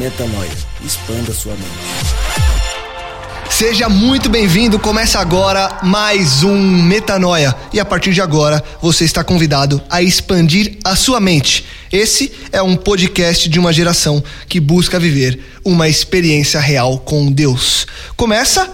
Metanoia. 0.00 0.50
Expanda 0.82 1.30
sua 1.30 1.52
mente. 1.52 1.68
Seja 3.50 3.86
muito 3.86 4.30
bem-vindo. 4.30 4.78
Começa 4.78 5.20
agora 5.20 5.80
mais 5.82 6.42
um 6.42 6.56
Metanoia. 6.56 7.54
E 7.70 7.78
a 7.78 7.84
partir 7.84 8.14
de 8.14 8.22
agora, 8.22 8.64
você 8.80 9.04
está 9.04 9.22
convidado 9.22 9.78
a 9.90 10.00
expandir 10.00 10.78
a 10.82 10.96
sua 10.96 11.20
mente. 11.20 11.66
Esse 11.92 12.32
é 12.50 12.62
um 12.62 12.76
podcast 12.76 13.46
de 13.46 13.58
uma 13.58 13.74
geração 13.74 14.24
que 14.48 14.58
busca 14.58 14.98
viver 14.98 15.38
uma 15.62 15.86
experiência 15.86 16.58
real 16.58 16.98
com 17.00 17.30
Deus. 17.30 17.86
Começa 18.16 18.72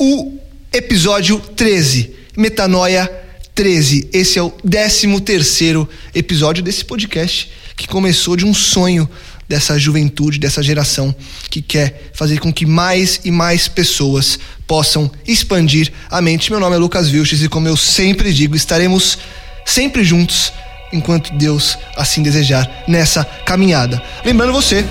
o 0.00 0.38
episódio 0.72 1.38
13, 1.54 2.14
Metanoia 2.34 3.12
13. 3.54 4.08
Esse 4.10 4.38
é 4.38 4.42
o 4.42 4.48
13 4.48 5.20
terceiro 5.20 5.86
episódio 6.14 6.62
desse 6.62 6.82
podcast 6.82 7.52
que 7.76 7.88
começou 7.88 8.36
de 8.36 8.44
um 8.44 8.54
sonho 8.54 9.08
dessa 9.48 9.78
juventude, 9.78 10.38
dessa 10.38 10.62
geração 10.62 11.14
que 11.50 11.60
quer 11.60 12.10
fazer 12.14 12.38
com 12.38 12.52
que 12.52 12.64
mais 12.64 13.20
e 13.24 13.30
mais 13.30 13.68
pessoas 13.68 14.38
possam 14.66 15.10
expandir 15.26 15.92
a 16.10 16.20
mente. 16.20 16.50
Meu 16.50 16.60
nome 16.60 16.76
é 16.76 16.78
Lucas 16.78 17.08
Vilches 17.08 17.42
e 17.42 17.48
como 17.48 17.68
eu 17.68 17.76
sempre 17.76 18.32
digo, 18.32 18.56
estaremos 18.56 19.18
sempre 19.64 20.04
juntos 20.04 20.52
enquanto 20.92 21.34
Deus 21.34 21.78
assim 21.96 22.22
desejar 22.22 22.84
nessa 22.86 23.24
caminhada. 23.24 24.02
Lembrando 24.24 24.52
você 24.52 24.84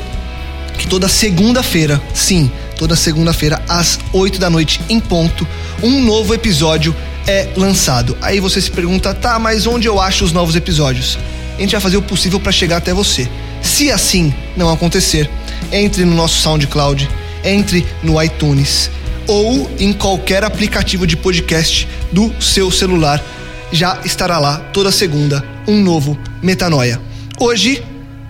que 0.78 0.88
toda 0.88 1.08
segunda-feira, 1.08 2.02
sim, 2.14 2.52
toda 2.78 2.96
segunda-feira 2.96 3.62
às 3.68 4.00
8 4.12 4.40
da 4.40 4.50
noite 4.50 4.82
em 4.90 5.00
ponto, 5.00 5.48
um 5.84 6.04
novo 6.04 6.34
episódio 6.34 6.96
é 7.28 7.50
lançado. 7.56 8.18
Aí 8.22 8.40
você 8.40 8.60
se 8.60 8.72
pergunta, 8.72 9.14
tá, 9.14 9.38
mas 9.38 9.68
onde 9.68 9.88
eu 9.88 10.00
acho 10.00 10.26
os 10.26 10.32
novos 10.32 10.56
episódios? 10.56 11.18
A 11.58 11.62
gente 11.62 11.72
vai 11.72 11.82
fazer 11.82 11.98
o 11.98 12.02
possível 12.02 12.40
para 12.40 12.52
chegar 12.52 12.78
até 12.78 12.94
você. 12.94 13.30
Se 13.62 13.92
assim 13.92 14.34
não 14.56 14.72
acontecer, 14.72 15.30
entre 15.72 16.06
no 16.06 16.16
nosso 16.16 16.42
SoundCloud, 16.42 17.10
entre 17.44 17.86
no 18.04 18.22
iTunes 18.22 18.90
ou 19.28 19.70
em 19.80 19.94
qualquer 19.94 20.44
aplicativo 20.44 21.06
de 21.06 21.16
podcast 21.16 21.88
do 22.12 22.34
seu 22.42 22.72
celular. 22.72 23.24
Já 23.72 24.00
estará 24.04 24.38
lá 24.38 24.58
toda 24.74 24.92
segunda 24.92 25.44
um 25.68 25.82
novo 25.82 26.18
Metanoia. 26.42 27.00
Hoje, 27.40 27.82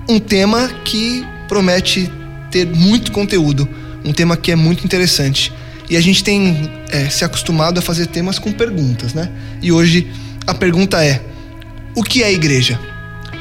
um 0.07 0.19
tema 0.19 0.69
que 0.85 1.25
promete 1.47 2.11
ter 2.51 2.67
muito 2.67 3.11
conteúdo, 3.11 3.67
um 4.05 4.13
tema 4.13 4.37
que 4.37 4.51
é 4.51 4.55
muito 4.55 4.85
interessante. 4.85 5.51
E 5.89 5.97
a 5.97 6.01
gente 6.01 6.23
tem 6.23 6.71
é, 6.89 7.09
se 7.09 7.25
acostumado 7.25 7.79
a 7.79 7.81
fazer 7.81 8.05
temas 8.05 8.37
com 8.37 8.51
perguntas, 8.51 9.13
né? 9.13 9.29
E 9.61 9.71
hoje 9.71 10.07
a 10.45 10.53
pergunta 10.53 11.03
é: 11.03 11.21
o 11.95 12.03
que 12.03 12.23
é 12.23 12.31
igreja? 12.31 12.79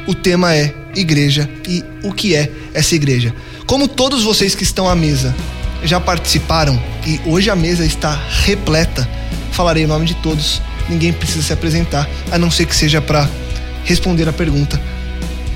O 0.06 0.14
tema 0.14 0.54
é 0.54 0.75
igreja 0.94 1.48
e 1.68 1.84
o 2.02 2.12
que 2.12 2.34
é 2.34 2.50
essa 2.74 2.94
igreja. 2.94 3.34
Como 3.66 3.86
todos 3.86 4.22
vocês 4.22 4.54
que 4.54 4.62
estão 4.62 4.88
à 4.88 4.94
mesa 4.94 5.34
já 5.82 6.00
participaram 6.00 6.80
e 7.06 7.20
hoje 7.24 7.50
a 7.50 7.56
mesa 7.56 7.84
está 7.84 8.18
repleta, 8.44 9.08
falarei 9.52 9.84
o 9.84 9.88
nome 9.88 10.06
de 10.06 10.14
todos. 10.16 10.60
Ninguém 10.88 11.12
precisa 11.12 11.42
se 11.42 11.52
apresentar, 11.52 12.08
a 12.30 12.38
não 12.38 12.50
ser 12.50 12.66
que 12.66 12.74
seja 12.74 13.00
para 13.00 13.28
responder 13.84 14.28
a 14.28 14.32
pergunta. 14.32 14.80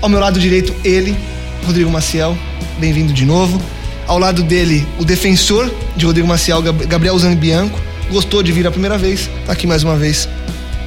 Ao 0.00 0.08
meu 0.08 0.20
lado 0.20 0.38
direito, 0.38 0.74
ele, 0.84 1.16
Rodrigo 1.66 1.90
Maciel, 1.90 2.36
bem-vindo 2.78 3.12
de 3.12 3.24
novo. 3.24 3.60
Ao 4.06 4.18
lado 4.18 4.42
dele, 4.42 4.86
o 4.98 5.04
defensor 5.04 5.72
de 5.96 6.04
Rodrigo 6.04 6.28
Maciel, 6.28 6.62
Gabriel 6.62 7.18
Zambianco, 7.18 7.80
gostou 8.10 8.42
de 8.42 8.52
vir 8.52 8.66
a 8.66 8.70
primeira 8.70 8.98
vez, 8.98 9.30
tá 9.46 9.52
aqui 9.52 9.66
mais 9.66 9.82
uma 9.82 9.96
vez. 9.96 10.28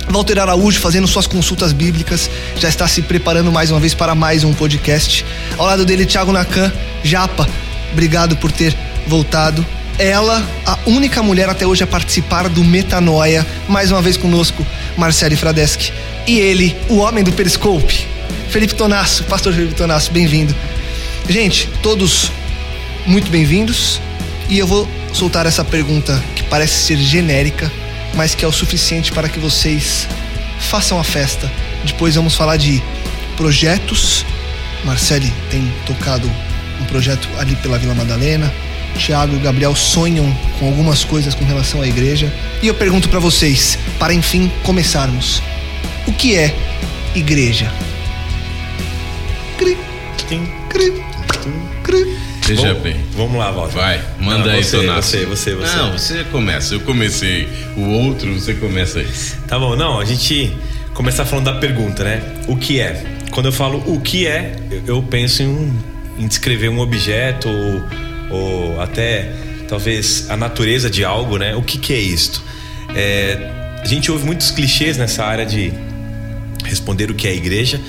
Walter 0.09 0.39
Araújo 0.39 0.79
fazendo 0.79 1.07
suas 1.07 1.27
consultas 1.27 1.73
bíblicas, 1.73 2.29
já 2.57 2.69
está 2.69 2.87
se 2.87 3.01
preparando 3.01 3.51
mais 3.51 3.71
uma 3.71 3.79
vez 3.79 3.93
para 3.93 4.15
mais 4.15 4.43
um 4.43 4.53
podcast. 4.53 5.25
Ao 5.57 5.65
lado 5.65 5.85
dele, 5.85 6.05
Thiago 6.05 6.31
Nakan, 6.31 6.71
Japa, 7.03 7.47
obrigado 7.91 8.35
por 8.37 8.51
ter 8.51 8.75
voltado. 9.05 9.65
Ela, 9.99 10.47
a 10.65 10.77
única 10.85 11.23
mulher 11.23 11.49
até 11.49 11.65
hoje 11.65 11.83
a 11.83 11.87
participar 11.87 12.47
do 12.47 12.63
Metanoia, 12.63 13.45
mais 13.67 13.91
uma 13.91 14.01
vez 14.01 14.15
conosco, 14.15 14.65
Marcele 14.95 15.35
Fradeschi. 15.35 15.91
E 16.25 16.39
ele, 16.39 16.75
o 16.87 16.97
homem 16.97 17.23
do 17.23 17.31
Periscope, 17.31 18.07
Felipe 18.49 18.75
Tonasso, 18.75 19.23
pastor 19.25 19.53
Felipe 19.53 19.73
Tonasso, 19.73 20.11
bem-vindo. 20.11 20.55
Gente, 21.27 21.67
todos 21.81 22.31
muito 23.05 23.29
bem-vindos. 23.31 23.99
E 24.49 24.59
eu 24.59 24.67
vou 24.67 24.87
soltar 25.11 25.45
essa 25.45 25.63
pergunta 25.63 26.23
que 26.35 26.43
parece 26.43 26.85
ser 26.85 26.97
genérica, 26.97 27.71
mas 28.13 28.35
que 28.35 28.43
é 28.43 28.47
o 28.47 28.51
suficiente 28.51 29.11
para 29.11 29.29
que 29.29 29.39
vocês 29.39 30.07
façam 30.59 30.99
a 30.99 31.03
festa. 31.03 31.51
Depois 31.83 32.15
vamos 32.15 32.35
falar 32.35 32.57
de 32.57 32.81
projetos. 33.35 34.25
Marcele 34.83 35.31
tem 35.49 35.71
tocado 35.85 36.29
um 36.81 36.85
projeto 36.85 37.27
ali 37.37 37.55
pela 37.57 37.77
Vila 37.77 37.93
Madalena. 37.93 38.53
Tiago 38.97 39.35
e 39.35 39.39
Gabriel 39.39 39.75
sonham 39.75 40.35
com 40.59 40.67
algumas 40.67 41.03
coisas 41.03 41.35
com 41.35 41.45
relação 41.45 41.81
à 41.81 41.87
igreja. 41.87 42.33
E 42.61 42.67
eu 42.67 42.73
pergunto 42.73 43.09
para 43.09 43.19
vocês, 43.19 43.77
para 43.99 44.13
enfim 44.13 44.51
começarmos: 44.63 45.41
o 46.07 46.13
que 46.13 46.35
é 46.35 46.55
igreja? 47.13 47.71
Cri, 49.57 49.77
cri, 50.27 50.41
cri. 51.83 52.26
Seja 52.47 52.67
Vamos- 52.69 52.81
bem. 52.83 52.95
Vamos 53.15 53.37
lá, 53.37 53.51
Walter. 53.51 53.75
Vai, 53.75 54.01
manda 54.19 54.45
Não, 54.45 54.51
aí, 54.55 54.63
você, 54.63 54.77
você, 54.87 55.25
você, 55.25 55.53
você. 55.55 55.75
Não, 55.75 55.91
você 55.91 56.23
começa. 56.25 56.73
Eu 56.73 56.79
comecei. 56.81 57.47
O 57.75 57.81
outro, 57.89 58.33
você 58.33 58.53
começa 58.53 58.99
aí. 58.99 59.07
Tá 59.47 59.59
bom, 59.59 59.75
não, 59.75 59.99
a 59.99 60.05
gente 60.05 60.51
começar 60.93 61.25
falando 61.25 61.45
da 61.45 61.55
pergunta, 61.55 62.03
né? 62.03 62.21
O 62.47 62.55
que 62.55 62.79
é? 62.79 63.03
Quando 63.31 63.47
eu 63.47 63.51
falo 63.51 63.83
o 63.85 63.99
que 63.99 64.25
é, 64.25 64.55
eu- 64.71 64.83
eu 64.87 65.03
penso 65.03 65.43
em, 65.43 65.47
um- 65.47 65.73
em 66.19 66.27
descrever 66.27 66.69
um 66.69 66.79
objeto 66.79 67.49
ou, 67.49 67.83
ou 68.39 68.81
até 68.81 69.31
talvez 69.67 70.29
a 70.29 70.37
natureza 70.37 70.89
de 70.89 71.03
algo, 71.03 71.37
né? 71.37 71.53
O 71.55 71.61
que, 71.61 71.77
que 71.77 71.93
é 71.93 71.99
isto? 71.99 72.41
É, 72.95 73.77
a 73.81 73.85
gente 73.85 74.09
ouve 74.11 74.25
muitos 74.25 74.49
clichês 74.51 74.97
nessa 74.97 75.23
área 75.25 75.45
de 75.45 75.71
responder 76.63 77.11
o 77.11 77.13
que 77.13 77.27
é 77.27 77.31
a 77.31 77.35
igreja. 77.35 77.79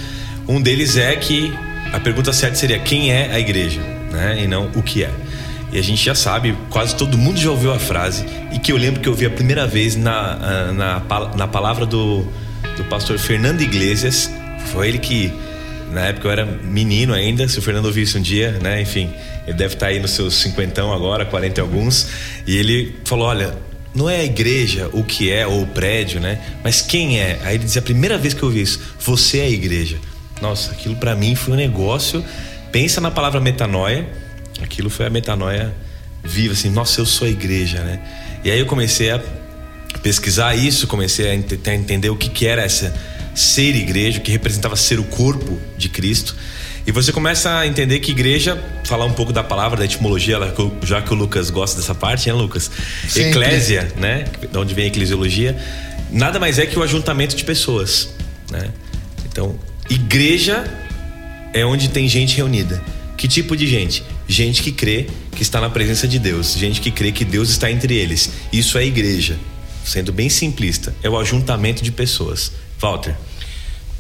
Um 0.47 0.61
deles 0.61 0.97
é 0.97 1.15
que 1.17 1.53
a 1.93 2.01
pergunta 2.01 2.33
certa 2.33 2.57
seria 2.57 2.79
quem 2.79 3.11
é 3.13 3.31
a 3.33 3.39
igreja, 3.39 3.81
né? 4.11 4.43
E 4.43 4.47
não 4.47 4.67
o 4.75 4.83
que 4.83 5.05
é. 5.05 5.11
E 5.73 5.79
a 5.79 5.83
gente 5.83 6.03
já 6.03 6.15
sabe, 6.15 6.57
quase 6.71 6.97
todo 6.97 7.19
mundo 7.19 7.39
já 7.39 7.51
ouviu 7.51 7.73
a 7.73 7.79
frase 7.79 8.25
e 8.53 8.59
que 8.59 8.73
eu 8.73 8.77
lembro 8.77 9.01
que 9.01 9.09
eu 9.09 9.13
ouvi 9.13 9.27
a 9.27 9.31
primeira 9.31 9.67
vez 9.67 9.97
na, 9.97 10.13
ah, 10.13 10.73
na, 10.73 11.37
na 11.37 11.47
palavra 11.47 11.85
do, 11.85 12.25
do 12.77 12.85
pastor 12.85 13.19
Fernando 13.19 13.61
Iglesias. 13.61 14.31
Foi 14.73 14.89
ele 14.89 14.99
que, 14.99 15.33
na 15.93 16.07
época 16.07 16.29
eu 16.29 16.33
era 16.33 16.47
menino 16.47 17.13
ainda, 17.13 17.47
se 17.49 17.59
o 17.59 17.63
Fernando 17.63 17.85
ouvisse 17.87 18.17
um 18.17 18.23
dia, 18.23 18.53
né? 18.63 18.81
Enfim, 18.81 19.11
ele 19.47 19.57
deve 19.57 19.75
estar 19.75 19.89
aí 19.89 20.01
nos 20.01 20.13
seus 20.13 20.35
cinquentão 20.35 20.93
agora, 20.93 21.27
40 21.27 21.61
e 21.61 21.63
alguns. 21.63 22.09
E 22.47 22.57
ele 22.57 22.97
falou: 23.05 23.27
olha, 23.27 23.55
não 23.95 24.09
é 24.09 24.21
a 24.21 24.25
igreja 24.25 24.89
o 24.93 25.03
que 25.03 25.31
é, 25.31 25.47
ou 25.47 25.63
o 25.63 25.67
prédio, 25.67 26.21
né? 26.21 26.39
Mas 26.63 26.81
quem 26.81 27.21
é? 27.21 27.39
Aí 27.43 27.57
ele 27.57 27.65
dizia, 27.65 27.81
a 27.81 27.85
primeira 27.85 28.17
vez 28.17 28.33
que 28.33 28.43
eu 28.43 28.49
ouvi 28.49 28.63
isso, 28.63 28.81
você 28.99 29.41
é 29.41 29.45
a 29.45 29.51
igreja. 29.51 29.99
Nossa, 30.41 30.73
aquilo 30.73 30.97
pra 30.97 31.15
mim 31.15 31.35
foi 31.35 31.55
um 31.55 31.57
negócio. 31.57 32.25
Pensa 32.73 33.01
na 33.01 33.11
palavra 33.11 33.41
metanoia. 33.41 34.07
Aquilo 34.63 34.91
foi 34.91 35.07
a 35.07 35.11
metanoia 35.11 35.73
viva, 36.25 36.53
assim, 36.53 36.69
nossa, 36.71 37.01
eu 37.01 37.07
sou 37.07 37.27
a 37.27 37.31
igreja, 37.31 37.81
né? 37.81 38.01
E 38.45 38.51
aí 38.51 38.59
eu 38.59 38.67
comecei 38.67 39.11
a 39.11 39.21
pesquisar 40.03 40.55
isso, 40.55 40.87
comecei 40.87 41.29
a 41.31 41.35
ent- 41.35 41.47
tentar 41.49 41.75
entender 41.75 42.11
o 42.11 42.17
que, 42.17 42.29
que 42.29 42.47
era 42.47 42.63
essa 42.63 42.95
ser 43.35 43.75
igreja, 43.77 44.19
o 44.19 44.21
que 44.23 44.31
representava 44.33 44.75
ser 44.77 44.99
o 44.99 45.05
corpo 45.05 45.59
de 45.77 45.89
Cristo. 45.89 46.35
E 46.87 46.91
você 46.93 47.13
começa 47.13 47.59
a 47.59 47.67
entender 47.67 48.01
que 48.01 48.11
igreja, 48.11 48.61
falar 48.85 49.05
um 49.05 49.13
pouco 49.13 49.33
da 49.33 49.45
palavra, 49.45 49.79
da 49.79 49.85
etimologia, 49.85 50.39
já 50.83 51.03
que 51.03 51.13
o 51.13 51.17
Lucas 51.17 51.51
gosta 51.51 51.79
dessa 51.81 51.95
parte, 51.95 52.29
né, 52.29 52.35
Lucas? 52.35 52.71
Sempre. 53.09 53.31
Eclésia, 53.31 53.93
né? 53.97 54.25
De 54.51 54.59
onde 54.59 54.75
vem 54.75 54.85
a 54.85 54.89
eclesiologia, 54.89 55.57
nada 56.11 56.39
mais 56.41 56.59
é 56.59 56.67
que 56.67 56.79
o 56.79 56.83
ajuntamento 56.83 57.37
de 57.37 57.45
pessoas, 57.45 58.09
né? 58.51 58.71
Então, 59.31 59.55
igreja 59.91 60.65
é 61.59 61.67
onde 61.67 61.89
tem 61.89 62.09
gente 62.09 62.37
reunida. 62.37 62.83
Que 63.17 63.27
tipo 63.27 63.57
de 63.57 63.67
gente? 63.67 64.05
Gente 64.29 64.63
que 64.63 64.71
crê 64.71 65.09
que 65.35 65.43
está 65.43 65.61
na 65.61 65.69
presença 65.69 66.07
de 66.07 66.19
Deus, 66.19 66.55
gente 66.55 66.81
que 66.81 66.91
crê 66.91 67.11
que 67.11 67.25
Deus 67.25 67.51
está 67.51 67.71
entre 67.71 67.97
eles. 67.97 68.31
Isso 68.53 68.79
é 68.79 68.87
igreja. 68.87 69.37
Sendo 69.85 70.13
bem 70.13 70.29
simplista, 70.29 70.95
é 71.03 71.11
o 71.11 71.19
ajuntamento 71.19 71.83
de 71.83 71.91
pessoas. 71.91 72.53
Walter. 72.79 73.17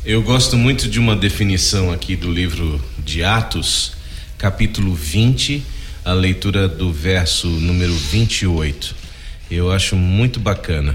Eu 0.05 0.23
gosto 0.23 0.57
muito 0.57 0.89
de 0.89 1.01
uma 1.01 1.17
definição 1.17 1.91
aqui 1.91 2.15
do 2.15 2.31
livro 2.31 2.81
de 2.99 3.25
Atos, 3.25 3.93
capítulo 4.37 4.95
20, 4.95 5.63
a 6.05 6.13
leitura 6.13 6.69
do 6.69 6.93
verso 6.93 7.49
número 7.49 7.95
28. 7.95 8.95
Eu 9.51 9.73
acho 9.73 9.97
muito 9.97 10.39
bacana. 10.39 10.95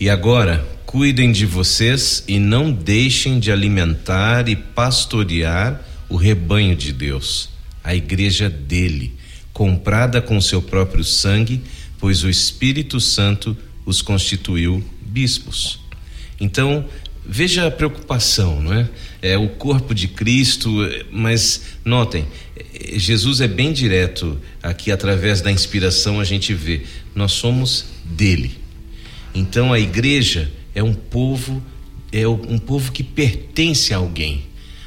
E 0.00 0.10
agora, 0.10 0.66
cuidem 0.94 1.32
de 1.32 1.44
vocês 1.44 2.22
e 2.28 2.38
não 2.38 2.70
deixem 2.70 3.40
de 3.40 3.50
alimentar 3.50 4.48
e 4.48 4.54
pastorear 4.54 5.84
o 6.08 6.14
rebanho 6.14 6.76
de 6.76 6.92
Deus, 6.92 7.48
a 7.82 7.96
igreja 7.96 8.48
dele 8.48 9.12
comprada 9.52 10.22
com 10.22 10.40
seu 10.40 10.62
próprio 10.62 11.02
sangue, 11.02 11.60
pois 11.98 12.22
o 12.22 12.30
Espírito 12.30 13.00
Santo 13.00 13.56
os 13.84 14.00
constituiu 14.00 14.84
bispos. 15.02 15.80
Então, 16.40 16.84
veja 17.26 17.66
a 17.66 17.72
preocupação, 17.72 18.62
não 18.62 18.72
é? 18.72 18.88
É 19.20 19.36
o 19.36 19.48
corpo 19.48 19.96
de 19.96 20.06
Cristo, 20.06 20.70
mas 21.10 21.74
notem, 21.84 22.24
Jesus 22.94 23.40
é 23.40 23.48
bem 23.48 23.72
direto 23.72 24.40
aqui 24.62 24.92
através 24.92 25.40
da 25.40 25.50
inspiração 25.50 26.20
a 26.20 26.24
gente 26.24 26.54
vê, 26.54 26.82
nós 27.16 27.32
somos 27.32 27.84
dele. 28.04 28.62
Então 29.34 29.72
a 29.72 29.80
igreja 29.80 30.48
é 30.74 30.82
um 30.82 30.94
povo 30.94 31.62
é 32.12 32.28
um 32.28 32.58
povo 32.58 32.92
que 32.92 33.02
pertence 33.02 33.92
a 33.92 33.96
alguém, 33.96 34.42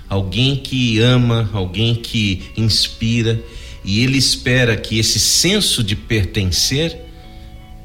alguém 0.08 0.56
que 0.56 0.98
ama, 1.00 1.50
alguém 1.52 1.94
que 1.94 2.44
inspira 2.56 3.44
e 3.84 4.02
ele 4.02 4.18
espera 4.18 4.76
que 4.78 5.00
esse 5.00 5.20
senso 5.20 5.84
de 5.84 5.96
pertencer, 5.96 6.98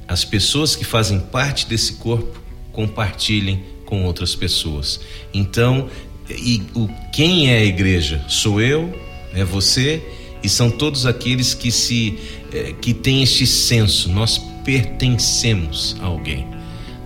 as 0.07 0.25
pessoas 0.25 0.77
que 0.77 0.85
fazem 0.85 1.19
parte 1.19 1.67
desse 1.67 1.95
corpo 1.95 2.41
compartilhem 2.73 3.63
com 3.85 4.05
outras 4.05 4.35
pessoas. 4.35 5.01
Então, 5.33 5.89
e 6.29 6.63
o 6.75 6.89
quem 7.13 7.51
é 7.51 7.59
a 7.59 7.65
igreja? 7.65 8.25
Sou 8.29 8.61
eu, 8.61 8.93
é 9.35 9.45
você 9.45 10.03
e 10.43 10.49
são 10.49 10.71
todos 10.71 11.07
aqueles 11.07 11.55
que 11.55 11.71
se 11.71 12.19
é, 12.53 12.73
que 12.73 12.93
têm 12.93 13.23
este 13.23 13.47
senso. 13.47 14.09
Nós 14.09 14.39
pertencemos 14.65 15.97
a 16.01 16.07
alguém, 16.07 16.47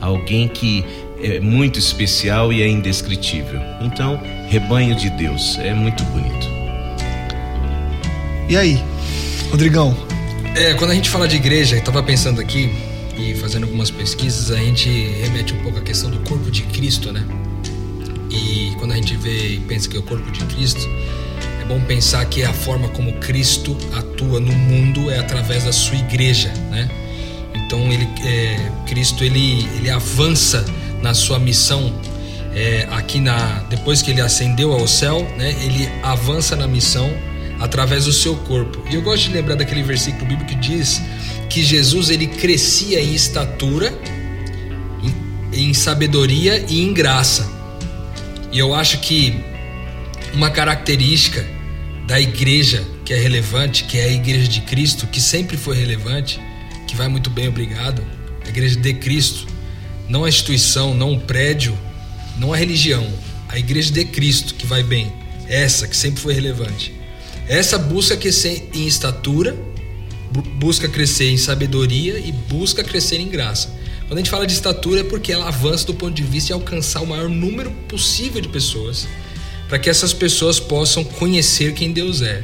alguém 0.06 0.48
que 0.48 0.84
é 1.22 1.40
muito 1.40 1.78
especial 1.78 2.52
e 2.52 2.62
é 2.62 2.68
indescritível. 2.68 3.60
Então, 3.80 4.20
rebanho 4.48 4.94
de 4.94 5.10
Deus 5.10 5.58
é 5.58 5.74
muito 5.74 6.02
bonito. 6.04 6.46
E 8.48 8.56
aí, 8.56 8.80
Rodrigão? 9.50 9.96
É, 10.54 10.74
quando 10.74 10.90
a 10.90 10.94
gente 10.94 11.10
fala 11.10 11.26
de 11.26 11.36
igreja, 11.36 11.76
eu 11.76 11.80
estava 11.80 12.02
pensando 12.02 12.40
aqui 12.40 12.72
e 13.18 13.34
fazendo 13.34 13.64
algumas 13.64 13.90
pesquisas, 13.90 14.50
a 14.50 14.56
gente 14.56 14.88
remete 14.88 15.52
um 15.52 15.62
pouco 15.62 15.78
à 15.78 15.82
questão 15.82 16.10
do 16.10 16.18
corpo 16.20 16.50
de 16.50 16.62
Cristo, 16.62 17.12
né? 17.12 17.26
E 18.30 18.74
quando 18.78 18.92
a 18.92 18.96
gente 18.96 19.16
vê 19.16 19.54
e 19.54 19.60
pensa 19.60 19.88
que 19.88 19.96
é 19.96 20.00
o 20.00 20.02
corpo 20.02 20.30
de 20.30 20.44
Cristo, 20.44 20.86
é 21.60 21.64
bom 21.64 21.80
pensar 21.80 22.24
que 22.26 22.44
a 22.44 22.52
forma 22.52 22.88
como 22.88 23.12
Cristo 23.14 23.76
atua 23.94 24.38
no 24.38 24.52
mundo 24.52 25.10
é 25.10 25.18
através 25.18 25.64
da 25.64 25.72
sua 25.72 25.96
igreja, 25.96 26.52
né? 26.70 26.88
Então 27.66 27.92
ele, 27.92 28.08
é, 28.24 28.70
Cristo 28.86 29.24
ele, 29.24 29.68
ele 29.76 29.90
avança 29.90 30.64
na 31.02 31.12
sua 31.12 31.38
missão 31.38 31.92
é, 32.54 32.86
aqui 32.90 33.20
na 33.20 33.64
depois 33.68 34.00
que 34.00 34.12
ele 34.12 34.20
ascendeu 34.20 34.72
ao 34.72 34.86
céu, 34.86 35.28
né? 35.36 35.50
Ele 35.62 35.88
avança 36.02 36.54
na 36.54 36.66
missão 36.68 37.12
através 37.58 38.04
do 38.04 38.12
seu 38.12 38.36
corpo. 38.36 38.82
E 38.88 38.94
eu 38.94 39.02
gosto 39.02 39.24
de 39.24 39.34
lembrar 39.34 39.56
daquele 39.56 39.82
versículo 39.82 40.26
bíblico 40.26 40.50
que 40.50 40.54
diz 40.54 41.02
que 41.50 41.62
Jesus 41.62 42.08
ele 42.08 42.28
crescia 42.28 43.00
em 43.00 43.14
estatura, 43.14 43.92
em, 45.52 45.68
em 45.68 45.74
sabedoria 45.74 46.64
e 46.68 46.82
em 46.82 46.94
graça. 46.94 47.50
E 48.52 48.58
eu 48.58 48.74
acho 48.74 49.00
que 49.00 49.34
uma 50.32 50.50
característica 50.50 51.44
da 52.06 52.20
igreja 52.20 52.86
que 53.04 53.12
é 53.12 53.18
relevante, 53.18 53.84
que 53.84 53.98
é 53.98 54.04
a 54.04 54.12
igreja 54.12 54.48
de 54.48 54.60
Cristo, 54.62 55.06
que 55.06 55.20
sempre 55.20 55.56
foi 55.56 55.76
relevante, 55.76 56.40
vai 56.96 57.08
muito 57.08 57.28
bem, 57.28 57.46
obrigado, 57.46 58.02
a 58.44 58.48
igreja 58.48 58.76
de 58.76 58.94
Cristo, 58.94 59.46
não 60.08 60.24
a 60.24 60.28
instituição, 60.28 60.94
não 60.94 61.12
o 61.12 61.20
prédio, 61.20 61.78
não 62.38 62.54
a 62.54 62.56
religião, 62.56 63.06
a 63.48 63.58
igreja 63.58 63.92
de 63.92 64.04
Cristo 64.06 64.54
que 64.54 64.66
vai 64.66 64.82
bem, 64.82 65.12
essa 65.46 65.86
que 65.86 65.96
sempre 65.96 66.20
foi 66.20 66.32
relevante. 66.32 66.94
Essa 67.46 67.78
busca 67.78 68.16
crescer 68.16 68.70
em 68.72 68.86
estatura, 68.86 69.54
busca 70.58 70.88
crescer 70.88 71.30
em 71.30 71.36
sabedoria 71.36 72.18
e 72.18 72.32
busca 72.32 72.82
crescer 72.82 73.20
em 73.20 73.28
graça. 73.28 73.68
Quando 74.08 74.14
a 74.14 74.16
gente 74.16 74.30
fala 74.30 74.46
de 74.46 74.54
estatura 74.54 75.00
é 75.00 75.04
porque 75.04 75.32
ela 75.32 75.48
avança 75.48 75.86
do 75.86 75.94
ponto 75.94 76.14
de 76.14 76.22
vista 76.22 76.48
de 76.48 76.52
alcançar 76.54 77.02
o 77.02 77.06
maior 77.06 77.28
número 77.28 77.70
possível 77.88 78.40
de 78.40 78.48
pessoas, 78.48 79.06
para 79.68 79.78
que 79.78 79.90
essas 79.90 80.12
pessoas 80.12 80.58
possam 80.58 81.04
conhecer 81.04 81.74
quem 81.74 81.92
Deus 81.92 82.22
é. 82.22 82.42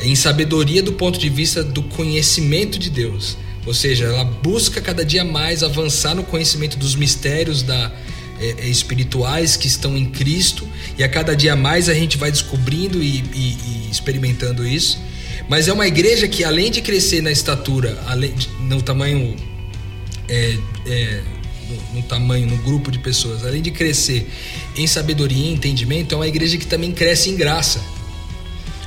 Em 0.00 0.14
sabedoria 0.14 0.82
do 0.82 0.92
ponto 0.92 1.18
de 1.18 1.28
vista 1.28 1.62
do 1.62 1.82
conhecimento 1.82 2.78
de 2.78 2.88
Deus, 2.88 3.36
ou 3.68 3.74
seja, 3.74 4.06
ela 4.06 4.24
busca 4.24 4.80
cada 4.80 5.04
dia 5.04 5.22
mais 5.22 5.62
avançar 5.62 6.14
no 6.14 6.24
conhecimento 6.24 6.78
dos 6.78 6.94
mistérios 6.94 7.62
da 7.62 7.92
é, 8.40 8.54
é, 8.60 8.66
espirituais 8.66 9.58
que 9.58 9.66
estão 9.66 9.94
em 9.94 10.06
Cristo 10.06 10.66
e 10.96 11.04
a 11.04 11.08
cada 11.08 11.36
dia 11.36 11.54
mais 11.54 11.90
a 11.90 11.92
gente 11.92 12.16
vai 12.16 12.32
descobrindo 12.32 13.02
e, 13.02 13.18
e, 13.34 13.58
e 13.66 13.88
experimentando 13.90 14.66
isso. 14.66 14.98
Mas 15.50 15.68
é 15.68 15.72
uma 15.72 15.86
igreja 15.86 16.26
que 16.26 16.44
além 16.44 16.70
de 16.70 16.80
crescer 16.80 17.20
na 17.20 17.30
estatura, 17.30 18.02
além 18.06 18.32
de, 18.32 18.48
no 18.60 18.80
tamanho 18.80 19.36
é, 20.26 20.58
é, 20.86 21.22
no, 21.68 21.96
no, 21.96 22.02
tamanho, 22.04 22.46
no 22.46 22.56
grupo 22.62 22.90
de 22.90 22.98
pessoas, 22.98 23.44
além 23.44 23.60
de 23.60 23.70
crescer 23.70 24.30
em 24.78 24.86
sabedoria 24.86 25.44
e 25.44 25.52
entendimento, 25.52 26.14
é 26.14 26.16
uma 26.16 26.26
igreja 26.26 26.56
que 26.56 26.66
também 26.66 26.90
cresce 26.90 27.28
em 27.28 27.36
graça. 27.36 27.82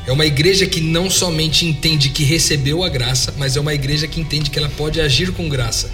É 0.06 0.12
uma 0.12 0.26
igreja 0.26 0.66
que 0.66 0.82
não 0.82 1.10
somente 1.10 1.66
entende 1.66 2.10
que 2.10 2.24
recebeu 2.24 2.84
a 2.84 2.90
graça, 2.90 3.34
mas 3.38 3.56
é 3.56 3.60
uma 3.60 3.74
igreja 3.74 4.08
que 4.08 4.20
entende 4.20 4.50
que 4.50 4.58
ela 4.58 4.70
pode 4.70 5.00
agir 5.00 5.32
com 5.32 5.48
graça 5.48 5.92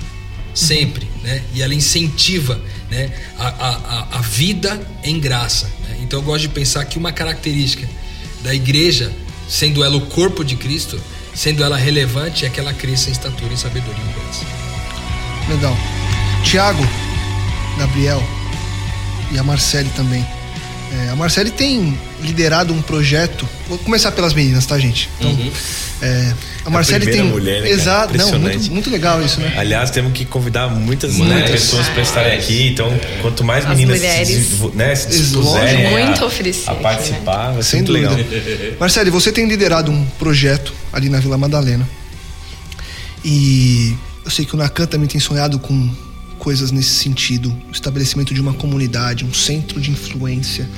sempre, 0.57 1.05
uhum. 1.05 1.21
né? 1.21 1.43
E 1.53 1.61
ela 1.61 1.73
incentiva, 1.73 2.59
né? 2.89 3.11
A, 3.37 3.47
a, 3.47 4.17
a 4.17 4.21
vida 4.21 4.81
em 5.03 5.19
graça. 5.19 5.69
Né? 5.87 5.99
Então 6.01 6.19
eu 6.19 6.23
gosto 6.23 6.41
de 6.41 6.49
pensar 6.49 6.83
que 6.85 6.97
uma 6.97 7.11
característica 7.11 7.87
da 8.41 8.53
igreja, 8.55 9.11
sendo 9.47 9.83
ela 9.83 9.95
o 9.95 10.07
corpo 10.07 10.43
de 10.43 10.55
Cristo, 10.55 10.99
sendo 11.35 11.63
ela 11.63 11.77
relevante, 11.77 12.45
é 12.45 12.49
que 12.49 12.59
ela 12.59 12.73
cresça 12.73 13.09
em 13.09 13.11
estatura 13.11 13.53
e 13.53 13.57
sabedoria 13.57 14.03
em 14.03 14.13
graça. 14.13 14.45
Legal. 15.47 15.77
Tiago, 16.43 16.85
Gabriel 17.77 18.23
e 19.31 19.37
a 19.37 19.43
Marcele 19.43 19.89
também. 19.95 20.25
É, 20.91 21.09
a 21.09 21.15
Marcele 21.15 21.51
tem 21.51 21.97
liderado 22.21 22.73
um 22.73 22.81
projeto. 22.81 23.47
Vou 23.67 23.77
começar 23.77 24.11
pelas 24.11 24.33
meninas, 24.33 24.65
tá, 24.65 24.77
gente? 24.79 25.09
Então, 25.19 25.31
uhum. 25.31 25.51
é, 26.01 26.33
a 26.65 26.69
Marcele 26.69 27.09
a 27.09 27.11
tem. 27.11 27.23
Mulher, 27.23 27.61
né, 27.61 27.69
Exato, 27.69 28.17
não, 28.17 28.39
muito, 28.39 28.71
muito 28.71 28.89
legal 28.89 29.21
isso, 29.23 29.39
né? 29.39 29.53
Aliás, 29.57 29.91
temos 29.91 30.13
que 30.13 30.25
convidar 30.25 30.67
muitas, 30.67 31.13
muitas. 31.13 31.37
Né, 31.37 31.47
pessoas 31.49 31.87
para 31.89 32.01
estarem 32.01 32.37
aqui. 32.37 32.69
Então, 32.69 32.91
quanto 33.21 33.43
mais 33.43 33.65
As 33.65 33.69
meninas 33.71 33.97
mulheres. 33.97 34.27
se, 34.27 34.75
né, 34.75 34.95
se 34.95 35.07
dispuserem 35.09 35.91
muito 35.91 36.25
a, 36.25 36.71
a 36.71 36.75
participar, 36.75 37.47
né? 37.49 37.53
vai 37.55 37.63
ser 37.63 37.77
muito 37.77 37.91
legal. 37.91 38.15
Marcele, 38.79 39.09
você 39.09 39.31
tem 39.31 39.47
liderado 39.47 39.91
um 39.91 40.05
projeto 40.19 40.73
ali 40.91 41.09
na 41.09 41.19
Vila 41.19 41.37
Madalena. 41.37 41.87
E 43.23 43.95
eu 44.23 44.31
sei 44.31 44.45
que 44.45 44.53
o 44.53 44.57
Nakan 44.57 44.85
também 44.85 45.07
tem 45.07 45.19
sonhado 45.19 45.59
com 45.59 45.89
coisas 46.37 46.71
nesse 46.71 46.91
sentido, 46.91 47.49
o 47.67 47.71
estabelecimento 47.71 48.33
de 48.33 48.39
uma 48.39 48.53
comunidade, 48.53 49.25
um 49.25 49.33
centro 49.33 49.81
de 49.81 49.91
influência, 49.91 50.69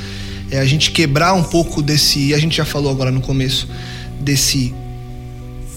é 0.52 0.60
a 0.60 0.66
gente 0.66 0.92
quebrar 0.92 1.34
um 1.34 1.44
pouco 1.44 1.82
desse, 1.82 2.34
a 2.34 2.40
gente 2.40 2.58
já 2.58 2.66
falou 2.66 2.92
agora 2.92 3.12
no 3.12 3.22
começo, 3.22 3.68
desse 4.20 4.74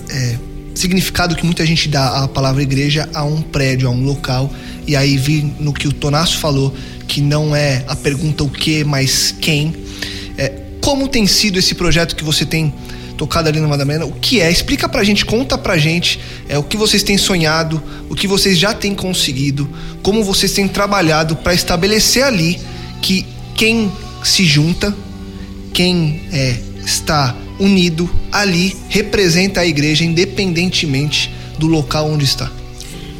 é, 0.08 0.36
significado 0.74 1.34
que 1.34 1.44
muita 1.44 1.64
gente 1.66 1.88
dá 1.88 2.22
à 2.22 2.28
palavra 2.28 2.62
igreja 2.62 3.08
a 3.14 3.24
um 3.24 3.42
prédio, 3.42 3.88
a 3.88 3.90
um 3.90 4.02
local, 4.02 4.52
e 4.86 4.96
aí 4.96 5.16
vi 5.16 5.42
no 5.58 5.72
que 5.72 5.86
o 5.86 5.92
Tonasso 5.92 6.38
falou, 6.38 6.74
que 7.06 7.20
não 7.20 7.54
é 7.54 7.84
a 7.86 7.94
pergunta 7.94 8.42
o 8.42 8.48
que, 8.48 8.84
mas 8.84 9.34
quem. 9.40 9.74
É, 10.36 10.48
como 10.80 11.06
tem 11.06 11.26
sido 11.26 11.58
esse 11.58 11.74
projeto 11.74 12.16
que 12.16 12.24
você 12.24 12.44
tem 12.44 12.72
tocado 13.16 13.48
ali 13.48 13.60
no 13.60 13.68
Madalena? 13.68 14.04
O 14.04 14.12
que 14.12 14.40
é? 14.40 14.50
Explica 14.50 14.88
pra 14.88 15.04
gente, 15.04 15.24
conta 15.24 15.56
pra 15.58 15.76
gente 15.76 16.18
é, 16.48 16.58
o 16.58 16.62
que 16.62 16.76
vocês 16.76 17.02
têm 17.02 17.18
sonhado, 17.18 17.82
o 18.08 18.14
que 18.14 18.26
vocês 18.26 18.58
já 18.58 18.74
têm 18.74 18.94
conseguido, 18.94 19.68
como 20.02 20.24
vocês 20.24 20.52
têm 20.52 20.66
trabalhado 20.66 21.36
para 21.36 21.54
estabelecer 21.54 22.24
ali 22.24 22.58
que 23.00 23.26
quem 23.54 23.92
se 24.24 24.44
junta, 24.44 24.96
quem 25.72 26.22
é, 26.32 26.58
está 26.84 27.36
unido 27.58 28.10
ali 28.30 28.76
representa 28.88 29.60
a 29.60 29.66
igreja 29.66 30.04
independentemente 30.04 31.30
do 31.58 31.66
local 31.66 32.10
onde 32.10 32.24
está? 32.24 32.50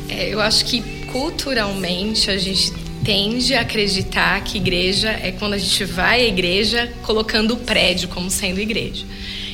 É, 0.09 0.28
eu 0.28 0.40
acho 0.40 0.64
que 0.64 0.82
culturalmente 1.12 2.30
a 2.30 2.38
gente 2.38 2.73
tende 3.04 3.54
a 3.54 3.62
acreditar 3.62 4.42
que 4.42 4.59
igreja 4.59 5.11
é 5.11 5.32
quando 5.32 5.54
a 5.54 5.59
gente 5.59 5.85
vai 5.85 6.21
à 6.21 6.28
igreja 6.28 6.92
colocando 7.02 7.54
o 7.54 7.56
prédio 7.56 8.09
como 8.09 8.30
sendo 8.30 8.61
igreja. 8.61 9.04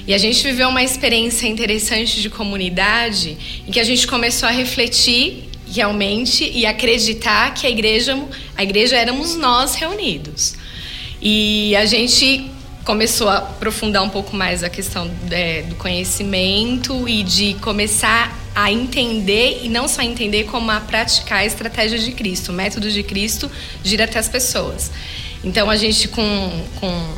E 0.06 0.14
a 0.14 0.18
gente 0.18 0.42
viveu 0.42 0.68
uma 0.68 0.82
experiência 0.82 1.46
interessante 1.46 2.20
de 2.20 2.30
comunidade 2.30 3.36
em 3.66 3.70
que 3.70 3.78
a 3.78 3.84
gente 3.84 4.06
começou 4.06 4.48
a 4.48 4.52
refletir 4.52 5.48
realmente 5.70 6.50
e 6.50 6.64
acreditar 6.64 7.52
que 7.52 7.66
a 7.66 7.70
igreja, 7.70 8.18
a 8.56 8.62
igreja 8.62 8.96
éramos 8.96 9.36
nós 9.36 9.74
reunidos. 9.74 10.54
E 11.20 11.74
a 11.76 11.84
gente 11.84 12.50
começou 12.84 13.28
a 13.28 13.38
aprofundar 13.38 14.02
um 14.02 14.08
pouco 14.08 14.34
mais 14.34 14.62
a 14.62 14.70
questão 14.70 15.10
é, 15.30 15.62
do 15.62 15.74
conhecimento 15.74 17.08
e 17.08 17.22
de 17.22 17.54
começar 17.54 18.34
a 18.54 18.72
entender 18.72 19.60
e 19.62 19.68
não 19.68 19.86
só 19.86 20.02
entender 20.02 20.44
como 20.44 20.70
a 20.70 20.80
praticar 20.80 21.40
a 21.40 21.44
estratégia 21.44 21.98
de 21.98 22.12
Cristo, 22.12 22.50
o 22.50 22.52
método 22.54 22.90
de 22.90 23.02
Cristo 23.02 23.50
gira 23.84 24.04
até 24.04 24.18
as 24.18 24.28
pessoas. 24.28 24.90
Então 25.44 25.68
a 25.68 25.76
gente 25.76 26.08
com, 26.08 26.64
com 26.80 27.14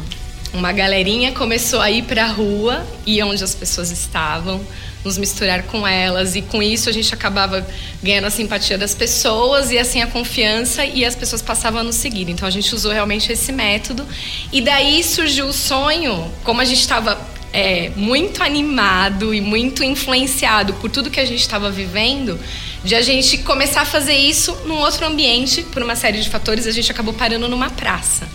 uma 0.52 0.72
galerinha 0.72 1.32
começou 1.32 1.80
a 1.80 1.90
ir 1.90 2.02
para 2.02 2.24
a 2.24 2.28
rua 2.28 2.84
e 3.06 3.22
onde 3.22 3.42
as 3.44 3.54
pessoas 3.54 3.90
estavam 3.90 4.60
nos 5.04 5.16
misturar 5.16 5.62
com 5.64 5.86
elas 5.86 6.36
e 6.36 6.42
com 6.42 6.62
isso 6.62 6.88
a 6.88 6.92
gente 6.92 7.12
acabava 7.14 7.66
ganhando 8.02 8.26
a 8.26 8.30
simpatia 8.30 8.76
das 8.76 8.94
pessoas 8.94 9.70
e 9.70 9.78
assim 9.78 10.02
a 10.02 10.06
confiança 10.06 10.84
e 10.84 11.04
as 11.04 11.14
pessoas 11.14 11.40
passavam 11.40 11.80
a 11.80 11.84
nos 11.84 11.96
seguir. 11.96 12.28
Então 12.28 12.46
a 12.46 12.50
gente 12.50 12.74
usou 12.74 12.92
realmente 12.92 13.32
esse 13.32 13.52
método 13.52 14.06
e 14.52 14.60
daí 14.60 15.02
surgiu 15.02 15.46
o 15.46 15.52
sonho, 15.52 16.30
como 16.44 16.60
a 16.60 16.64
gente 16.64 16.80
estava 16.80 17.18
é, 17.52 17.90
muito 17.96 18.42
animado 18.42 19.34
e 19.34 19.40
muito 19.40 19.82
influenciado 19.82 20.74
por 20.74 20.90
tudo 20.90 21.10
que 21.10 21.20
a 21.20 21.24
gente 21.24 21.40
estava 21.40 21.70
vivendo, 21.70 22.38
de 22.84 22.94
a 22.94 23.02
gente 23.02 23.38
começar 23.38 23.82
a 23.82 23.84
fazer 23.84 24.14
isso 24.14 24.54
num 24.66 24.78
outro 24.78 25.06
ambiente, 25.06 25.62
por 25.62 25.82
uma 25.82 25.96
série 25.96 26.20
de 26.20 26.28
fatores, 26.28 26.66
a 26.66 26.70
gente 26.70 26.90
acabou 26.90 27.12
parando 27.12 27.48
numa 27.48 27.70
praça. 27.70 28.28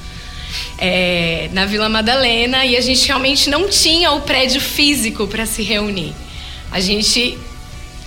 É, 0.78 1.50
na 1.54 1.66
Vila 1.66 1.88
Madalena 1.88 2.66
e 2.66 2.76
a 2.76 2.82
gente 2.82 3.08
realmente 3.08 3.50
não 3.50 3.70
tinha 3.70 4.12
o 4.12 4.22
prédio 4.22 4.60
físico 4.60 5.26
para 5.26 5.46
se 5.46 5.62
reunir. 5.62 6.14
A 6.76 6.82
gente 6.82 7.38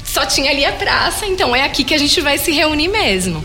só 0.05 0.27
tinha 0.27 0.51
ali 0.51 0.63
a 0.63 0.73
praça, 0.73 1.25
então 1.25 1.57
é 1.57 1.63
aqui 1.63 1.83
que 1.83 1.95
a 1.95 1.99
gente 1.99 2.21
vai 2.21 2.37
se 2.37 2.53
reunir 2.53 2.89
mesmo. 2.89 3.43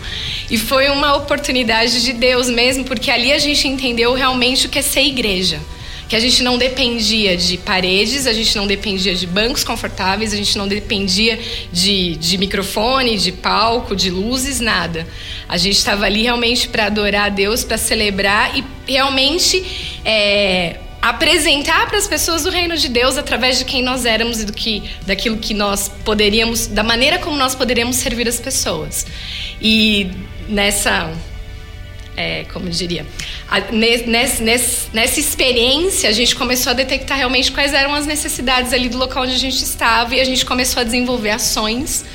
E 0.51 0.58
foi 0.58 0.89
uma 0.89 1.15
oportunidade 1.15 2.03
de 2.03 2.12
Deus 2.12 2.50
mesmo, 2.50 2.84
porque 2.84 3.10
ali 3.10 3.32
a 3.32 3.39
gente 3.39 3.65
entendeu 3.65 4.13
realmente 4.13 4.65
o 4.68 4.70
que 4.70 4.80
é 4.80 4.82
ser 4.82 5.03
igreja. 5.03 5.62
Que 6.10 6.18
a 6.18 6.20
gente 6.20 6.44
não 6.44 6.58
dependia 6.58 7.38
de 7.38 7.58
paredes, 7.58 8.27
a 8.27 8.34
gente 8.34 8.53
não 8.58 8.68
dependia 8.68 9.15
de 9.15 9.25
bancos 9.25 9.63
confortáveis, 9.63 10.34
a 10.34 10.36
gente 10.36 10.58
não 10.58 10.68
dependia 10.68 11.39
de, 11.72 12.18
de 12.18 12.38
microfone, 12.38 13.18
de 13.18 13.32
palco, 13.32 13.96
de 13.96 14.10
luzes, 14.10 14.60
nada. 14.60 15.08
A 15.48 15.56
gente 15.56 15.77
estava 15.77 16.06
ali 16.06 16.24
realmente 16.24 16.68
para 16.68 16.88
adorar 16.88 17.27
a 17.27 17.30
Deus, 17.30 17.63
para 17.63 17.77
celebrar 17.77 18.58
e 18.58 18.63
realmente 18.86 20.01
é, 20.03 20.82
apresentar 21.03 21.86
para 21.89 21.98
as 21.98 22.07
pessoas 22.07 22.45
o 22.45 22.50
reino 22.50 22.77
de 22.77 22.88
Deus 22.88 23.17
através 23.17 23.60
de 23.60 23.65
quem 23.65 23.83
nós 23.83 24.05
éramos 24.05 24.39
e 24.39 24.45
do 24.45 24.53
que 24.53 24.89
daquilo 25.05 25.36
que 25.36 25.53
nós 25.53 25.91
poderíamos, 26.05 26.65
da 26.65 26.81
maneira 26.81 27.19
como 27.19 27.36
nós 27.36 27.53
poderíamos 27.53 27.98
servir 27.98 28.25
as 28.25 28.39
pessoas. 28.39 29.05
E 29.62 30.10
nessa 30.48 31.12
é, 32.15 32.45
como 32.53 32.67
eu 32.67 32.72
diria, 32.72 33.05
a, 33.50 33.60
nessa, 33.72 35.19
experiência 35.19 36.07
a 36.10 36.13
gente 36.13 36.38
começou 36.38 36.69
a 36.69 36.74
detectar 36.74 37.17
realmente 37.17 37.51
quais 37.51 37.74
eram 37.74 37.93
as 37.93 38.05
necessidades 38.05 38.72
ali 38.72 38.88
do 38.88 38.98
local 38.98 39.24
onde 39.24 39.33
a 39.33 39.38
gente 39.38 39.62
estava 39.62 40.15
e 40.15 40.22
a 40.22 40.24
gente 40.24 40.45
começou 40.45 40.79
a 40.79 40.83
desenvolver 40.86 41.31
ações 41.31 42.05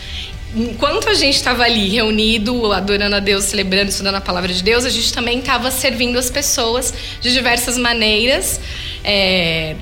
enquanto 0.54 1.08
a 1.08 1.14
gente 1.14 1.34
estava 1.34 1.64
ali 1.64 1.88
reunido, 1.88 2.72
adorando 2.72 3.16
a 3.16 3.20
Deus, 3.20 3.44
celebrando, 3.44 3.90
estudando 3.90 4.16
a 4.16 4.20
palavra 4.20 4.52
de 4.52 4.62
Deus, 4.62 4.84
a 4.84 4.90
gente 4.90 5.12
também 5.12 5.38
estava 5.38 5.70
servindo 5.70 6.18
as 6.18 6.30
pessoas 6.30 6.92
de 7.20 7.32
diversas 7.32 7.76
maneiras. 7.76 8.60
É, 9.04 9.76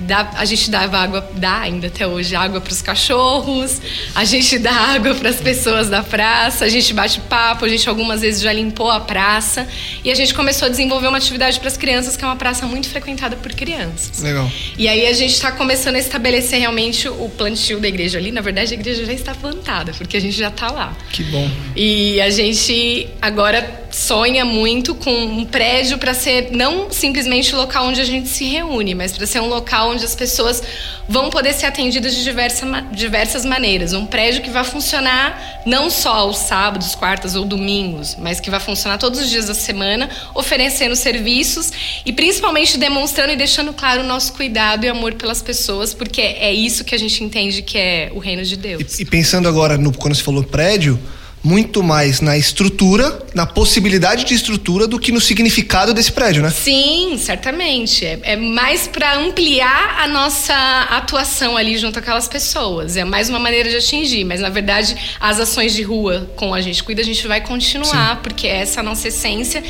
Dá, 0.00 0.30
a 0.36 0.44
gente 0.44 0.70
dava 0.70 0.98
água, 0.98 1.30
dá 1.34 1.60
ainda 1.60 1.86
até 1.86 2.06
hoje 2.06 2.34
água 2.34 2.60
para 2.60 2.72
os 2.72 2.82
cachorros, 2.82 3.80
a 4.14 4.24
gente 4.24 4.58
dá 4.58 4.72
água 4.94 5.14
para 5.14 5.30
as 5.30 5.36
pessoas 5.36 5.88
da 5.88 6.02
praça, 6.02 6.64
a 6.64 6.68
gente 6.68 6.92
bate 6.92 7.20
papo, 7.20 7.64
a 7.64 7.68
gente 7.68 7.88
algumas 7.88 8.20
vezes 8.20 8.40
já 8.40 8.52
limpou 8.52 8.90
a 8.90 9.00
praça 9.00 9.66
e 10.04 10.10
a 10.10 10.14
gente 10.14 10.34
começou 10.34 10.66
a 10.66 10.68
desenvolver 10.68 11.08
uma 11.08 11.18
atividade 11.18 11.58
para 11.58 11.68
as 11.68 11.76
crianças 11.76 12.16
que 12.16 12.24
é 12.24 12.26
uma 12.26 12.36
praça 12.36 12.66
muito 12.66 12.88
frequentada 12.88 13.36
por 13.36 13.52
crianças. 13.52 14.22
Legal. 14.22 14.50
E 14.76 14.88
aí 14.88 15.06
a 15.06 15.12
gente 15.12 15.32
está 15.32 15.52
começando 15.52 15.96
a 15.96 15.98
estabelecer 15.98 16.58
realmente 16.58 17.08
o 17.08 17.28
plantio 17.28 17.80
da 17.80 17.88
igreja 17.88 18.18
ali. 18.18 18.32
Na 18.32 18.40
verdade, 18.40 18.74
a 18.74 18.76
igreja 18.76 19.04
já 19.04 19.12
está 19.12 19.34
plantada 19.34 19.92
porque 19.92 20.16
a 20.16 20.20
gente 20.20 20.36
já 20.36 20.48
está 20.48 20.70
lá. 20.70 20.96
Que 21.12 21.22
bom. 21.24 21.50
E 21.76 22.20
a 22.20 22.30
gente 22.30 23.08
agora 23.20 23.80
sonha 23.90 24.44
muito 24.44 24.94
com 24.94 25.12
um 25.12 25.44
prédio 25.44 25.98
para 25.98 26.14
ser 26.14 26.50
não 26.52 26.90
simplesmente 26.90 27.54
o 27.54 27.58
local 27.58 27.86
onde 27.86 28.00
a 28.00 28.04
gente 28.04 28.28
se 28.28 28.44
reúne, 28.44 28.94
mas 28.94 29.12
para 29.12 29.26
ser 29.26 29.40
um 29.40 29.48
local 29.48 29.90
onde 29.90 30.04
as 30.04 30.14
pessoas 30.14 30.62
vão 31.08 31.28
poder 31.28 31.52
ser 31.52 31.66
atendidas 31.66 32.14
de 32.14 32.22
diversa, 32.22 32.66
diversas 32.92 33.44
maneiras. 33.44 33.92
Um 33.92 34.06
prédio 34.06 34.42
que 34.42 34.50
vai 34.50 34.64
funcionar 34.64 35.60
não 35.66 35.90
só 35.90 36.14
aos 36.14 36.38
sábados, 36.38 36.94
quartas 36.94 37.34
ou 37.34 37.44
domingos, 37.44 38.16
mas 38.18 38.38
que 38.38 38.50
vai 38.50 38.60
funcionar 38.60 38.98
todos 38.98 39.20
os 39.20 39.28
dias 39.28 39.46
da 39.46 39.54
semana, 39.54 40.08
oferecendo 40.34 40.94
serviços 40.94 41.72
e 42.06 42.12
principalmente 42.12 42.78
demonstrando 42.78 43.32
e 43.32 43.36
deixando 43.36 43.72
claro 43.72 44.02
o 44.02 44.06
nosso 44.06 44.32
cuidado 44.34 44.84
e 44.84 44.88
amor 44.88 45.14
pelas 45.14 45.42
pessoas, 45.42 45.92
porque 45.92 46.20
é 46.20 46.52
isso 46.52 46.84
que 46.84 46.94
a 46.94 46.98
gente 46.98 47.24
entende 47.24 47.62
que 47.62 47.76
é 47.76 48.10
o 48.14 48.18
reino 48.18 48.44
de 48.44 48.56
Deus. 48.56 48.98
E, 48.98 49.02
e 49.02 49.04
pensando 49.04 49.48
agora 49.48 49.76
no 49.76 49.92
quando 49.92 50.14
você 50.14 50.22
falou 50.22 50.44
prédio, 50.44 50.98
muito 51.42 51.82
mais 51.82 52.20
na 52.20 52.36
estrutura, 52.36 53.18
na 53.34 53.46
possibilidade 53.46 54.24
de 54.24 54.34
estrutura, 54.34 54.86
do 54.86 54.98
que 54.98 55.10
no 55.10 55.20
significado 55.20 55.94
desse 55.94 56.12
prédio, 56.12 56.42
né? 56.42 56.50
Sim, 56.50 57.16
certamente. 57.18 58.04
É, 58.04 58.18
é 58.22 58.36
mais 58.36 58.86
para 58.86 59.16
ampliar 59.16 60.00
a 60.00 60.06
nossa 60.06 60.54
atuação 60.90 61.56
ali 61.56 61.78
junto 61.78 61.98
àquelas 61.98 62.28
pessoas. 62.28 62.96
É 62.96 63.04
mais 63.04 63.30
uma 63.30 63.38
maneira 63.38 63.70
de 63.70 63.76
atingir, 63.76 64.24
mas 64.24 64.40
na 64.40 64.50
verdade 64.50 64.94
as 65.18 65.40
ações 65.40 65.72
de 65.72 65.82
rua 65.82 66.30
com 66.36 66.52
a 66.52 66.60
gente 66.60 66.84
cuida, 66.84 67.00
a 67.00 67.04
gente 67.04 67.26
vai 67.26 67.40
continuar, 67.40 68.16
Sim. 68.16 68.22
porque 68.22 68.46
essa 68.46 68.78
é 68.78 68.80
a 68.80 68.84
nossa 68.84 69.08
essência 69.08 69.62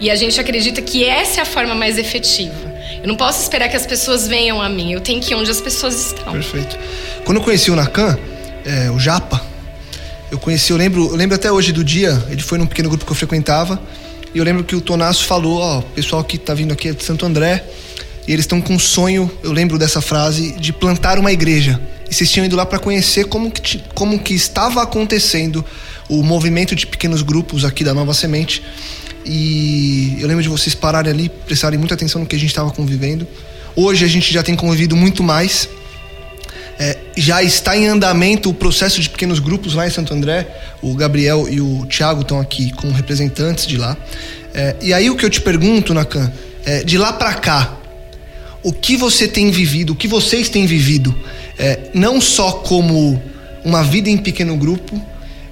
e 0.00 0.10
a 0.10 0.16
gente 0.16 0.40
acredita 0.40 0.80
que 0.80 1.04
essa 1.04 1.40
é 1.40 1.42
a 1.42 1.46
forma 1.46 1.74
mais 1.74 1.98
efetiva. 1.98 2.78
Eu 3.02 3.08
não 3.08 3.16
posso 3.16 3.42
esperar 3.42 3.68
que 3.68 3.76
as 3.76 3.86
pessoas 3.86 4.26
venham 4.26 4.60
a 4.60 4.68
mim, 4.68 4.92
eu 4.92 5.00
tenho 5.00 5.20
que 5.20 5.32
ir 5.32 5.36
onde 5.36 5.50
as 5.50 5.60
pessoas 5.60 6.06
estão. 6.06 6.32
Perfeito. 6.32 6.76
Quando 7.24 7.36
eu 7.36 7.42
conheci 7.42 7.70
o 7.70 7.76
Nakan, 7.76 8.18
é, 8.64 8.90
o 8.90 8.98
Japa, 8.98 9.47
eu 10.30 10.38
conheci, 10.38 10.70
eu 10.70 10.76
lembro, 10.76 11.08
eu 11.08 11.16
lembro 11.16 11.34
até 11.34 11.50
hoje 11.50 11.72
do 11.72 11.82
dia, 11.82 12.22
ele 12.28 12.42
foi 12.42 12.58
num 12.58 12.66
pequeno 12.66 12.88
grupo 12.88 13.04
que 13.04 13.10
eu 13.10 13.16
frequentava, 13.16 13.80
e 14.34 14.38
eu 14.38 14.44
lembro 14.44 14.62
que 14.62 14.76
o 14.76 14.80
Tonasso 14.80 15.24
falou, 15.24 15.58
ó, 15.58 15.78
o 15.78 15.82
pessoal 15.82 16.22
que 16.22 16.36
tá 16.36 16.54
vindo 16.54 16.72
aqui 16.72 16.88
é 16.88 16.92
de 16.92 17.02
Santo 17.02 17.24
André, 17.24 17.64
e 18.26 18.32
eles 18.32 18.44
estão 18.44 18.60
com 18.60 18.74
um 18.74 18.78
sonho, 18.78 19.30
eu 19.42 19.52
lembro 19.52 19.78
dessa 19.78 20.02
frase, 20.02 20.52
de 20.52 20.70
plantar 20.70 21.18
uma 21.18 21.32
igreja. 21.32 21.80
E 22.10 22.14
vocês 22.14 22.30
tinham 22.30 22.44
ido 22.44 22.56
lá 22.56 22.66
para 22.66 22.78
conhecer 22.78 23.24
como 23.24 23.50
que, 23.50 23.82
como 23.94 24.18
que 24.18 24.34
estava 24.34 24.82
acontecendo 24.82 25.64
o 26.08 26.22
movimento 26.22 26.76
de 26.76 26.86
pequenos 26.86 27.22
grupos 27.22 27.64
aqui 27.64 27.82
da 27.82 27.94
Nova 27.94 28.12
Semente. 28.12 28.62
E 29.24 30.16
eu 30.20 30.28
lembro 30.28 30.42
de 30.42 30.48
vocês 30.48 30.74
pararem 30.74 31.10
ali, 31.10 31.28
prestarem 31.28 31.78
muita 31.78 31.94
atenção 31.94 32.20
no 32.20 32.26
que 32.26 32.36
a 32.36 32.38
gente 32.38 32.50
estava 32.50 32.70
convivendo. 32.70 33.26
Hoje 33.74 34.04
a 34.04 34.08
gente 34.08 34.32
já 34.32 34.42
tem 34.42 34.56
convivido 34.56 34.96
muito 34.96 35.22
mais. 35.22 35.68
Já 37.20 37.42
está 37.42 37.76
em 37.76 37.86
andamento 37.86 38.48
o 38.48 38.54
processo 38.54 39.00
de 39.00 39.10
pequenos 39.10 39.40
grupos 39.40 39.74
lá 39.74 39.86
em 39.86 39.90
Santo 39.90 40.14
André. 40.14 40.46
O 40.80 40.94
Gabriel 40.94 41.48
e 41.48 41.60
o 41.60 41.84
Thiago 41.86 42.22
estão 42.22 42.40
aqui 42.40 42.70
como 42.72 42.92
representantes 42.92 43.66
de 43.66 43.76
lá. 43.76 43.96
É, 44.54 44.76
e 44.80 44.92
aí 44.94 45.10
o 45.10 45.16
que 45.16 45.24
eu 45.24 45.30
te 45.30 45.40
pergunto, 45.40 45.92
Nakan, 45.92 46.32
é, 46.64 46.84
de 46.84 46.96
lá 46.96 47.12
para 47.12 47.34
cá, 47.34 47.76
o 48.62 48.72
que 48.72 48.96
você 48.96 49.26
tem 49.26 49.50
vivido, 49.50 49.92
o 49.92 49.96
que 49.96 50.06
vocês 50.06 50.48
têm 50.48 50.66
vivido, 50.66 51.16
é, 51.58 51.90
não 51.92 52.20
só 52.20 52.52
como 52.52 53.20
uma 53.64 53.82
vida 53.82 54.08
em 54.08 54.16
pequeno 54.16 54.56
grupo, 54.56 55.00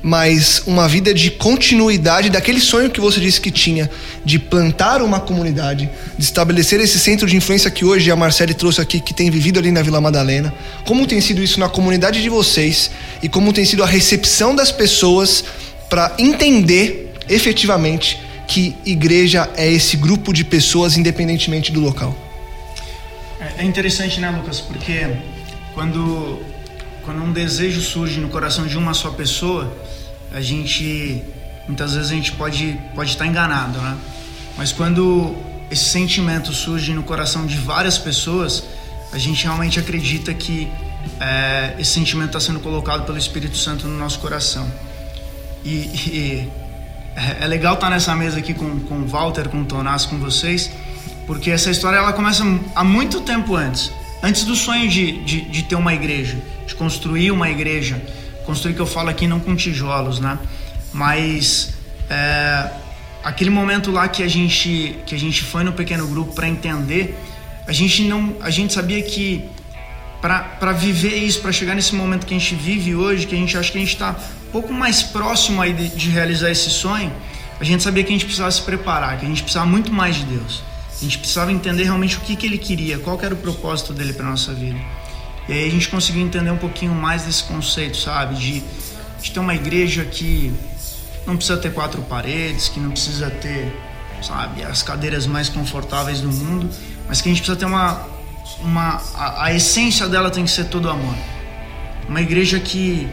mas 0.07 0.63
uma 0.69 0.87
vida 0.87 1.13
de 1.13 1.33
continuidade 1.33 2.31
daquele 2.31 2.61
sonho 2.61 2.89
que 2.89 3.01
você 3.01 3.19
disse 3.19 3.41
que 3.41 3.51
tinha 3.51 3.91
de 4.25 4.39
plantar 4.39 5.03
uma 5.03 5.19
comunidade, 5.19 5.91
de 6.17 6.25
estabelecer 6.25 6.79
esse 6.79 6.97
centro 6.97 7.27
de 7.27 7.35
influência 7.35 7.69
que 7.73 7.85
hoje 7.85 8.09
a 8.09 8.15
Marcele 8.15 8.55
trouxe 8.55 8.81
aqui, 8.81 9.01
que 9.01 9.13
tem 9.13 9.29
vivido 9.33 9.59
ali 9.59 9.73
na 9.73 9.83
Vila 9.83 10.01
Madalena. 10.01 10.55
Como 10.85 11.09
tem 11.09 11.21
sido 11.21 11.43
isso 11.43 11.59
na 11.59 11.69
comunidade 11.69 12.23
de 12.23 12.29
vocês 12.29 12.89
e 13.21 13.29
como 13.29 13.53
tem 13.53 13.65
sido 13.65 13.83
a 13.83 13.87
recepção 13.87 14.55
das 14.55 14.71
pessoas 14.71 15.43
para 15.91 16.15
entender 16.21 17.13
efetivamente 17.29 18.21
que 18.47 18.77
igreja 18.87 19.51
é 19.57 19.69
esse 19.69 19.97
grupo 19.97 20.33
de 20.33 20.45
pessoas 20.45 20.97
independentemente 20.97 21.73
do 21.73 21.81
local. 21.81 22.17
É, 23.41 23.63
é 23.63 23.65
interessante, 23.65 24.21
né, 24.21 24.31
Lucas? 24.31 24.61
Porque 24.61 25.05
quando 25.75 26.39
quando 27.07 27.23
um 27.23 27.33
desejo 27.33 27.81
surge 27.81 28.19
no 28.19 28.29
coração 28.29 28.67
de 28.67 28.77
uma 28.77 28.93
só 28.93 29.11
pessoa, 29.11 29.73
a 30.37 30.41
gente 30.43 31.23
muitas 31.67 31.95
vezes 31.95 32.11
a 32.11 32.15
gente 32.15 32.33
pode 32.33 32.79
pode 32.95 33.11
estar 33.11 33.27
enganado, 33.27 33.81
né? 33.81 33.97
Mas 34.59 34.71
quando 34.71 35.35
esse 35.71 35.85
sentimento 35.85 36.53
surge 36.53 36.93
no 36.93 37.03
coração 37.03 37.47
de 37.47 37.57
várias 37.57 37.97
pessoas, 37.97 38.63
a 39.13 39.19
gente 39.19 39.43
realmente 39.45 39.81
acredita 39.81 40.35
que 40.35 40.71
é, 41.19 41.75
esse 41.79 41.93
sentimento 41.93 42.37
está 42.37 42.41
sendo 42.41 42.61
colocado 42.61 43.07
pelo 43.07 43.17
Espírito 43.17 43.57
Santo 43.57 43.89
no 43.89 43.99
nosso 43.99 44.19
coração. 44.19 44.71
E, 45.65 45.71
e 45.71 46.53
é, 47.17 47.45
é 47.45 47.47
legal 47.47 47.75
estar 47.75 47.89
nessa 47.89 48.15
mesa 48.15 48.39
aqui 48.39 48.53
com, 48.53 48.79
com 48.81 48.97
o 48.97 49.07
Walter, 49.07 49.49
com 49.49 49.63
o 49.63 49.65
Tonás, 49.65 50.05
com 50.05 50.19
vocês, 50.19 50.71
porque 51.27 51.51
essa 51.51 51.71
história 51.71 51.97
ela 51.97 52.13
começa 52.13 52.45
há 52.75 52.85
muito 52.85 53.23
tempo 53.23 53.57
antes. 53.57 53.91
Antes 54.23 54.45
do 54.45 54.55
sonho 54.55 54.87
de, 54.87 55.25
de, 55.25 55.41
de 55.41 55.63
ter 55.63 55.77
uma 55.77 55.95
igreja, 55.95 56.37
de 56.67 56.75
construir 56.75 57.31
uma 57.31 57.49
igreja. 57.49 57.99
Construir 58.47 58.75
que 58.75 58.81
eu 58.81 58.87
falo 58.87 59.11
aqui 59.11 59.27
não 59.27 59.41
com 59.41 59.55
tijolos, 59.55 60.21
né? 60.21 60.39
Mas 60.93 61.75
é, 62.09 62.71
aquele 63.23 63.51
momento 63.51 63.91
lá 63.91 64.07
que 64.09 64.23
a 64.23 64.29
gente 64.29 64.97
que 65.05 65.15
a 65.15 65.19
gente 65.19 65.43
foi 65.43 65.65
no 65.65 65.73
pequeno 65.73 66.07
grupo 66.07 66.33
para 66.33 66.49
entender, 66.49 67.19
a 67.67 67.73
gente 67.73 68.05
não 68.05 68.37
a 68.41 68.51
gente 68.51 68.73
sabia 68.73 69.03
que 69.03 69.45
para 70.21 70.73
viver 70.73 71.15
isso, 71.17 71.41
para 71.41 71.53
chegar 71.53 71.75
nesse 71.75 71.95
momento 71.95 72.27
que 72.27 72.35
a 72.35 72.39
gente 72.39 72.55
vive 72.55 72.95
hoje, 72.95 73.27
que 73.27 73.35
a 73.35 73.39
gente 73.39 73.57
acha 73.57 73.71
que 73.71 73.79
a 73.79 73.81
gente 73.81 73.93
está 73.93 74.17
um 74.49 74.51
pouco 74.51 74.73
mais 74.73 75.03
próximo 75.03 75.61
aí 75.61 75.73
de, 75.73 75.89
de, 75.89 76.09
realizar 76.09 76.51
esse 76.51 76.71
sonho, 76.71 77.13
a 77.61 77.65
gente 77.65 77.83
sabia 77.83 78.03
que 78.03 78.11
a 78.11 78.13
gente 78.13 78.25
precisava 78.25 78.51
se 78.51 78.63
preparar, 78.63 79.19
que 79.19 79.25
a 79.27 79.29
gente 79.29 79.43
precisava 79.43 79.67
muito 79.67 79.93
mais 79.93 80.17
de 80.17 80.25
Deus. 80.25 80.63
A 80.99 81.05
gente 81.05 81.19
precisava 81.19 81.53
entender 81.53 81.85
realmente 81.85 82.17
o 82.17 82.21
que, 82.21 82.35
que 82.35 82.47
Ele 82.47 82.59
queria, 82.59 82.99
qual 82.99 83.19
que 83.19 83.25
era 83.25 83.35
o 83.35 83.37
propósito 83.37 83.93
dele 83.93 84.15
para 84.15 84.27
nossa 84.27 84.53
vida. 84.55 84.79
E 85.49 85.53
aí 85.53 85.69
a 85.69 85.71
gente 85.71 85.89
conseguiu 85.89 86.23
entender 86.23 86.51
um 86.51 86.57
pouquinho 86.59 86.95
mais 86.95 87.23
desse 87.23 87.45
conceito, 87.45 87.97
sabe? 87.97 88.35
De, 88.35 88.65
de 89.23 89.31
ter 89.31 89.39
uma 89.39 89.55
igreja 89.55 90.05
que 90.05 90.53
não 91.27 91.37
precisa 91.37 91.59
ter 91.59 91.73
quatro 91.73 92.03
paredes, 92.03 92.69
que 92.69 92.81
não 92.81 92.91
precisa 92.91 93.31
ter, 93.31 93.73
sabe, 94.23 94.63
as 94.63 94.83
cadeiras 94.83 95.27
mais 95.27 95.49
confortáveis 95.49 96.21
do 96.21 96.33
mundo, 96.33 96.69
mas 97.09 97.21
que 97.21 97.29
a 97.29 97.33
gente 97.33 97.43
precisa 97.43 97.59
ter 97.59 97.67
uma, 97.67 98.03
uma 98.61 99.01
a, 99.15 99.47
a 99.47 99.55
essência 99.55 100.09
dela 100.09 100.31
tem 100.31 100.45
que 100.45 100.51
ser 100.51 100.65
todo 100.65 100.91
amor. 100.91 101.15
Uma 102.09 102.21
igreja 102.21 102.59
que 102.59 103.09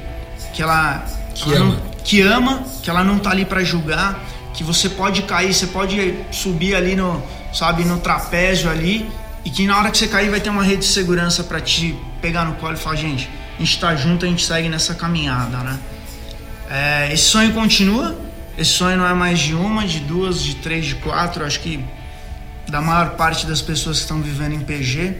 que 0.53 0.61
ela 0.61 1.05
que 1.33 1.51
ela 1.51 1.61
ama. 1.61 1.75
Não, 1.75 1.93
que 2.03 2.21
ama, 2.21 2.63
que 2.81 2.89
ela 2.89 3.03
não 3.03 3.17
tá 3.17 3.31
ali 3.31 3.45
para 3.45 3.63
julgar, 3.63 4.23
que 4.53 4.63
você 4.63 4.89
pode 4.89 5.23
cair, 5.23 5.53
você 5.53 5.67
pode 5.67 6.15
subir 6.31 6.75
ali 6.75 6.95
no, 6.95 7.23
sabe, 7.53 7.85
no 7.85 7.99
trapézio 7.99 8.69
ali, 8.69 9.09
e 9.43 9.49
que 9.49 9.65
na 9.65 9.77
hora 9.77 9.89
que 9.89 9.97
você 9.97 10.07
cair 10.07 10.29
vai 10.29 10.39
ter 10.39 10.49
uma 10.49 10.63
rede 10.63 10.81
de 10.81 10.87
segurança 10.87 11.43
para 11.43 11.59
te 11.59 11.97
pegar 12.23 12.45
no 12.45 12.53
colo 12.53 12.75
e 12.75 12.77
falar, 12.77 12.95
gente, 12.95 13.29
a 13.57 13.59
gente 13.59 13.77
tá 13.77 13.93
junto, 13.97 14.25
a 14.25 14.29
gente 14.29 14.45
segue 14.45 14.69
nessa 14.69 14.95
caminhada, 14.95 15.57
né? 15.57 15.77
É, 16.69 17.13
esse 17.13 17.25
sonho 17.25 17.51
continua. 17.53 18.17
Esse 18.57 18.71
sonho 18.71 18.97
não 18.97 19.05
é 19.05 19.13
mais 19.13 19.39
de 19.39 19.53
uma, 19.53 19.85
de 19.85 19.99
duas, 19.99 20.41
de 20.41 20.55
três, 20.55 20.85
de 20.85 20.95
quatro. 20.95 21.43
Acho 21.43 21.59
que 21.59 21.83
da 22.69 22.79
maior 22.79 23.17
parte 23.17 23.45
das 23.45 23.61
pessoas 23.61 23.97
que 23.97 24.03
estão 24.03 24.21
vivendo 24.21 24.53
em 24.53 24.61
PG. 24.61 25.17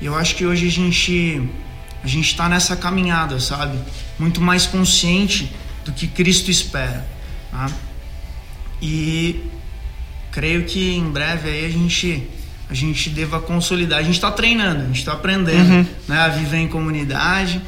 E 0.00 0.06
eu 0.06 0.16
acho 0.16 0.34
que 0.34 0.44
hoje 0.44 0.66
a 0.66 0.70
gente 0.70 1.48
a 2.02 2.08
gente 2.08 2.26
está 2.26 2.48
nessa 2.48 2.74
caminhada, 2.74 3.38
sabe? 3.38 3.78
Muito 4.18 4.40
mais 4.40 4.66
consciente 4.66 5.54
do 5.84 5.92
que 5.92 6.08
Cristo 6.08 6.50
espera. 6.50 7.06
Tá? 7.52 7.70
E 8.80 9.44
creio 10.32 10.64
que 10.64 10.96
em 10.96 11.08
breve 11.08 11.48
aí 11.48 11.66
a 11.66 11.70
gente 11.70 12.28
a 12.72 12.74
gente 12.74 13.10
deva 13.10 13.38
consolidar. 13.38 13.98
A 13.98 14.02
gente 14.02 14.14
está 14.14 14.30
treinando, 14.32 14.82
a 14.84 14.86
gente 14.86 15.00
está 15.00 15.12
aprendendo, 15.12 15.70
Uhum. 15.70 15.86
né? 16.08 16.18
A 16.18 16.28
viver 16.28 16.56
em 16.56 16.68
comunidade. 16.68 17.60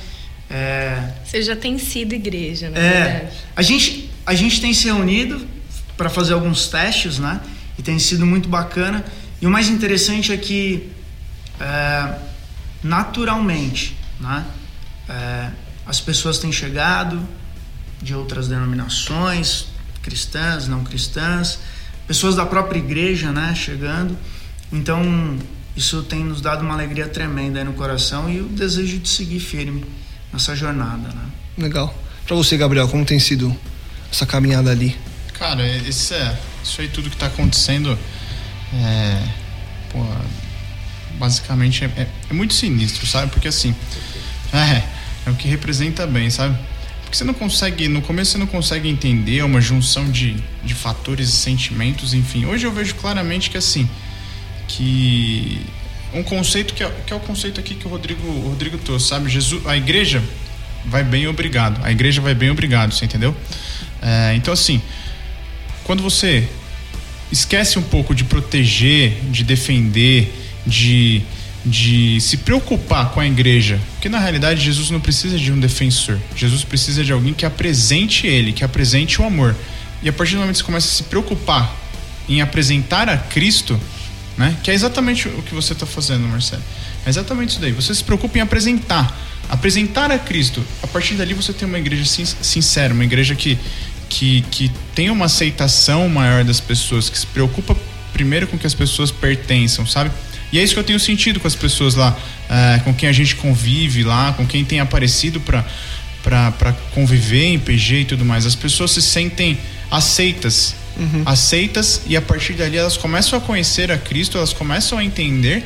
É, 0.49 1.11
Você 1.27 1.43
já 1.43 1.55
tem 1.55 1.79
sido 1.79 2.15
igreja, 2.15 2.71
na 2.71 2.79
é, 2.79 3.03
verdade. 3.13 3.37
a 3.55 3.61
gente, 3.63 4.11
a 4.25 4.35
gente 4.35 4.63
tem 4.63 4.73
se 4.73 4.87
reunido 4.87 5.47
para 5.95 6.09
fazer 6.09 6.33
alguns 6.33 6.69
testes, 6.69 7.19
né? 7.19 7.39
E 7.79 7.83
tem 7.83 7.99
sido 7.99 8.25
muito 8.25 8.49
bacana. 8.49 9.05
E 9.43 9.47
o 9.47 9.51
mais 9.51 9.69
interessante 9.69 10.33
é 10.33 10.39
que, 10.39 10.89
é, 11.61 12.15
naturalmente, 12.83 13.95
né? 14.19 14.45
É, 15.07 15.51
as 15.87 16.01
pessoas 16.01 16.39
têm 16.39 16.51
chegado 16.51 17.21
de 18.01 18.15
outras 18.15 18.49
denominações, 18.49 19.67
cristãs, 20.03 20.67
não 20.67 20.83
cristãs, 20.83 21.59
pessoas 22.07 22.37
da 22.37 22.47
própria 22.47 22.79
igreja, 22.79 23.31
né? 23.33 23.55
Chegando. 23.55 24.17
Então, 24.73 25.39
isso 25.77 26.03
tem 26.03 26.25
nos 26.25 26.41
dado 26.41 26.63
uma 26.65 26.75
alegria 26.75 27.07
tremenda 27.09 27.59
aí 27.59 27.65
no 27.65 27.73
coração 27.75 28.29
e 28.31 28.41
o 28.41 28.45
desejo 28.49 28.99
de 28.99 29.09
seguir 29.09 29.41
firme 29.41 29.85
nessa 30.33 30.55
jornada, 30.57 31.09
né? 31.09 31.25
Legal. 31.59 31.97
Pra 32.27 32.35
você, 32.35 32.57
Gabriel, 32.57 32.89
como 32.89 33.05
tem 33.05 33.19
sido 33.19 33.55
essa 34.11 34.25
caminhada 34.27 34.71
ali? 34.71 34.97
Cara, 35.35 35.67
esse 35.67 36.15
é, 36.15 36.39
isso 36.63 36.81
aí 36.81 36.89
tudo 36.89 37.11
que 37.11 37.17
tá 37.17 37.27
acontecendo 37.27 37.99
é. 38.73 39.23
Pô, 39.91 40.05
basicamente 41.19 41.85
é, 41.85 41.87
é- 41.97 42.09
é 42.31 42.33
muito 42.35 42.55
sinistro, 42.55 43.07
sabe? 43.07 43.31
Porque 43.31 43.49
assim. 43.49 43.75
É, 44.53 44.83
é 45.27 45.31
o 45.31 45.35
que 45.35 45.49
representa 45.49 46.07
bem, 46.07 46.31
sabe? 46.31 46.57
Porque 47.03 47.17
você 47.17 47.25
não 47.25 47.35
consegue. 47.35 47.87
No 47.89 48.01
começo 48.03 48.33
você 48.33 48.39
não 48.39 48.47
consegue 48.47 48.89
entender 48.89 49.43
uma 49.45 49.61
junção 49.61 50.11
de, 50.11 50.37
de 50.65 50.75
fatores 50.75 51.29
e 51.29 51.33
sentimentos, 51.33 52.15
enfim. 52.15 52.47
Hoje 52.47 52.67
eu 52.67 52.73
vejo 52.73 52.95
claramente 52.95 53.51
que 53.51 53.57
assim. 53.59 53.89
Que. 54.77 55.61
Um 56.13 56.23
conceito 56.23 56.75
que 56.75 56.83
é, 56.83 56.91
que 57.07 57.13
é 57.13 57.17
o 57.17 57.21
conceito 57.21 57.59
aqui 57.59 57.75
que 57.75 57.87
o 57.87 57.91
Rodrigo, 57.91 58.27
o 58.27 58.49
Rodrigo 58.49 58.79
trouxe, 58.79 59.09
sabe? 59.09 59.29
Jesus, 59.29 59.67
a 59.67 59.77
igreja 59.77 60.23
vai 60.85 61.03
bem, 61.03 61.27
obrigado. 61.27 61.85
A 61.85 61.91
igreja 61.91 62.21
vai 62.21 62.35
bem, 62.35 62.51
obrigado, 62.51 62.93
você 62.93 63.05
entendeu? 63.05 63.35
É, 64.01 64.35
então, 64.37 64.55
assim, 64.55 64.81
quando 65.83 66.03
você 66.03 66.49
esquece 67.33 67.79
um 67.79 67.83
pouco 67.83 68.15
de 68.15 68.25
proteger, 68.25 69.19
de 69.31 69.43
defender, 69.43 70.33
de, 70.67 71.23
de 71.65 72.21
se 72.21 72.37
preocupar 72.39 73.11
com 73.11 73.21
a 73.21 73.27
igreja, 73.27 73.81
porque 73.95 74.09
na 74.09 74.19
realidade 74.19 74.61
Jesus 74.61 74.91
não 74.91 75.01
precisa 75.01 75.39
de 75.39 75.51
um 75.51 75.59
defensor, 75.59 76.19
Jesus 76.37 76.63
precisa 76.65 77.03
de 77.03 77.13
alguém 77.13 77.35
que 77.35 77.45
apresente 77.45 78.27
ele, 78.27 78.53
que 78.53 78.63
apresente 78.63 79.21
o 79.21 79.25
amor. 79.25 79.57
E 80.03 80.09
a 80.09 80.13
partir 80.13 80.35
do 80.35 80.41
momento 80.41 80.55
que 80.55 80.59
você 80.59 80.65
começa 80.65 80.87
a 80.87 80.91
se 80.91 81.03
preocupar 81.05 81.75
em 82.29 82.41
apresentar 82.41 83.09
a 83.09 83.17
Cristo, 83.17 83.81
né? 84.37 84.57
Que 84.63 84.71
é 84.71 84.75
exatamente 84.75 85.29
o 85.29 85.43
que 85.43 85.55
você 85.55 85.73
está 85.73 85.87
fazendo, 85.87 86.27
Marcelo. 86.29 86.63
É 87.07 87.09
exatamente 87.11 87.51
isso 87.51 87.61
daí. 87.61 87.73
Você 87.73 87.95
se 87.95 88.03
preocupa 88.03 88.39
em 88.39 88.41
apresentar, 88.41 89.17
apresentar 89.49 90.11
a 90.11 90.19
Cristo. 90.19 90.63
A 90.83 90.87
partir 90.87 91.15
dali 91.15 91.35
você 91.35 91.53
tem 91.53 91.69
uma 91.69 91.79
igreja 91.79 92.05
sin- 92.05 92.25
sincera, 92.25 92.93
uma 92.95 93.05
igreja 93.05 93.35
que 93.35 93.59
que, 94.07 94.45
que 94.51 94.71
tem 94.95 95.11
uma 95.11 95.25
aceitação 95.25 96.09
maior 96.09 96.45
das 96.45 96.61
pessoas, 96.61 97.09
que 97.11 97.19
se 97.19 97.27
preocupa 97.27 97.75
primeiro 98.13 98.47
com 98.47 98.57
que 98.57 98.67
as 98.67 98.75
pessoas 98.75 99.11
pertençam, 99.11 99.85
sabe? 99.87 100.11
E 100.53 100.59
é 100.59 100.63
isso 100.63 100.75
que 100.75 100.79
eu 100.79 100.85
tenho 100.85 101.01
sentido 101.01 101.41
com 101.41 101.49
as 101.49 101.55
pessoas 101.57 101.97
lá, 101.97 102.17
eh, 102.49 102.81
com 102.85 102.95
quem 102.95 103.09
a 103.09 103.13
gente 103.13 103.35
convive 103.35 104.05
lá, 104.05 104.33
com 104.35 104.47
quem 104.47 104.65
tem 104.65 104.79
aparecido 104.79 105.41
para 105.41 105.65
para 106.23 106.73
conviver 106.95 107.45
em 107.47 107.59
PG 107.59 108.01
e 108.01 108.05
tudo 108.05 108.25
mais. 108.25 108.47
As 108.47 108.55
pessoas 108.55 108.93
se 108.93 109.03
sentem 109.03 109.59
aceitas, 109.91 110.75
aceitas 111.27 112.03
e 112.07 112.17
a 112.17 112.23
partir 112.23 112.55
dali 112.55 112.77
elas 112.77 112.97
começam 112.97 113.39
a 113.39 113.43
conhecer 113.43 113.91
a 113.91 113.99
Cristo, 113.99 114.39
elas 114.39 114.53
começam 114.53 114.99
a 114.99 115.05
entender 115.05 115.65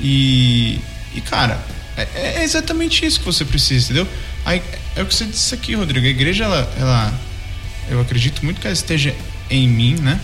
e, 0.00 0.80
e 1.14 1.20
cara, 1.20 1.60
é, 1.96 2.40
é 2.40 2.44
exatamente 2.44 3.04
isso 3.04 3.18
que 3.18 3.26
você 3.26 3.44
precisa, 3.44 3.86
entendeu? 3.86 4.08
Aí, 4.44 4.62
é 4.94 5.02
o 5.02 5.06
que 5.06 5.14
você 5.14 5.24
disse 5.24 5.54
aqui, 5.54 5.74
Rodrigo. 5.74 6.06
A 6.06 6.10
igreja, 6.10 6.44
ela, 6.44 6.72
ela, 6.78 7.20
eu 7.88 8.00
acredito 8.00 8.44
muito 8.44 8.60
que 8.60 8.66
ela 8.66 8.74
esteja 8.74 9.14
em 9.50 9.68
mim, 9.68 9.96
né? 9.96 10.20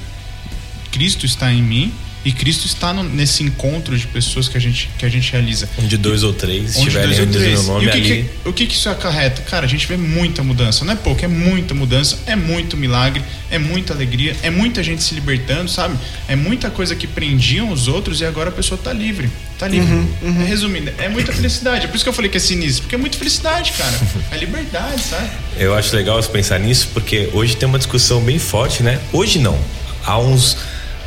Cristo 0.90 1.24
está 1.26 1.52
em 1.52 1.62
mim 1.62 1.92
e 2.24 2.32
Cristo 2.32 2.66
está 2.66 2.92
no- 2.92 3.02
nesse 3.02 3.42
encontro 3.42 3.96
de 3.98 4.06
pessoas 4.06 4.48
que 4.48 4.56
a 4.56 4.60
gente, 4.60 4.88
que 4.98 5.04
a 5.04 5.08
gente 5.08 5.30
realiza. 5.32 5.68
Onde 5.78 5.96
dois 5.96 6.22
ou 6.22 6.32
três 6.32 6.76
Onde 6.76 6.88
estiverem 6.88 7.08
dois 7.08 7.18
ou 7.18 7.24
reunidos 7.24 7.42
três. 7.42 7.60
no 7.66 7.72
nome 7.74 7.84
e 7.84 7.88
o 7.88 7.90
que, 7.90 7.96
ali. 7.98 8.06
que, 8.44 8.48
o 8.48 8.52
que, 8.52 8.66
que 8.66 8.74
isso 8.74 8.88
acarreta? 8.88 9.42
Cara, 9.42 9.66
a 9.66 9.68
gente 9.68 9.86
vê 9.86 9.96
muita 9.96 10.42
mudança. 10.42 10.84
Não 10.84 10.92
é 10.92 10.96
pouco, 10.96 11.24
é 11.24 11.28
muita 11.28 11.74
mudança, 11.74 12.18
é 12.26 12.36
muito 12.36 12.76
milagre, 12.76 13.22
é 13.50 13.58
muita 13.58 13.92
alegria, 13.92 14.36
é 14.42 14.50
muita 14.50 14.82
gente 14.82 15.02
se 15.02 15.14
libertando, 15.14 15.68
sabe? 15.70 15.96
É 16.28 16.36
muita 16.36 16.70
coisa 16.70 16.94
que 16.94 17.06
prendiam 17.06 17.70
os 17.70 17.88
outros 17.88 18.20
e 18.20 18.24
agora 18.24 18.50
a 18.50 18.52
pessoa 18.52 18.78
tá 18.82 18.92
livre. 18.92 19.28
Tá 19.58 19.68
livre. 19.68 19.92
Uhum, 20.22 20.44
Resumindo, 20.46 20.92
é 20.98 21.08
muita 21.08 21.32
felicidade. 21.32 21.84
É 21.84 21.88
por 21.88 21.94
isso 21.96 22.04
que 22.04 22.08
eu 22.08 22.12
falei 22.14 22.30
que 22.30 22.36
é 22.36 22.40
sinistro, 22.40 22.82
porque 22.82 22.94
é 22.94 22.98
muita 22.98 23.16
felicidade, 23.18 23.72
cara. 23.72 24.00
É 24.30 24.36
liberdade, 24.36 25.00
sabe? 25.02 25.28
Eu 25.56 25.74
acho 25.74 25.94
legal 25.94 26.20
você 26.20 26.28
pensar 26.28 26.58
nisso, 26.58 26.88
porque 26.92 27.28
hoje 27.32 27.56
tem 27.56 27.68
uma 27.68 27.78
discussão 27.78 28.20
bem 28.20 28.38
forte, 28.38 28.82
né? 28.82 28.98
Hoje 29.12 29.38
não. 29.38 29.58
Há 30.04 30.18
uns. 30.18 30.56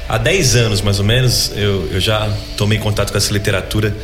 Há 0.07 0.17
10 0.19 0.55
anos, 0.55 0.81
mais 0.81 0.99
ou 0.99 1.05
menos, 1.05 1.51
eu, 1.55 1.89
eu 1.91 1.99
já 1.99 2.31
tomei 2.55 2.77
contato 2.77 3.11
com 3.11 3.17
essa 3.17 3.33
literatura 3.33 3.95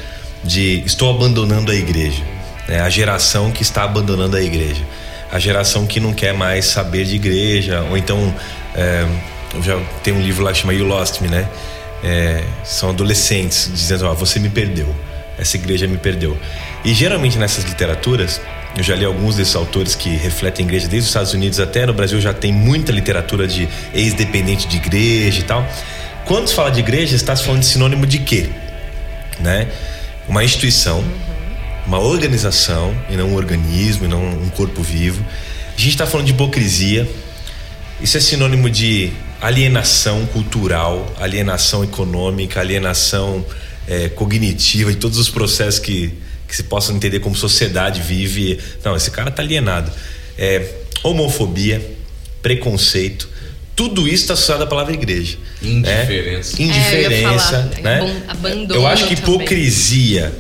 de 0.44 0.82
estou 0.86 1.10
abandonando 1.10 1.72
a 1.72 1.76
igreja. 1.76 2.24
né? 2.68 2.82
A 2.82 2.90
geração 2.90 3.52
que 3.52 3.62
está 3.62 3.84
abandonando 3.84 4.36
a 4.36 4.42
igreja. 4.42 4.84
A 5.32 5.38
geração 5.38 5.86
que 5.86 6.00
não 6.00 6.12
quer 6.12 6.34
mais 6.34 6.66
saber 6.66 7.06
de 7.06 7.16
igreja. 7.16 7.82
Ou 7.90 7.98
então. 7.98 8.34
é, 8.76 9.06
já 9.62 9.78
tem 10.04 10.14
um 10.14 10.22
livro 10.22 10.44
lá 10.44 10.52
que 10.54 10.60
chama 10.60 10.74
You 10.74 10.86
Lost 10.86 11.22
Me, 11.22 11.28
né? 11.28 11.48
É, 12.04 12.44
são 12.64 12.90
adolescentes 12.90 13.70
dizendo: 13.72 14.06
Ó, 14.06 14.14
você 14.14 14.40
me 14.40 14.50
perdeu. 14.50 14.94
Essa 15.38 15.58
igreja 15.58 15.88
me 15.88 15.98
perdeu. 15.98 16.38
E 16.84 16.94
geralmente 16.94 17.38
nessas 17.38 17.64
literaturas, 17.64 18.42
eu 18.78 18.84
já 18.84 18.96
li 18.96 19.06
alguns 19.06 19.36
desses 19.36 19.56
autores 19.56 19.96
que 19.96 20.10
refletem 20.10 20.66
a 20.66 20.68
igreja 20.68 20.88
desde 20.88 21.06
os 21.06 21.08
Estados 21.08 21.34
Unidos 21.34 21.60
até 21.60 21.86
no 21.86 21.94
Brasil 21.94 22.20
já 22.22 22.34
tem 22.34 22.52
muita 22.54 22.92
literatura 22.92 23.48
de 23.48 23.68
ex-dependente 23.94 24.68
de 24.68 24.78
igreja 24.78 25.40
e 25.40 25.44
tal. 25.44 25.68
Quando 26.26 26.48
se 26.48 26.54
fala 26.54 26.72
de 26.72 26.80
igreja, 26.80 27.16
está 27.16 27.36
se 27.36 27.44
falando 27.44 27.62
de 27.62 27.68
sinônimo 27.68 28.06
de 28.06 28.20
quê? 28.20 28.50
Né? 29.40 29.68
uma 30.28 30.44
instituição, 30.44 31.04
uma 31.86 32.00
organização 32.00 32.96
e 33.10 33.18
não 33.18 33.32
um 33.32 33.36
organismo, 33.36 34.06
e 34.06 34.08
não 34.08 34.24
um 34.24 34.50
corpo 34.50 34.82
vivo. 34.82 35.22
A 35.68 35.80
gente 35.80 35.90
está 35.90 36.08
falando 36.08 36.28
de 36.28 36.32
hipocrisia. 36.32 37.10
Isso 38.00 38.18
é 38.18 38.20
sinônimo 38.20 38.70
de 38.70 39.12
alienação 39.42 40.26
cultural, 40.28 41.14
alienação 41.20 41.84
econômica, 41.84 42.62
alienação 42.62 43.46
é, 43.88 44.10
cognitiva 44.10 44.92
e 44.92 44.96
todos 44.96 45.18
os 45.18 45.30
processos 45.30 45.80
que, 45.80 46.14
que 46.52 46.58
se 46.58 46.64
possam 46.64 46.98
entender 46.98 47.22
como 47.22 47.34
sociedade 47.34 48.02
vive. 48.02 48.60
Não, 48.84 48.94
esse 48.94 49.10
cara 49.10 49.30
está 49.30 49.42
alienado. 49.42 49.90
É, 50.38 50.68
homofobia, 51.02 51.82
preconceito, 52.42 53.30
tudo 53.74 54.06
isso 54.06 54.24
está 54.24 54.34
associado 54.34 54.62
à 54.66 54.68
palavra 54.68 54.94
igreja. 54.94 55.38
Indiferença. 55.64 56.58
Né? 56.58 56.66
Indiferença. 56.66 57.72
É, 57.78 57.82
né? 57.82 58.24
Abandono 58.28 58.82
eu 58.82 58.86
acho 58.86 59.08
que 59.08 59.16
também. 59.16 59.36
hipocrisia 59.36 60.34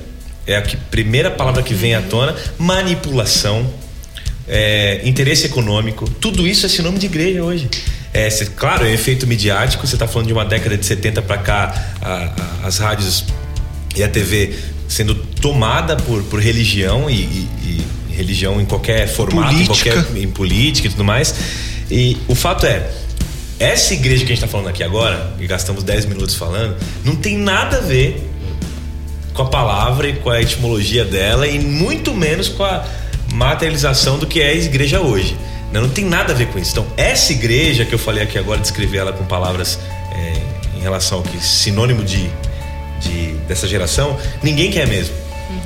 é 0.45 0.57
a 0.57 0.61
que, 0.61 0.75
primeira 0.75 1.31
palavra 1.31 1.63
que 1.63 1.73
vem 1.73 1.95
à 1.95 2.01
tona, 2.01 2.35
manipulação, 2.57 3.73
é, 4.49 4.99
interesse 5.05 5.45
econômico, 5.45 6.09
tudo 6.09 6.45
isso 6.45 6.65
é 6.65 6.69
sinônimo 6.69 6.99
de 6.99 7.05
igreja 7.05 7.41
hoje. 7.41 7.69
É, 8.13 8.29
cê, 8.29 8.47
claro, 8.47 8.85
é 8.85 8.91
efeito 8.91 9.25
midiático, 9.25 9.87
você 9.87 9.95
está 9.95 10.09
falando 10.09 10.27
de 10.27 10.33
uma 10.33 10.43
década 10.43 10.77
de 10.77 10.85
70 10.85 11.21
para 11.21 11.37
cá, 11.37 11.95
a, 12.01 12.65
a, 12.65 12.67
as 12.67 12.79
rádios 12.79 13.23
e 13.95 14.03
a 14.03 14.09
TV 14.09 14.53
sendo 14.91 15.15
tomada 15.15 15.95
por, 15.95 16.21
por 16.23 16.41
religião 16.41 17.09
e, 17.09 17.13
e, 17.13 17.47
e 18.09 18.13
religião 18.13 18.59
em 18.59 18.65
qualquer 18.65 19.07
formato, 19.07 19.53
Política. 19.53 19.89
em 19.89 19.93
qualquer 19.93 20.21
em 20.21 20.27
política 20.29 20.87
e 20.87 20.91
tudo 20.91 21.05
mais. 21.05 21.33
E 21.89 22.17
o 22.27 22.35
fato 22.35 22.65
é, 22.65 22.89
essa 23.57 23.93
igreja 23.93 24.25
que 24.25 24.33
a 24.33 24.35
gente 24.35 24.43
está 24.43 24.47
falando 24.47 24.67
aqui 24.67 24.83
agora, 24.83 25.33
e 25.39 25.47
gastamos 25.47 25.83
10 25.83 26.05
minutos 26.05 26.35
falando, 26.35 26.75
não 27.05 27.15
tem 27.15 27.37
nada 27.37 27.77
a 27.77 27.79
ver 27.79 28.21
com 29.33 29.43
a 29.43 29.45
palavra 29.45 30.09
e 30.09 30.13
com 30.13 30.29
a 30.29 30.41
etimologia 30.41 31.05
dela 31.05 31.47
e 31.47 31.57
muito 31.57 32.13
menos 32.13 32.49
com 32.49 32.65
a 32.65 32.85
materialização 33.31 34.19
do 34.19 34.27
que 34.27 34.41
é 34.41 34.49
a 34.49 34.53
igreja 34.53 34.99
hoje. 34.99 35.37
Não, 35.71 35.83
não 35.83 35.89
tem 35.89 36.03
nada 36.03 36.33
a 36.33 36.35
ver 36.35 36.47
com 36.47 36.59
isso. 36.59 36.71
Então, 36.71 36.85
essa 36.97 37.31
igreja 37.31 37.85
que 37.85 37.95
eu 37.95 37.99
falei 37.99 38.23
aqui 38.23 38.37
agora, 38.37 38.59
descrever 38.59 38.97
ela 38.97 39.13
com 39.13 39.23
palavras 39.23 39.79
é, 40.11 40.77
em 40.77 40.81
relação 40.81 41.19
ao 41.19 41.23
que 41.23 41.41
sinônimo 41.41 42.03
de, 42.03 42.29
de 43.01 43.33
dessa 43.47 43.67
geração, 43.67 44.17
ninguém 44.41 44.71
quer 44.71 44.87
mesmo. 44.87 45.13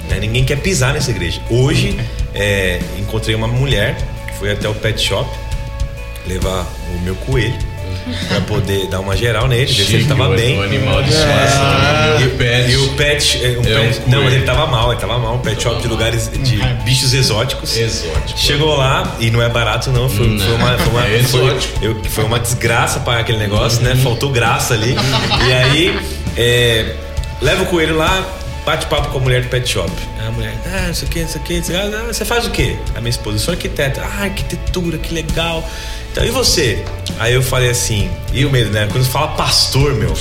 né? 0.09 0.17
Ninguém 0.19 0.43
quer 0.43 0.57
pisar 0.57 0.93
nessa 0.93 1.11
igreja. 1.11 1.39
Hoje, 1.49 1.97
é, 2.33 2.79
encontrei 2.97 3.35
uma 3.35 3.47
mulher 3.47 3.95
que 4.27 4.33
foi 4.39 4.51
até 4.51 4.67
o 4.67 4.73
pet 4.73 4.99
shop 5.01 5.29
levar 6.27 6.65
o 6.95 6.99
meu 7.03 7.15
coelho 7.15 7.53
para 8.27 8.41
poder 8.41 8.87
dar 8.87 8.99
uma 8.99 9.15
geral 9.17 9.47
nele, 9.47 9.71
ver 9.71 9.83
se 9.83 9.95
ele 9.95 10.05
tava 10.05 10.29
bem. 10.29 10.59
O 10.59 10.63
animal 10.63 11.01
de 11.01 11.09
estimação. 11.09 12.21
E 12.21 12.23
o 12.25 12.29
pet. 12.37 12.71
E 12.71 12.75
o 12.77 12.89
pet, 12.93 13.37
é, 13.43 13.47
um 13.49 13.51
É 13.53 13.57
um 13.57 13.63
pet- 13.63 13.99
não, 14.01 14.05
coelho. 14.09 14.23
mas 14.25 14.33
ele 14.33 14.43
tava 14.45 14.67
mal, 14.67 14.91
ele 14.91 15.01
tava 15.01 15.17
mal, 15.17 15.35
um 15.35 15.39
pet 15.39 15.61
shop 15.63 15.81
de 15.81 15.87
lugares 15.87 16.29
de 16.31 16.57
bichos 16.83 17.13
exóticos. 17.13 17.75
Exótico. 17.75 18.37
Chegou 18.39 18.75
lá 18.75 19.15
e 19.19 19.31
não 19.31 19.41
é 19.41 19.49
barato 19.49 19.91
não, 19.91 20.07
foi, 20.09 20.27
Não. 20.27 20.39
foi 20.45 20.53
uma, 20.55 20.77
foi, 20.77 20.87
uma, 20.93 21.01
É 21.09 21.23
foi, 21.23 21.57
eu- 21.81 22.03
foi 22.09 22.23
uma 22.25 22.39
desgraça 22.39 22.99
pagar 22.99 23.21
aquele 23.21 23.39
negócio, 23.39 23.81
né? 23.81 23.95
Faltou 23.95 24.29
graça 24.31 24.73
ali. 24.75 24.95
E 25.47 25.53
aí, 25.53 25.99
é, 26.37 26.95
leva 27.45 27.62
o 27.62 27.67
coelho 27.67 27.95
lá, 27.95 28.25
bate 28.65 28.88
papo 28.88 29.10
com 29.10 29.19
a 29.19 29.21
mulher 29.21 29.43
do 29.43 29.49
pet 29.49 29.69
shop. 29.69 29.91
Aí 30.25 30.27
A 30.27 30.31
mulher, 30.31 30.55
ah, 30.65 30.89
isso 30.89 31.05
aqui, 31.05 31.19
isso 31.19 31.38
aqui, 31.38 31.53
isso 31.55 31.71
aqui. 31.71 31.95
Ah, 31.95 32.03
você 32.07 32.25
faz 32.25 32.47
o 32.47 32.51
quê? 32.51 32.75
A 32.95 32.99
minha 32.99 33.11
esposa, 33.11 33.38
eu 33.38 33.39
sou 33.39 33.53
arquiteta. 33.53 34.01
Ah, 34.01 34.23
arquitetura, 34.23 34.97
que 34.97 35.13
legal. 35.13 35.63
Então, 36.11 36.25
e 36.25 36.31
você? 36.31 36.83
Aí 37.19 37.33
eu 37.33 37.43
falei 37.43 37.69
assim, 37.69 38.09
e 38.33 38.45
o 38.45 38.49
medo, 38.49 38.71
né? 38.71 38.88
Quando 38.91 39.05
fala 39.05 39.29
pastor, 39.29 39.93
meu, 39.93 40.13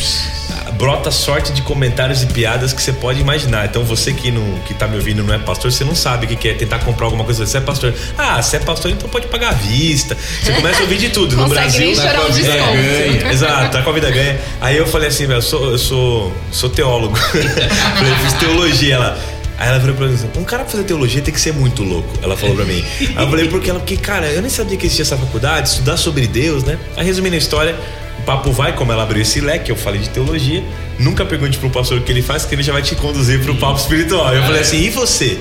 brota 0.72 1.10
sorte 1.10 1.52
de 1.52 1.62
comentários 1.62 2.22
e 2.22 2.26
piadas 2.26 2.72
que 2.72 2.82
você 2.82 2.92
pode 2.92 3.20
imaginar. 3.20 3.64
Então 3.64 3.82
você 3.84 4.12
que 4.12 4.30
não 4.30 4.58
que 4.66 4.74
tá 4.74 4.86
me 4.86 4.96
ouvindo 4.96 5.22
não 5.22 5.32
é 5.32 5.38
pastor, 5.38 5.72
você 5.72 5.84
não 5.84 5.94
sabe 5.94 6.26
o 6.26 6.28
que 6.28 6.36
que 6.36 6.48
é 6.48 6.54
tentar 6.54 6.80
comprar 6.80 7.06
alguma 7.06 7.24
coisa. 7.24 7.46
Você 7.46 7.56
é 7.58 7.60
pastor. 7.60 7.94
Ah, 8.18 8.42
você 8.42 8.56
é 8.56 8.60
pastor, 8.60 8.90
então 8.90 9.08
pode 9.08 9.26
pagar 9.28 9.50
à 9.50 9.52
vista. 9.52 10.16
Você 10.16 10.52
começa 10.54 10.80
a 10.80 10.82
ouvir 10.82 10.98
de 10.98 11.08
tudo. 11.10 11.36
No 11.36 11.48
Brasil. 11.48 11.92
um 11.92 11.94
com 11.94 12.00
a 12.00 12.28
vida 12.28 12.56
ganha. 12.56 13.32
Exato, 13.32 13.70
tá 13.70 13.82
com 13.82 13.90
a 13.90 13.92
vida 13.92 14.10
ganha. 14.10 14.38
Aí 14.60 14.76
eu 14.76 14.86
falei 14.86 15.08
assim, 15.08 15.26
velho, 15.26 15.38
eu 15.38 15.42
sou, 15.42 15.70
eu 15.70 15.78
sou, 15.78 16.32
sou 16.50 16.68
teólogo. 16.68 17.16
falei, 17.16 18.12
eu 18.12 18.16
fiz 18.18 18.32
teologia. 18.34 18.94
Ela. 18.96 19.33
Aí 19.56 19.68
ela 19.68 19.78
virou 19.78 19.94
pra 19.94 20.06
mim 20.08 20.14
assim, 20.14 20.28
um 20.36 20.44
cara 20.44 20.64
pra 20.64 20.72
fazer 20.72 20.84
teologia 20.84 21.22
tem 21.22 21.32
que 21.32 21.40
ser 21.40 21.52
muito 21.52 21.82
louco. 21.82 22.08
Ela 22.22 22.36
falou 22.36 22.56
pra 22.56 22.64
mim. 22.64 22.84
Aí 23.00 23.24
eu 23.24 23.30
falei, 23.30 23.48
porque 23.48 23.70
ela, 23.70 23.78
porque, 23.78 23.96
cara, 23.96 24.26
eu 24.26 24.40
nem 24.40 24.50
sabia 24.50 24.76
que 24.76 24.86
existia 24.86 25.04
essa 25.04 25.16
faculdade, 25.16 25.68
estudar 25.68 25.96
sobre 25.96 26.26
Deus, 26.26 26.64
né? 26.64 26.78
Aí 26.96 27.06
resumindo 27.06 27.36
a 27.36 27.38
história, 27.38 27.76
o 28.18 28.22
papo 28.22 28.50
vai, 28.50 28.74
como 28.74 28.90
ela 28.90 29.04
abriu 29.04 29.22
esse 29.22 29.40
leque, 29.40 29.70
eu 29.70 29.76
falei 29.76 30.00
de 30.00 30.08
teologia. 30.10 30.62
Nunca 30.98 31.24
pergunte 31.24 31.58
pro 31.58 31.70
pastor 31.70 31.98
o 31.98 32.02
que 32.02 32.10
ele 32.10 32.22
faz, 32.22 32.44
que 32.44 32.54
ele 32.54 32.62
já 32.62 32.72
vai 32.72 32.82
te 32.82 32.96
conduzir 32.96 33.40
pro 33.40 33.54
papo 33.56 33.78
espiritual. 33.78 34.34
Eu 34.34 34.42
falei 34.42 34.60
assim, 34.60 34.78
e 34.78 34.90
você? 34.90 35.38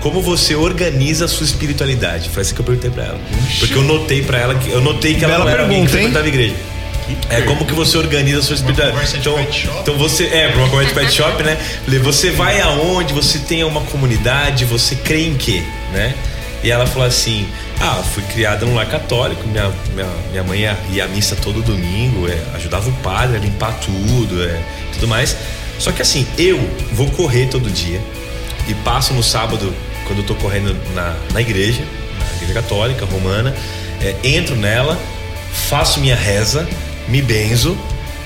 Como 0.00 0.22
você 0.22 0.54
organiza 0.54 1.24
a 1.24 1.28
sua 1.28 1.44
espiritualidade? 1.44 2.28
Foi 2.28 2.42
assim 2.42 2.54
que 2.54 2.60
eu 2.60 2.64
perguntei 2.64 2.90
pra 2.90 3.04
ela. 3.04 3.20
Porque 3.58 3.74
eu 3.74 3.82
notei 3.82 4.22
pra 4.22 4.38
ela 4.38 4.54
que 4.54 4.70
eu 4.70 4.80
notei 4.80 5.14
que 5.14 5.24
ela 5.24 5.34
Bela 5.34 5.44
não 5.44 5.50
era 5.52 5.62
alguém 5.62 5.84
que 5.84 5.90
pergunta, 5.90 6.20
frequentava 6.20 6.24
a 6.24 6.28
igreja. 6.28 6.54
É 7.30 7.42
como 7.42 7.64
que 7.64 7.72
você 7.72 7.96
organiza 7.96 8.40
a 8.40 8.42
sua 8.42 8.54
espiritualidade. 8.54 9.16
Então, 9.16 9.38
então 9.82 9.96
você 9.96 10.24
é 10.26 10.48
para 10.48 10.58
uma 10.60 10.68
conversa 10.68 10.94
de 10.94 11.00
pet 11.00 11.12
shop, 11.12 11.42
né? 11.42 11.58
Você 12.02 12.30
vai 12.30 12.60
aonde? 12.60 13.12
Você 13.12 13.38
tem 13.38 13.64
uma 13.64 13.80
comunidade? 13.82 14.64
Você 14.64 14.96
crê 14.96 15.26
em 15.26 15.34
quê, 15.34 15.62
né? 15.92 16.14
E 16.62 16.70
ela 16.70 16.86
falou 16.86 17.06
assim: 17.06 17.46
Ah, 17.80 18.02
fui 18.02 18.22
criada 18.24 18.66
num 18.66 18.74
lar 18.74 18.86
católico. 18.86 19.46
Minha, 19.46 19.70
minha, 19.94 20.08
minha 20.30 20.44
mãe 20.44 20.60
ia, 20.60 20.76
ia 20.90 21.04
à 21.04 21.08
missa 21.08 21.36
todo 21.36 21.62
domingo, 21.62 22.28
é, 22.28 22.38
ajudava 22.56 22.88
o 22.88 22.92
padre 22.94 23.36
a 23.36 23.40
limpar 23.40 23.78
tudo, 23.80 24.42
é, 24.42 24.60
tudo 24.94 25.06
mais. 25.08 25.36
Só 25.78 25.92
que 25.92 26.02
assim, 26.02 26.26
eu 26.36 26.58
vou 26.92 27.08
correr 27.10 27.46
todo 27.46 27.70
dia 27.70 28.00
e 28.68 28.74
passo 28.74 29.14
no 29.14 29.22
sábado, 29.22 29.72
quando 30.06 30.18
eu 30.18 30.24
tô 30.24 30.34
correndo 30.34 30.76
na, 30.94 31.16
na 31.32 31.40
igreja, 31.40 31.82
na 32.18 32.36
igreja 32.36 32.54
católica 32.54 33.06
romana, 33.06 33.54
é, 34.02 34.14
entro 34.22 34.54
nela, 34.56 34.98
faço 35.68 36.00
minha 36.00 36.16
reza, 36.16 36.68
me 37.08 37.22
benzo, 37.22 37.76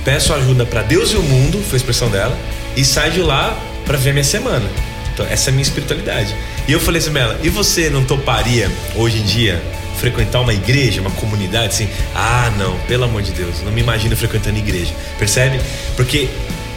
peço 0.04 0.32
ajuda 0.34 0.66
para 0.66 0.82
Deus 0.82 1.12
e 1.12 1.16
o 1.16 1.22
mundo, 1.22 1.62
foi 1.62 1.74
a 1.74 1.76
expressão 1.76 2.10
dela, 2.10 2.36
e 2.76 2.84
saio 2.84 3.12
de 3.12 3.20
lá 3.20 3.58
para 3.84 3.96
ver 3.96 4.12
minha 4.12 4.24
semana. 4.24 4.68
Então, 5.12 5.26
essa 5.26 5.48
é 5.48 5.50
a 5.50 5.52
minha 5.52 5.62
espiritualidade. 5.62 6.34
E 6.66 6.72
eu 6.72 6.80
falei 6.80 7.00
assim, 7.00 7.10
Mela, 7.10 7.38
e 7.42 7.48
você 7.48 7.90
não 7.90 8.04
toparia 8.04 8.70
hoje 8.96 9.18
em 9.18 9.24
dia 9.24 9.62
frequentar 9.98 10.40
uma 10.40 10.54
igreja, 10.54 11.00
uma 11.00 11.10
comunidade 11.10 11.66
assim? 11.66 11.88
Ah, 12.14 12.50
não, 12.58 12.78
pelo 12.88 13.04
amor 13.04 13.22
de 13.22 13.32
Deus, 13.32 13.62
não 13.62 13.70
me 13.70 13.80
imagino 13.80 14.16
frequentando 14.16 14.58
igreja. 14.58 14.92
Percebe? 15.18 15.60
Porque 15.96 16.28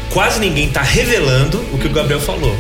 quase 0.10 0.40
ninguém 0.40 0.70
tá 0.70 0.82
revelando 0.82 1.60
o 1.72 1.78
que 1.78 1.88
o 1.88 1.90
Gabriel 1.90 2.20
falou. 2.20 2.56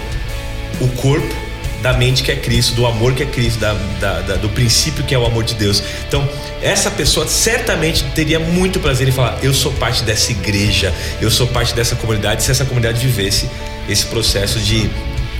O 0.80 0.88
corpo 0.90 1.45
da 1.86 1.94
mente 1.94 2.24
que 2.24 2.32
é 2.32 2.36
Cristo, 2.36 2.74
do 2.74 2.84
amor 2.88 3.14
que 3.14 3.22
é 3.22 3.26
Cristo, 3.28 3.60
da, 3.60 3.74
da- 4.02 4.22
da- 4.22 4.36
do 4.38 4.50
princípio 4.50 5.04
que 5.04 5.14
é 5.14 5.18
o 5.20 5.24
amor 5.26 5.44
de 5.44 5.54
Deus. 5.54 5.84
Então, 6.08 6.28
essa 6.60 6.90
pessoa 6.90 7.28
certamente 7.28 8.04
teria 8.16 8.40
muito 8.40 8.80
prazer 8.80 9.08
em 9.08 9.12
falar: 9.12 9.38
eu 9.44 9.54
sou 9.54 9.72
parte 9.74 10.02
dessa 10.04 10.32
igreja, 10.32 10.92
eu 11.22 11.30
sou 11.30 11.46
parte 11.46 11.76
dessa 11.76 11.96
comunidade, 11.96 12.42
se 12.44 12.50
essa 12.50 12.66
comunidade 12.66 13.00
vivesse 13.06 13.48
esse 13.88 14.04
processo 14.08 14.58
de, 14.60 14.90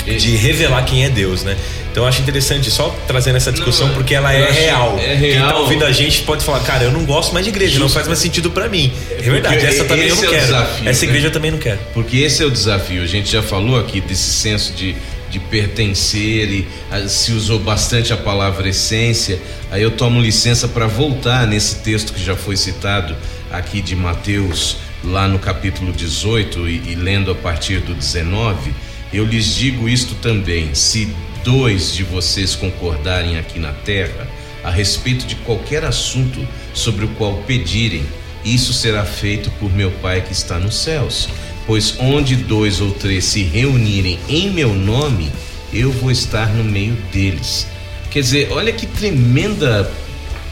de 0.06 0.36
revelar 0.36 0.84
quem 0.86 1.04
é 1.04 1.10
Deus, 1.10 1.44
né? 1.44 1.58
Então, 1.92 2.04
eu 2.04 2.10
acho 2.10 2.22
interessante 2.22 2.70
só 2.70 2.94
trazendo 3.08 3.38
essa 3.38 3.52
discussão 3.54 3.88
Não, 3.88 3.96
porque 3.96 4.14
ela 4.14 4.32
é 4.32 4.52
real. 4.52 5.00
é 5.00 5.16
Quem 5.18 5.34
tá 5.40 5.48
real. 5.48 5.62
ouvindo 5.62 5.84
a 5.84 5.92
gente 5.92 6.22
pode 6.24 6.44
falar: 6.46 6.60
cara, 6.60 6.84
eu 6.84 6.92
não 6.92 7.06
gosto 7.06 7.34
mais 7.34 7.44
de 7.44 7.50
igreja, 7.50 7.74
não 7.80 7.86
Justo. 7.88 7.96
faz 7.96 8.08
mais 8.08 8.20
sentido 8.20 8.52
pra 8.52 8.70
mim. 8.70 8.94
É 9.18 9.22
verdade, 9.24 9.56
Porque 9.56 9.68
essa 9.74 9.84
também 9.86 10.08
eu 10.10 10.16
não 10.16 10.24
é 10.26 10.28
quero. 10.28 10.46
desafio, 10.46 10.90
essa 10.90 11.02
né? 11.02 11.08
igreja 11.08 11.28
eu 11.28 11.32
também 11.32 11.50
não 11.52 11.58
quero. 11.58 11.80
Porque 11.92 12.18
esse 12.18 12.44
é 12.44 12.46
o 12.46 12.52
desafio. 12.52 13.02
A 13.02 13.08
gente 13.08 13.32
já 13.32 13.42
falou 13.42 13.80
aqui 13.80 14.00
desse 14.02 14.30
senso 14.34 14.74
de, 14.74 14.96
de 15.36 15.40
pertencer 15.40 16.50
e 16.50 16.68
ah, 16.90 17.08
se 17.10 17.34
usou 17.34 17.60
bastante 17.60 18.14
a 18.14 18.18
palavra 18.18 18.70
essência. 18.70 19.38
Aí 19.70 19.82
eu 19.82 19.92
tomo 19.92 20.22
licença 20.22 20.66
para 20.66 20.88
voltar 20.88 21.46
nesse 21.46 21.76
texto 21.80 22.14
que 22.14 22.24
já 22.24 22.38
foi 22.38 22.56
citado 22.56 23.14
aqui 23.52 23.82
de 23.82 23.98
Mateus, 23.98 24.78
lá 25.04 25.28
no 25.28 25.38
capítulo 25.38 25.92
18 25.92 26.70
e, 26.70 26.92
e 26.92 26.96
lendo 26.96 27.32
a 27.32 27.36
partir 27.36 27.82
do 27.82 27.94
19. 27.94 28.72
Eu 29.12 29.26
lhes 29.26 29.56
digo 29.56 29.90
isto 29.90 30.16
também: 30.16 30.74
se 30.74 31.14
dois 31.44 31.94
de 31.94 32.04
vocês 32.04 32.56
concordarem 32.56 33.38
aqui 33.38 33.60
na 33.60 33.74
terra 33.74 34.28
a 34.64 34.72
respeito 34.72 35.28
de 35.28 35.36
qualquer 35.36 35.84
assunto 35.84 36.48
sobre 36.74 37.04
o 37.04 37.10
qual 37.10 37.44
pedirem, 37.46 38.06
isso 38.46 38.74
será 38.74 39.04
feito 39.04 39.52
por 39.60 39.72
meu 39.72 39.92
Pai 39.92 40.22
que 40.22 40.32
está 40.32 40.58
nos 40.58 40.76
céus. 40.76 41.28
Pois 41.66 41.96
onde 42.00 42.36
dois 42.36 42.80
ou 42.80 42.92
três 42.92 43.26
se 43.26 43.42
reunirem 43.44 44.20
em 44.30 44.52
meu 44.52 44.74
nome, 44.74 45.32
eu 45.74 45.92
vou 45.92 46.12
estar 46.12 46.54
no 46.54 46.64
meio 46.64 46.96
deles. 47.12 47.68
Quer 48.12 48.22
dizer, 48.22 48.52
olha 48.52 48.72
que 48.72 48.86
tremenda 48.86 49.92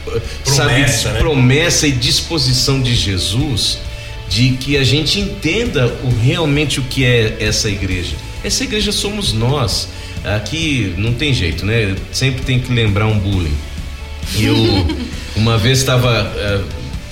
eh, 0.06 0.20
Promessa, 0.44 0.98
sabe, 0.98 1.14
né? 1.14 1.18
promessa 1.20 1.86
e 1.86 1.92
disposição 1.92 2.82
de 2.82 2.94
Jesus 2.94 3.78
de 4.28 4.50
que 4.50 4.76
a 4.76 4.84
gente 4.84 5.20
entenda 5.20 5.86
o, 6.02 6.08
realmente 6.20 6.80
o 6.80 6.82
que 6.82 7.04
é 7.04 7.36
essa 7.40 7.68
igreja. 7.68 8.16
Essa 8.42 8.64
igreja 8.64 8.92
somos 8.92 9.32
nós. 9.32 9.88
Aqui 10.24 10.94
não 10.96 11.14
tem 11.14 11.32
jeito, 11.32 11.64
né? 11.64 11.94
Sempre 12.10 12.42
tem 12.42 12.58
que 12.58 12.72
lembrar 12.72 13.06
um 13.06 13.18
bullying. 13.18 13.54
E 14.36 14.44
eu 14.44 14.56
uma 15.36 15.56
vez 15.58 15.78
estava 15.78 16.32
eh, 16.36 16.60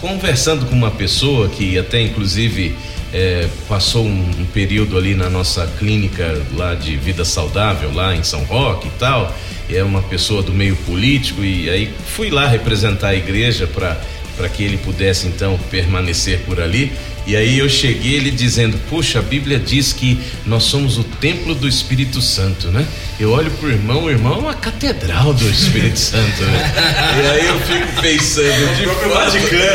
conversando 0.00 0.66
com 0.66 0.74
uma 0.74 0.90
pessoa 0.90 1.48
que 1.48 1.78
até 1.78 2.00
inclusive 2.00 2.74
é, 3.12 3.46
passou 3.68 4.04
um, 4.06 4.30
um, 4.40 4.46
período 4.46 4.96
ali 4.96 5.14
na 5.14 5.28
nossa 5.28 5.66
clínica 5.78 6.40
lá 6.54 6.74
de 6.74 6.96
vida 6.96 7.24
saudável, 7.24 7.92
lá 7.92 8.16
em 8.16 8.22
São 8.22 8.42
Roque 8.44 8.88
e 8.88 8.92
tal. 8.98 9.34
É 9.68 9.82
uma 9.82 10.02
pessoa 10.02 10.42
do 10.42 10.52
meio 10.52 10.76
político 10.76 11.44
e 11.44 11.68
aí 11.68 11.94
fui 12.06 12.30
lá 12.30 12.46
representar 12.46 13.08
a 13.08 13.14
igreja 13.14 13.66
para 13.66 14.48
que 14.48 14.62
ele 14.62 14.76
pudesse 14.78 15.26
então 15.26 15.58
permanecer 15.70 16.40
por 16.40 16.60
ali. 16.60 16.92
E 17.26 17.36
aí 17.36 17.58
eu 17.58 17.68
cheguei 17.68 18.14
ele 18.14 18.30
dizendo: 18.30 18.78
Puxa, 18.90 19.20
a 19.20 19.22
Bíblia 19.22 19.58
diz 19.58 19.92
que 19.92 20.18
nós 20.44 20.64
somos 20.64 20.98
o 20.98 21.04
templo 21.04 21.54
do 21.54 21.68
Espírito 21.68 22.20
Santo, 22.20 22.68
né? 22.68 22.86
Eu 23.20 23.30
olho 23.30 23.50
pro 23.52 23.70
irmão, 23.70 24.04
o 24.04 24.10
irmão 24.10 24.34
é 24.34 24.38
uma 24.38 24.54
catedral 24.54 25.32
do 25.32 25.48
Espírito 25.48 25.98
Santo, 26.00 26.42
né? 26.42 26.74
E 27.22 27.26
aí 27.26 27.46
eu 27.46 27.60
fico 27.60 28.02
pensando: 28.02 28.76
de 28.76 28.86
fato, 28.86 29.36
é, 29.54 29.70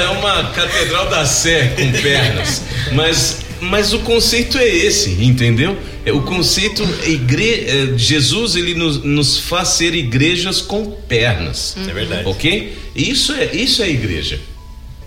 é, 0.00 0.04
é 0.04 0.08
uma 0.10 0.50
catedral 0.50 1.08
da 1.08 1.24
Sé 1.24 1.74
com 1.76 1.90
pernas, 2.00 2.62
mas 2.92 3.50
mas 3.60 3.92
o 3.92 3.98
conceito 4.00 4.56
é 4.56 4.66
esse, 4.66 5.10
entendeu? 5.22 5.76
É, 6.04 6.12
o 6.12 6.22
conceito 6.22 6.82
igre... 7.06 7.66
É, 7.66 7.98
Jesus 7.98 8.56
ele 8.56 8.74
nos, 8.74 9.04
nos 9.04 9.38
faz 9.38 9.68
ser 9.68 9.94
igrejas 9.94 10.62
com 10.62 10.90
pernas. 10.90 11.76
É 11.88 11.92
verdade. 11.92 12.22
Ok? 12.26 12.74
Isso 12.96 13.32
é 13.34 13.54
isso 13.54 13.82
é 13.82 13.90
igreja. 13.90 14.40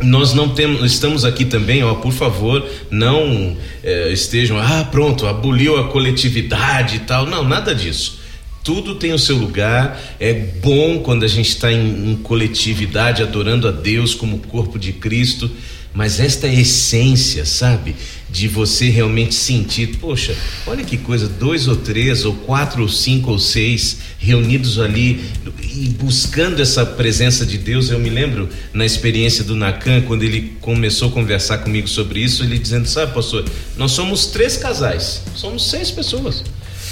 Nós 0.01 0.33
não 0.33 0.49
temos, 0.49 0.91
estamos 0.91 1.23
aqui 1.23 1.45
também, 1.45 1.83
ó, 1.83 1.93
por 1.95 2.11
favor, 2.11 2.67
não 2.89 3.55
é, 3.83 4.11
estejam, 4.11 4.57
ah, 4.57 4.87
pronto, 4.91 5.27
aboliu 5.27 5.77
a 5.77 5.87
coletividade 5.87 6.97
e 6.97 6.99
tal. 6.99 7.25
Não, 7.25 7.43
nada 7.43 7.73
disso. 7.73 8.19
Tudo 8.63 8.95
tem 8.95 9.13
o 9.13 9.19
seu 9.19 9.37
lugar. 9.37 9.99
É 10.19 10.33
bom 10.33 10.99
quando 10.99 11.23
a 11.23 11.27
gente 11.27 11.49
está 11.49 11.71
em, 11.71 12.11
em 12.11 12.15
coletividade, 12.15 13.21
adorando 13.21 13.67
a 13.67 13.71
Deus 13.71 14.15
como 14.15 14.39
corpo 14.39 14.79
de 14.79 14.93
Cristo. 14.93 15.51
Mas 15.93 16.19
esta 16.19 16.47
essência, 16.47 17.45
sabe? 17.45 17.95
De 18.29 18.47
você 18.47 18.89
realmente 18.89 19.35
sentir, 19.35 19.97
poxa, 19.97 20.35
olha 20.65 20.83
que 20.83 20.97
coisa, 20.97 21.27
dois 21.27 21.67
ou 21.67 21.75
três, 21.75 22.25
ou 22.25 22.33
quatro, 22.33 22.81
ou 22.81 22.89
cinco, 22.89 23.29
ou 23.29 23.37
seis 23.37 23.99
reunidos 24.17 24.79
ali 24.79 25.23
e 25.61 25.89
buscando 25.89 26.59
essa 26.61 26.83
presença 26.83 27.45
de 27.45 27.59
Deus. 27.59 27.91
Eu 27.91 27.99
me 27.99 28.09
lembro 28.09 28.49
na 28.73 28.85
experiência 28.85 29.43
do 29.43 29.55
Nakan, 29.55 30.01
quando 30.01 30.23
ele 30.23 30.57
começou 30.61 31.09
a 31.09 31.11
conversar 31.11 31.59
comigo 31.59 31.87
sobre 31.87 32.21
isso, 32.21 32.43
ele 32.43 32.57
dizendo: 32.57 32.87
Sabe, 32.87 33.13
pastor, 33.13 33.45
nós 33.77 33.91
somos 33.91 34.25
três 34.25 34.57
casais, 34.57 35.21
somos 35.35 35.69
seis 35.69 35.91
pessoas. 35.91 36.43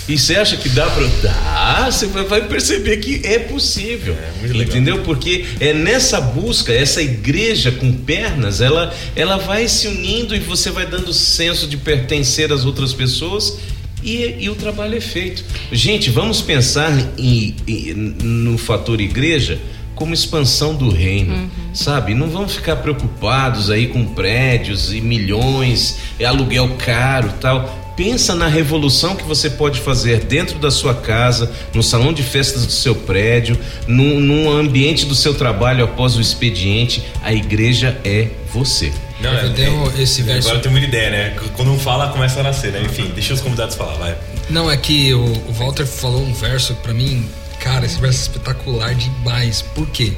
E 0.07 0.17
você 0.17 0.35
acha 0.35 0.57
que 0.57 0.69
dá 0.69 0.89
para 0.89 1.07
dar? 1.21 1.91
Você 1.91 2.07
vai 2.07 2.47
perceber 2.47 2.97
que 2.97 3.21
é 3.25 3.39
possível. 3.39 4.17
É, 4.43 4.57
entendeu? 4.57 4.99
Porque 5.03 5.45
é 5.59 5.73
nessa 5.73 6.19
busca, 6.19 6.73
essa 6.73 7.01
igreja 7.01 7.71
com 7.71 7.91
pernas, 7.93 8.61
ela, 8.61 8.93
ela 9.15 9.37
vai 9.37 9.67
se 9.67 9.87
unindo 9.87 10.35
e 10.35 10.39
você 10.39 10.71
vai 10.71 10.85
dando 10.85 11.13
senso 11.13 11.67
de 11.67 11.77
pertencer 11.77 12.51
às 12.51 12.65
outras 12.65 12.93
pessoas 12.93 13.59
e, 14.03 14.35
e, 14.39 14.49
o 14.49 14.55
trabalho 14.55 14.97
é 14.97 15.01
feito. 15.01 15.45
Gente, 15.71 16.09
vamos 16.09 16.41
pensar 16.41 16.91
em, 17.17 17.55
em, 17.67 17.93
no 17.93 18.57
fator 18.57 18.99
igreja 18.99 19.59
como 19.93 20.15
expansão 20.15 20.73
do 20.73 20.89
reino, 20.89 21.35
uhum. 21.35 21.49
sabe? 21.73 22.15
Não 22.15 22.27
vamos 22.27 22.55
ficar 22.55 22.77
preocupados 22.77 23.69
aí 23.69 23.87
com 23.87 24.03
prédios 24.03 24.91
e 24.91 24.99
milhões, 24.99 25.99
é 26.19 26.25
aluguel 26.25 26.75
caro, 26.79 27.31
tal 27.39 27.80
pensa 27.95 28.35
na 28.35 28.47
revolução 28.47 29.15
que 29.15 29.23
você 29.23 29.49
pode 29.49 29.79
fazer 29.79 30.23
dentro 30.25 30.57
da 30.59 30.71
sua 30.71 30.93
casa, 30.93 31.51
no 31.73 31.83
salão 31.83 32.13
de 32.13 32.23
festas 32.23 32.65
do 32.65 32.71
seu 32.71 32.95
prédio, 32.95 33.57
no, 33.87 34.19
no 34.19 34.51
ambiente 34.51 35.05
do 35.05 35.15
seu 35.15 35.33
trabalho 35.33 35.83
após 35.83 36.15
o 36.15 36.21
expediente. 36.21 37.03
A 37.21 37.33
igreja 37.33 37.99
é 38.03 38.29
você. 38.51 38.91
Não, 39.19 39.31
eu 39.33 39.53
tenho 39.53 39.93
é, 39.97 40.01
esse 40.01 40.23
verso. 40.23 40.47
Agora 40.47 40.57
eu 40.57 40.61
tenho 40.61 40.71
muita 40.71 40.87
ideia, 40.87 41.09
né? 41.11 41.35
Quando 41.55 41.71
um 41.71 41.79
fala, 41.79 42.09
começa 42.09 42.39
a 42.39 42.43
nascer, 42.43 42.71
né? 42.71 42.81
Enfim, 42.81 43.11
deixa 43.13 43.33
os 43.33 43.41
convidados 43.41 43.75
falar, 43.75 43.93
vai. 43.97 44.17
Não, 44.49 44.69
é 44.69 44.75
que 44.75 45.13
o, 45.13 45.23
o 45.23 45.53
Walter 45.53 45.85
falou 45.85 46.21
um 46.21 46.33
verso 46.33 46.73
para 46.75 46.93
mim, 46.93 47.27
cara, 47.59 47.85
esse 47.85 47.99
verso 47.99 48.19
é 48.19 48.21
espetacular 48.23 48.95
demais. 48.95 49.61
Por 49.61 49.87
quê? 49.87 50.13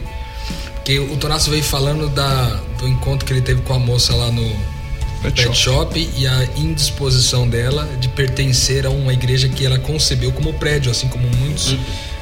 Porque 0.76 1.00
o 1.00 1.16
Tonasso 1.18 1.50
veio 1.50 1.64
falando 1.64 2.10
da, 2.10 2.60
do 2.78 2.88
encontro 2.88 3.26
que 3.26 3.34
ele 3.34 3.42
teve 3.42 3.62
com 3.62 3.74
a 3.74 3.80
moça 3.80 4.14
lá 4.16 4.32
no, 4.32 4.73
pet, 5.24 5.36
pet 5.36 5.58
shop. 5.58 5.98
shop. 5.98 6.10
e 6.18 6.28
a 6.28 6.48
indisposição 6.58 7.48
dela 7.48 7.90
de 8.00 8.08
pertencer 8.10 8.86
a 8.86 8.90
uma 8.90 9.14
igreja 9.14 9.50
que 9.50 9.66
ela 9.66 9.80
concebeu 9.80 10.32
como 10.32 10.54
prédio, 10.54 10.92
assim 10.92 11.08
como 11.08 11.28
muitos, 11.38 11.72
uhum. 11.72 11.80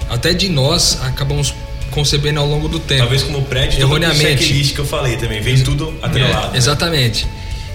até 0.10 0.34
de 0.34 0.48
nós, 0.48 1.00
acabamos 1.02 1.54
concebendo 1.90 2.40
ao 2.40 2.48
longo 2.48 2.68
do 2.68 2.80
tempo. 2.80 3.02
Talvez 3.02 3.24
como 3.24 3.42
prédio, 3.44 3.82
erroneamente. 3.82 4.74
que 4.74 4.80
eu 4.80 4.86
falei 4.86 5.18
também, 5.18 5.42
vem 5.42 5.62
tudo 5.62 5.94
atrelado. 6.02 6.48
É, 6.48 6.52
né? 6.52 6.58
Exatamente. 6.58 7.28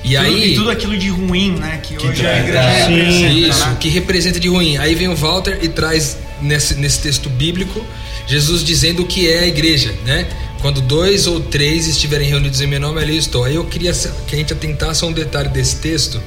E 0.03 0.15
tudo, 0.15 0.19
aí 0.19 0.53
e 0.53 0.55
tudo 0.55 0.71
aquilo 0.71 0.97
de 0.97 1.09
ruim, 1.09 1.57
né, 1.57 1.81
que, 1.83 1.97
que 1.97 2.07
hoje 2.07 2.25
a 2.25 2.39
igreja 2.39 2.71
representa, 2.87 3.33
Isso, 3.33 3.67
né? 3.67 3.77
que 3.81 3.89
representa 3.89 4.41
de 4.41 4.49
ruim. 4.49 4.77
Aí 4.77 4.95
vem 4.95 5.09
o 5.09 5.17
Walter 5.17 5.59
e 5.61 5.69
traz 5.69 6.17
nesse, 6.41 6.75
nesse 6.77 7.01
texto 7.01 7.29
bíblico 7.29 7.85
Jesus 8.27 8.65
dizendo 8.65 9.03
o 9.03 9.07
que 9.07 9.31
é 9.31 9.41
a 9.41 9.47
igreja, 9.47 9.95
né? 10.05 10.27
Quando 10.61 10.81
dois 10.81 11.27
ou 11.27 11.41
três 11.41 11.87
estiverem 11.87 12.29
reunidos 12.29 12.61
em 12.61 12.67
meu 12.67 12.81
nome, 12.81 13.01
ali 13.01 13.17
estou. 13.17 13.45
Aí 13.45 13.55
eu 13.55 13.65
queria 13.65 13.93
que 13.93 14.35
a 14.35 14.39
gente 14.39 14.53
atentasse 14.53 15.05
a 15.05 15.07
um 15.07 15.13
detalhe 15.13 15.49
desse 15.49 15.77
texto, 15.77 16.21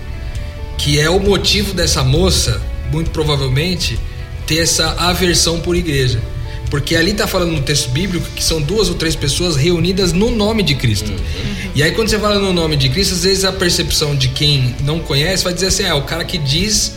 que 0.78 1.00
é 1.00 1.10
o 1.10 1.20
motivo 1.20 1.74
dessa 1.74 2.04
moça, 2.04 2.62
muito 2.92 3.12
provavelmente, 3.12 4.00
ter 4.46 4.60
essa 4.60 4.92
aversão 4.98 5.60
por 5.60 5.76
igreja. 5.76 6.22
Porque 6.70 6.96
ali 6.96 7.12
está 7.12 7.28
falando 7.28 7.52
no 7.52 7.62
texto 7.62 7.89
bíblico 7.89 8.28
que 8.36 8.44
são 8.44 8.62
duas 8.62 8.89
ou 8.89 8.96
três 8.96 9.15
pessoas 9.15 9.56
reunidas 9.56 10.13
no 10.13 10.30
nome 10.30 10.62
de 10.62 10.76
Cristo. 10.76 11.12
Uhum. 11.12 11.72
E 11.74 11.82
aí, 11.82 11.92
quando 11.92 12.10
você 12.10 12.20
fala 12.20 12.38
no 12.38 12.54
nome 12.54 12.78
de 12.78 12.89
Cristo, 12.89 13.15
às 13.15 13.24
vezes 13.24 13.44
a 13.44 13.52
percepção 13.52 14.15
de 14.15 14.30
quem 14.30 14.76
não 14.82 15.00
conhece 15.00 15.44
vai 15.44 15.54
dizer 15.54 15.68
assim: 15.68 15.84
é 15.84 15.94
o 15.94 16.04
cara 16.04 16.24
que 16.24 16.38
diz, 16.38 16.94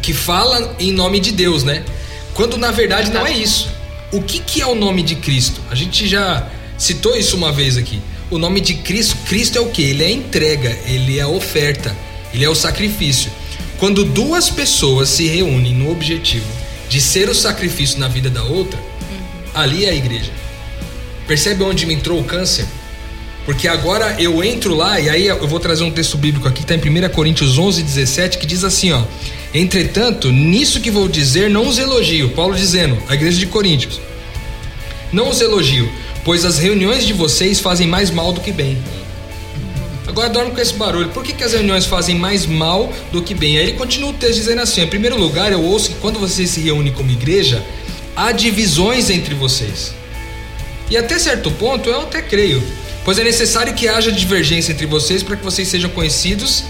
que 0.00 0.12
fala 0.12 0.76
em 0.78 0.92
nome 0.92 1.18
de 1.18 1.32
Deus, 1.32 1.64
né? 1.64 1.84
Quando 2.34 2.56
na 2.56 2.70
verdade 2.70 3.10
não 3.10 3.26
é 3.26 3.32
isso. 3.32 3.68
O 4.12 4.22
que, 4.22 4.38
que 4.38 4.62
é 4.62 4.66
o 4.66 4.74
nome 4.74 5.02
de 5.02 5.16
Cristo? 5.16 5.60
A 5.70 5.74
gente 5.74 6.06
já 6.06 6.48
citou 6.78 7.16
isso 7.16 7.36
uma 7.36 7.52
vez 7.52 7.76
aqui. 7.76 8.00
O 8.30 8.38
nome 8.38 8.60
de 8.60 8.74
Cristo, 8.74 9.16
Cristo 9.28 9.58
é 9.58 9.60
o 9.60 9.68
que? 9.68 9.82
Ele 9.82 10.02
é 10.02 10.06
a 10.06 10.10
entrega, 10.10 10.76
ele 10.86 11.18
é 11.18 11.22
a 11.22 11.28
oferta, 11.28 11.96
ele 12.34 12.44
é 12.44 12.48
o 12.48 12.54
sacrifício. 12.54 13.30
Quando 13.78 14.04
duas 14.04 14.50
pessoas 14.50 15.08
se 15.08 15.26
reúnem 15.26 15.74
no 15.74 15.90
objetivo 15.90 16.46
de 16.88 17.00
ser 17.00 17.28
o 17.28 17.34
sacrifício 17.34 17.98
na 17.98 18.08
vida 18.08 18.30
da 18.30 18.42
outra, 18.42 18.78
uhum. 18.78 19.50
ali 19.54 19.84
é 19.84 19.90
a 19.90 19.94
igreja. 19.94 20.30
Percebe 21.26 21.62
onde 21.62 21.86
me 21.86 21.94
entrou 21.94 22.20
o 22.20 22.24
câncer? 22.24 22.66
Porque 23.44 23.68
agora 23.68 24.16
eu 24.18 24.42
entro 24.42 24.74
lá, 24.74 24.98
e 24.98 25.08
aí 25.08 25.26
eu 25.28 25.46
vou 25.46 25.60
trazer 25.60 25.84
um 25.84 25.90
texto 25.90 26.18
bíblico 26.18 26.48
aqui, 26.48 26.64
que 26.64 26.72
está 26.72 26.74
em 26.74 27.06
1 27.06 27.08
Coríntios 27.10 27.56
11, 27.56 27.80
17, 27.80 28.38
que 28.38 28.46
diz 28.46 28.64
assim: 28.64 28.90
ó. 28.90 29.02
Entretanto, 29.54 30.32
nisso 30.32 30.80
que 30.80 30.90
vou 30.90 31.08
dizer, 31.08 31.48
não 31.48 31.68
os 31.68 31.78
elogio. 31.78 32.30
Paulo 32.30 32.56
dizendo, 32.56 32.98
a 33.08 33.14
igreja 33.14 33.38
de 33.38 33.46
Coríntios. 33.46 34.00
Não 35.12 35.28
os 35.28 35.40
elogio, 35.40 35.90
pois 36.24 36.44
as 36.44 36.58
reuniões 36.58 37.06
de 37.06 37.12
vocês 37.12 37.60
fazem 37.60 37.86
mais 37.86 38.10
mal 38.10 38.32
do 38.32 38.40
que 38.40 38.52
bem. 38.52 38.76
Agora 40.06 40.28
dorme 40.28 40.52
com 40.52 40.60
esse 40.60 40.74
barulho. 40.74 41.08
Por 41.10 41.22
que, 41.22 41.32
que 41.32 41.44
as 41.44 41.52
reuniões 41.52 41.84
fazem 41.84 42.16
mais 42.16 42.46
mal 42.46 42.92
do 43.12 43.22
que 43.22 43.34
bem? 43.34 43.58
Aí 43.58 43.64
ele 43.64 43.72
continua 43.72 44.10
o 44.10 44.14
texto 44.14 44.36
dizendo 44.36 44.62
assim: 44.62 44.80
em 44.80 44.86
primeiro 44.86 45.16
lugar, 45.16 45.52
eu 45.52 45.62
ouço 45.62 45.90
que 45.90 45.96
quando 45.96 46.18
vocês 46.18 46.50
se 46.50 46.60
reúnem 46.60 46.92
como 46.92 47.10
igreja, 47.10 47.62
há 48.14 48.32
divisões 48.32 49.10
entre 49.10 49.34
vocês. 49.34 49.92
E 50.88 50.96
até 50.96 51.18
certo 51.18 51.50
ponto 51.50 51.88
eu 51.88 52.00
até 52.02 52.22
creio, 52.22 52.62
pois 53.04 53.18
é 53.18 53.24
necessário 53.24 53.74
que 53.74 53.88
haja 53.88 54.12
divergência 54.12 54.72
entre 54.72 54.86
vocês 54.86 55.22
para 55.22 55.36
que 55.36 55.44
vocês 55.44 55.66
sejam 55.68 55.90
conhecidos 55.90 56.64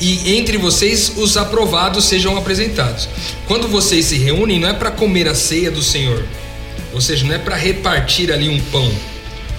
e 0.00 0.36
entre 0.36 0.56
vocês 0.56 1.12
os 1.16 1.36
aprovados 1.36 2.06
sejam 2.06 2.36
apresentados. 2.36 3.08
Quando 3.46 3.68
vocês 3.68 4.06
se 4.06 4.16
reúnem, 4.16 4.58
não 4.58 4.68
é 4.68 4.72
para 4.72 4.90
comer 4.90 5.28
a 5.28 5.34
ceia 5.34 5.70
do 5.70 5.82
Senhor, 5.82 6.24
ou 6.92 7.00
seja, 7.00 7.24
não 7.24 7.34
é 7.34 7.38
para 7.38 7.56
repartir 7.56 8.32
ali 8.32 8.48
um 8.48 8.60
pão, 8.70 8.90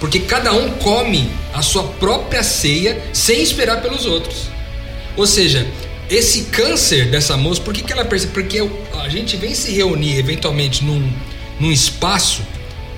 porque 0.00 0.20
cada 0.20 0.52
um 0.52 0.70
come 0.72 1.30
a 1.52 1.62
sua 1.62 1.84
própria 1.84 2.42
ceia 2.42 3.02
sem 3.12 3.42
esperar 3.42 3.80
pelos 3.80 4.06
outros. 4.06 4.48
Ou 5.16 5.26
seja, 5.26 5.66
esse 6.10 6.44
câncer 6.44 7.10
dessa 7.10 7.36
moça, 7.36 7.60
por 7.60 7.72
que, 7.72 7.82
que 7.82 7.92
ela 7.92 8.04
percebe? 8.04 8.32
Porque 8.32 8.68
a 9.02 9.08
gente 9.08 9.36
vem 9.36 9.54
se 9.54 9.72
reunir 9.72 10.18
eventualmente 10.18 10.84
num, 10.84 11.10
num 11.58 11.72
espaço, 11.72 12.42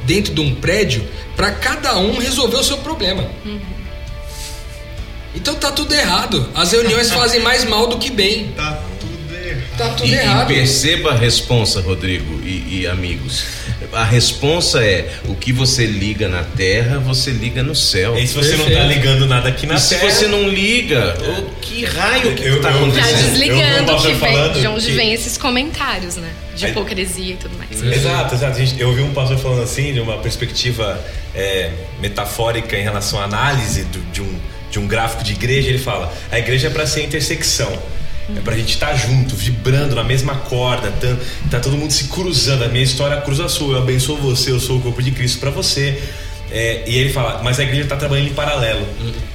dentro 0.04 0.34
de 0.34 0.40
um 0.40 0.54
prédio, 0.54 1.06
para 1.36 1.50
cada 1.50 1.98
um 1.98 2.18
resolver 2.18 2.56
o 2.56 2.64
seu 2.64 2.78
problema. 2.78 3.28
Uhum. 3.44 3.60
Então 5.34 5.54
tá 5.54 5.70
tudo 5.70 5.92
errado. 5.92 6.48
As 6.54 6.72
reuniões 6.72 7.10
fazem 7.10 7.40
mais 7.40 7.64
mal 7.64 7.86
do 7.86 7.98
que 7.98 8.10
bem. 8.10 8.52
Tá 8.56 8.82
Tá 9.76 9.90
tudo 9.90 10.08
e, 10.08 10.14
errado. 10.14 10.50
E 10.50 10.54
perceba 10.54 11.10
a 11.10 11.14
responsa, 11.14 11.80
Rodrigo 11.80 12.40
e, 12.42 12.80
e, 12.80 12.86
amigos. 12.86 13.44
A 13.92 14.04
responsa 14.04 14.84
é: 14.84 15.10
o 15.24 15.34
que 15.34 15.52
você 15.52 15.86
liga 15.86 16.28
na 16.28 16.42
terra, 16.42 16.98
você 16.98 17.30
liga 17.30 17.62
no 17.62 17.74
céu. 17.74 18.16
E 18.16 18.26
se 18.26 18.34
você 18.34 18.56
Perfeito. 18.56 18.70
não 18.70 18.78
tá 18.78 18.84
ligando 18.86 19.26
nada 19.26 19.48
aqui 19.48 19.66
na 19.66 19.74
e 19.74 19.80
terra. 19.80 20.10
Se 20.10 20.10
você 20.10 20.28
não 20.28 20.48
liga, 20.48 21.16
é. 21.20 21.44
que 21.60 21.84
raio 21.84 22.34
que 22.34 22.46
eu, 22.46 22.60
tá 22.60 22.70
acontecendo? 22.70 23.10
Tá 23.10 23.22
desligando 23.22 23.92
eu, 23.92 23.98
que 23.98 24.12
vem, 24.12 24.52
de 24.52 24.66
onde 24.66 24.86
que... 24.86 24.92
vem 24.92 25.12
esses 25.12 25.36
comentários, 25.36 26.16
né? 26.16 26.30
De 26.54 26.66
hipocrisia 26.66 27.34
e 27.34 27.36
tudo 27.36 27.56
mais. 27.58 27.82
Exato, 27.82 28.34
exato. 28.34 28.58
Eu 28.78 28.88
ouvi 28.88 29.02
um 29.02 29.12
pastor 29.12 29.38
falando 29.38 29.62
assim, 29.62 29.92
de 29.92 30.00
uma 30.00 30.18
perspectiva 30.18 30.98
é, 31.34 31.70
metafórica 32.00 32.76
em 32.76 32.82
relação 32.82 33.20
à 33.20 33.24
análise 33.24 33.84
do, 33.84 34.00
de 34.10 34.22
um 34.22 34.38
de 34.70 34.80
um 34.80 34.86
gráfico 34.86 35.24
de 35.24 35.32
igreja, 35.32 35.68
ele 35.68 35.78
fala: 35.78 36.12
a 36.30 36.38
igreja 36.38 36.66
é 36.68 36.70
para 36.70 36.86
ser 36.86 37.00
a 37.00 37.04
intersecção. 37.04 37.72
É 38.34 38.40
pra 38.40 38.56
gente 38.56 38.74
estar 38.74 38.88
tá 38.88 38.94
junto, 38.94 39.36
vibrando 39.36 39.94
na 39.94 40.02
mesma 40.02 40.34
corda, 40.34 40.90
tá, 40.90 41.16
tá, 41.50 41.60
todo 41.60 41.76
mundo 41.76 41.92
se 41.92 42.04
cruzando. 42.04 42.64
A 42.64 42.68
minha 42.68 42.82
história 42.82 43.20
cruza 43.20 43.44
a 43.44 43.48
sua, 43.48 43.76
eu 43.76 43.82
abençoo 43.82 44.16
você, 44.16 44.50
eu 44.50 44.58
sou 44.58 44.78
o 44.78 44.80
corpo 44.80 45.00
de 45.02 45.12
Cristo 45.12 45.38
para 45.38 45.50
você. 45.50 46.02
É, 46.50 46.84
e 46.86 46.96
ele 46.96 47.10
fala, 47.12 47.40
mas 47.42 47.58
a 47.60 47.62
igreja 47.62 47.82
está 47.82 47.96
trabalhando 47.96 48.28
em 48.28 48.34
paralelo. 48.34 48.86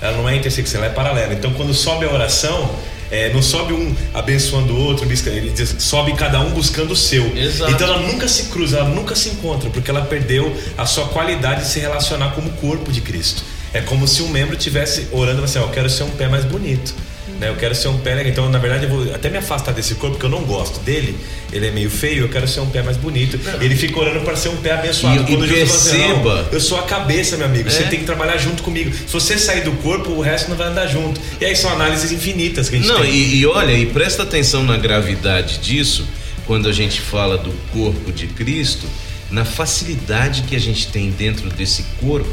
Ela 0.01 0.17
não 0.17 0.27
é 0.27 0.35
intersecção, 0.35 0.81
ela 0.81 0.91
é 0.91 0.93
paralela. 0.93 1.33
Então 1.33 1.53
quando 1.53 1.73
sobe 1.73 2.05
a 2.05 2.11
oração, 2.11 2.73
é, 3.09 3.31
não 3.33 3.41
sobe 3.41 3.73
um 3.73 3.93
abençoando 4.13 4.73
o 4.73 4.79
outro, 4.79 5.05
ele 5.05 5.49
diz, 5.49 5.75
sobe 5.79 6.13
cada 6.13 6.39
um 6.39 6.51
buscando 6.51 6.91
o 6.91 6.95
seu. 6.95 7.35
Exato. 7.35 7.71
Então 7.71 7.87
ela 7.87 7.99
nunca 7.99 8.27
se 8.27 8.43
cruza, 8.43 8.77
ela 8.77 8.89
nunca 8.89 9.15
se 9.15 9.29
encontra, 9.29 9.69
porque 9.69 9.91
ela 9.91 10.01
perdeu 10.01 10.55
a 10.77 10.85
sua 10.85 11.05
qualidade 11.09 11.61
de 11.61 11.67
se 11.67 11.79
relacionar 11.79 12.31
como 12.31 12.49
corpo 12.51 12.91
de 12.91 13.01
Cristo. 13.01 13.43
É 13.73 13.81
como 13.81 14.07
se 14.07 14.21
um 14.21 14.29
membro 14.29 14.55
tivesse 14.55 15.07
orando 15.11 15.43
assim: 15.43 15.59
ó, 15.59 15.63
eu 15.63 15.69
quero 15.69 15.89
ser 15.89 16.03
um 16.03 16.09
pé 16.09 16.27
mais 16.27 16.45
bonito. 16.45 16.93
Né? 17.41 17.49
Eu 17.49 17.55
quero 17.55 17.73
ser 17.73 17.87
um 17.87 17.97
pé. 17.97 18.21
Então, 18.27 18.47
na 18.51 18.59
verdade, 18.59 18.83
eu 18.83 18.89
vou 18.89 19.15
até 19.15 19.27
me 19.27 19.37
afastar 19.39 19.71
desse 19.71 19.95
corpo, 19.95 20.15
porque 20.15 20.27
eu 20.27 20.29
não 20.29 20.43
gosto 20.43 20.79
dele. 20.81 21.17
Ele 21.51 21.65
é 21.65 21.71
meio 21.71 21.89
feio, 21.89 22.25
eu 22.25 22.29
quero 22.29 22.47
ser 22.47 22.59
um 22.59 22.67
pé 22.67 22.83
mais 22.83 22.97
bonito. 22.97 23.39
Ele 23.59 23.75
fica 23.75 23.99
orando 23.99 24.23
para 24.23 24.35
ser 24.35 24.49
um 24.49 24.57
pé 24.57 24.73
abençoado. 24.73 25.23
E, 25.23 25.25
Quando 25.25 25.47
e 25.47 25.49
perceba. 25.49 26.41
Assim, 26.41 26.49
eu 26.51 26.61
sou 26.61 26.77
a 26.77 26.83
cabeça, 26.83 27.35
meu 27.37 27.47
amigo. 27.47 27.67
É? 27.67 27.71
Você 27.71 27.83
tem 27.85 27.99
que 27.99 28.05
trabalhar 28.05 28.37
junto 28.37 28.61
comigo. 28.61 28.93
Se 28.93 29.11
você 29.11 29.39
sair 29.39 29.63
do 29.63 29.71
corpo, 29.71 30.11
o 30.11 30.21
resto 30.21 30.49
não 30.49 30.55
vai 30.55 30.67
andar 30.67 30.85
junto. 30.85 31.19
E 31.41 31.45
aí 31.45 31.55
são 31.55 31.71
análises 31.71 32.11
infinitas 32.11 32.69
que 32.69 32.75
a 32.75 32.79
gente 32.79 32.87
não, 32.87 33.01
tem. 33.01 33.11
E, 33.11 33.37
e 33.37 33.45
olha, 33.47 33.73
e 33.73 33.87
presta 33.87 34.21
atenção 34.21 34.63
na 34.63 34.77
gravidade 34.77 35.57
disso, 35.57 36.07
quando 36.45 36.69
a 36.69 36.71
gente 36.71 37.01
fala 37.01 37.39
do 37.39 37.51
corpo 37.73 38.11
de 38.11 38.27
Cristo, 38.27 38.85
na 39.31 39.45
facilidade 39.45 40.43
que 40.43 40.55
a 40.55 40.59
gente 40.59 40.89
tem 40.89 41.09
dentro 41.09 41.49
desse 41.49 41.83
corpo 41.99 42.29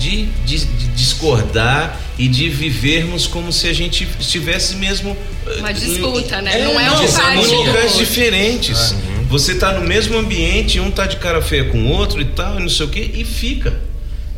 de, 0.00 0.24
de, 0.46 0.64
de, 0.64 0.86
discordar 0.88 2.00
e 2.18 2.26
de 2.26 2.48
vivermos 2.48 3.26
como 3.26 3.52
se 3.52 3.68
a 3.68 3.72
gente 3.74 4.08
estivesse 4.18 4.76
mesmo 4.76 5.14
uma 5.58 5.72
disputa, 5.72 6.40
né? 6.40 6.58
É, 6.58 6.64
não 6.64 6.80
é 6.80 6.90
um 6.90 7.42
Em 7.42 7.66
lugares 7.66 7.96
diferentes. 7.96 8.92
Uhum. 8.92 9.26
Você 9.28 9.52
está 9.52 9.72
no 9.72 9.86
mesmo 9.86 10.16
ambiente, 10.16 10.80
um 10.80 10.88
está 10.88 11.06
de 11.06 11.16
cara 11.16 11.42
feia 11.42 11.66
com 11.66 11.78
o 11.84 11.88
outro 11.90 12.20
e 12.20 12.24
tal, 12.24 12.58
e 12.58 12.62
não 12.62 12.68
sei 12.68 12.86
o 12.86 12.88
que, 12.88 13.00
e 13.00 13.24
fica. 13.24 13.78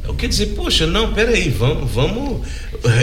Eu 0.05 0.15
quero 0.15 0.29
dizer, 0.29 0.47
poxa, 0.47 0.85
não, 0.85 1.15
peraí, 1.15 1.49
vamos, 1.49 1.89
vamos 1.89 2.47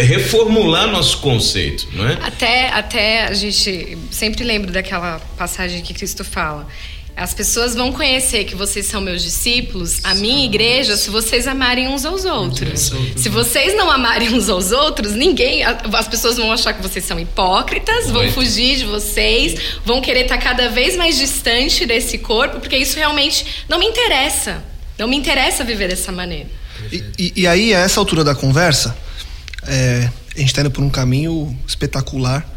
reformular 0.06 0.88
nosso 0.88 1.20
conceito, 1.20 1.88
não 1.94 2.08
é? 2.08 2.18
Até, 2.22 2.70
até 2.72 3.24
a 3.28 3.34
gente 3.34 3.98
sempre 4.12 4.44
lembra 4.44 4.70
daquela 4.70 5.20
passagem 5.38 5.82
que 5.82 5.94
Cristo 5.94 6.26
fala. 6.26 6.68
As 7.16 7.34
pessoas 7.34 7.76
vão 7.76 7.92
conhecer 7.92 8.46
que 8.46 8.56
vocês 8.56 8.86
são 8.86 9.02
meus 9.02 9.22
discípulos, 9.22 10.00
a 10.04 10.16
minha 10.16 10.46
igreja, 10.46 10.96
se 10.96 11.10
vocês 11.10 11.48
amarem 11.48 11.88
uns 11.90 12.06
aos 12.06 12.24
outros. 12.24 12.92
Se 13.16 13.28
vocês 13.28 13.76
não 13.76 13.92
amarem 13.92 14.34
uns 14.34 14.50
aos 14.50 14.72
outros, 14.72 15.14
ninguém. 15.14 15.64
As 15.64 16.08
pessoas 16.08 16.38
vão 16.38 16.52
achar 16.52 16.74
que 16.74 16.82
vocês 16.82 17.04
são 17.04 17.20
hipócritas, 17.20 18.10
vão 18.10 18.32
fugir 18.32 18.78
de 18.78 18.86
vocês, 18.86 19.60
vão 19.86 20.00
querer 20.00 20.22
estar 20.22 20.38
cada 20.38 20.70
vez 20.70 20.96
mais 20.96 21.18
distante 21.18 21.86
desse 21.86 22.18
corpo, 22.20 22.60
porque 22.60 22.78
isso 22.78 22.96
realmente 22.96 23.46
não 23.68 23.80
me 23.80 23.86
interessa. 23.86 24.64
Não 24.98 25.08
me 25.08 25.16
interessa 25.16 25.64
viver 25.64 25.90
dessa 25.90 26.12
maneira. 26.12 26.48
E, 26.92 27.04
e, 27.18 27.34
e 27.38 27.48
aí, 27.48 27.74
a 27.74 27.80
essa 27.80 28.00
altura 28.00 28.24
da 28.24 28.36
conversa, 28.36 28.98
é, 29.68 30.10
a 30.36 30.40
gente 30.40 30.48
está 30.50 30.62
indo 30.62 30.72
por 30.72 30.84
um 30.84 30.90
caminho 30.90 31.58
espetacular, 31.68 32.48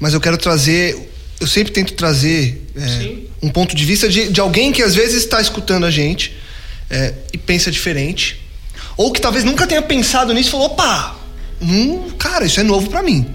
mas 0.00 0.14
eu 0.14 0.20
quero 0.20 0.38
trazer 0.38 1.10
eu 1.40 1.46
sempre 1.46 1.72
tento 1.72 1.92
trazer 1.92 2.66
é, 2.76 3.14
um 3.42 3.48
ponto 3.48 3.74
de 3.74 3.84
vista 3.84 4.08
de, 4.08 4.28
de 4.28 4.40
alguém 4.40 4.72
que 4.72 4.82
às 4.82 4.94
vezes 4.94 5.22
está 5.22 5.40
escutando 5.40 5.86
a 5.86 5.90
gente 5.90 6.34
é, 6.90 7.14
e 7.32 7.38
pensa 7.38 7.70
diferente. 7.70 8.42
Ou 8.96 9.12
que 9.12 9.20
talvez 9.20 9.44
nunca 9.44 9.66
tenha 9.66 9.82
pensado 9.82 10.34
nisso 10.34 10.48
e 10.48 10.52
falou: 10.52 10.66
opa, 10.66 11.16
hum, 11.60 12.10
cara, 12.18 12.44
isso 12.44 12.58
é 12.58 12.62
novo 12.62 12.90
para 12.90 13.02
mim. 13.02 13.26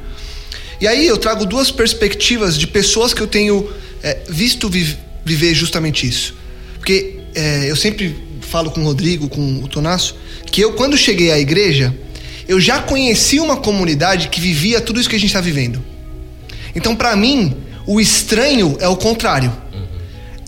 E 0.81 0.87
aí 0.87 1.07
eu 1.07 1.17
trago 1.17 1.45
duas 1.45 1.71
perspectivas 1.71 2.57
de 2.57 2.67
pessoas 2.67 3.13
que 3.13 3.21
eu 3.21 3.27
tenho 3.27 3.71
é, 4.01 4.17
visto 4.27 4.69
vi 4.69 4.97
viver 5.25 5.53
justamente 5.53 6.05
isso. 6.05 6.35
Porque 6.77 7.19
é, 7.33 7.71
eu 7.71 7.75
sempre 7.77 8.13
falo 8.41 8.69
com 8.69 8.81
o 8.81 8.83
Rodrigo, 8.83 9.29
com 9.29 9.63
o 9.63 9.67
Tonasso, 9.69 10.15
que 10.51 10.59
eu, 10.59 10.73
quando 10.73 10.97
cheguei 10.97 11.31
à 11.31 11.39
igreja, 11.39 11.95
eu 12.47 12.59
já 12.59 12.81
conheci 12.81 13.39
uma 13.39 13.55
comunidade 13.55 14.27
que 14.27 14.41
vivia 14.41 14.81
tudo 14.81 14.99
isso 14.99 15.09
que 15.09 15.15
a 15.15 15.19
gente 15.19 15.29
está 15.29 15.39
vivendo. 15.39 15.81
Então, 16.75 16.95
para 16.95 17.15
mim, 17.15 17.55
o 17.85 17.99
estranho 17.99 18.77
é 18.79 18.87
o 18.87 18.95
contrário. 18.95 19.51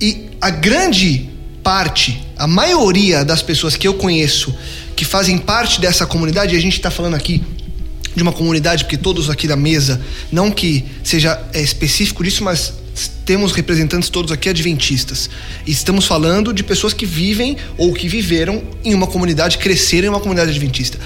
E 0.01 0.29
a 0.41 0.49
grande 0.49 1.29
parte, 1.63 2.23
a 2.37 2.47
maioria 2.47 3.25
das 3.25 3.41
pessoas 3.41 3.75
que 3.75 3.87
eu 3.87 3.95
conheço 3.95 4.55
que 4.95 5.03
fazem 5.03 5.37
parte 5.37 5.81
dessa 5.81 6.05
comunidade, 6.05 6.55
e 6.55 6.57
a 6.57 6.61
gente 6.61 6.77
está 6.77 6.89
falando 6.89 7.15
aqui 7.15 7.43
de 8.15 8.23
uma 8.23 8.31
comunidade, 8.31 8.85
porque 8.85 8.97
todos 8.97 9.29
aqui 9.29 9.47
da 9.47 9.57
mesa, 9.57 10.01
não 10.31 10.49
que 10.49 10.85
seja 11.03 11.41
é, 11.51 11.61
específico 11.61 12.23
disso, 12.23 12.43
mas 12.43 12.73
temos 13.25 13.51
representantes 13.51 14.09
todos 14.09 14.31
aqui 14.31 14.47
adventistas. 14.47 15.29
E 15.67 15.71
estamos 15.71 16.05
falando 16.05 16.53
de 16.53 16.63
pessoas 16.63 16.93
que 16.93 17.05
vivem 17.05 17.57
ou 17.77 17.93
que 17.93 18.07
viveram 18.07 18.63
em 18.83 18.93
uma 18.93 19.07
comunidade, 19.07 19.57
cresceram 19.57 20.07
em 20.07 20.09
uma 20.09 20.19
comunidade 20.19 20.51
adventista. 20.51 20.97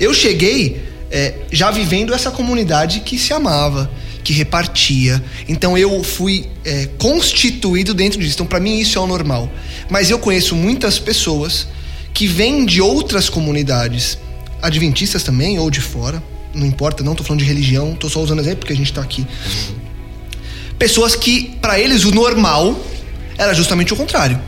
Eu 0.00 0.12
cheguei 0.12 0.82
é, 1.10 1.34
já 1.52 1.70
vivendo 1.70 2.12
essa 2.12 2.32
comunidade 2.32 3.00
que 3.00 3.16
se 3.16 3.32
amava, 3.32 3.88
que 4.26 4.32
repartia. 4.32 5.22
Então 5.48 5.78
eu 5.78 6.02
fui 6.02 6.46
é, 6.64 6.86
constituído 6.98 7.94
dentro 7.94 8.18
disso. 8.18 8.34
Então 8.34 8.46
para 8.46 8.58
mim 8.58 8.80
isso 8.80 8.98
é 8.98 9.00
o 9.00 9.06
normal. 9.06 9.48
Mas 9.88 10.10
eu 10.10 10.18
conheço 10.18 10.56
muitas 10.56 10.98
pessoas 10.98 11.68
que 12.12 12.26
vêm 12.26 12.66
de 12.66 12.80
outras 12.80 13.28
comunidades, 13.28 14.18
adventistas 14.60 15.22
também 15.22 15.60
ou 15.60 15.70
de 15.70 15.80
fora, 15.80 16.20
não 16.52 16.66
importa, 16.66 17.04
não 17.04 17.12
estou 17.12 17.24
falando 17.24 17.38
de 17.38 17.46
religião, 17.46 17.92
estou 17.92 18.10
só 18.10 18.20
usando 18.20 18.40
exemplo 18.40 18.58
porque 18.58 18.72
a 18.72 18.76
gente 18.76 18.90
está 18.90 19.00
aqui. 19.00 19.24
Pessoas 20.76 21.14
que 21.14 21.56
para 21.60 21.78
eles 21.78 22.04
o 22.04 22.10
normal 22.10 22.76
era 23.38 23.54
justamente 23.54 23.92
o 23.92 23.96
contrário. 23.96 24.40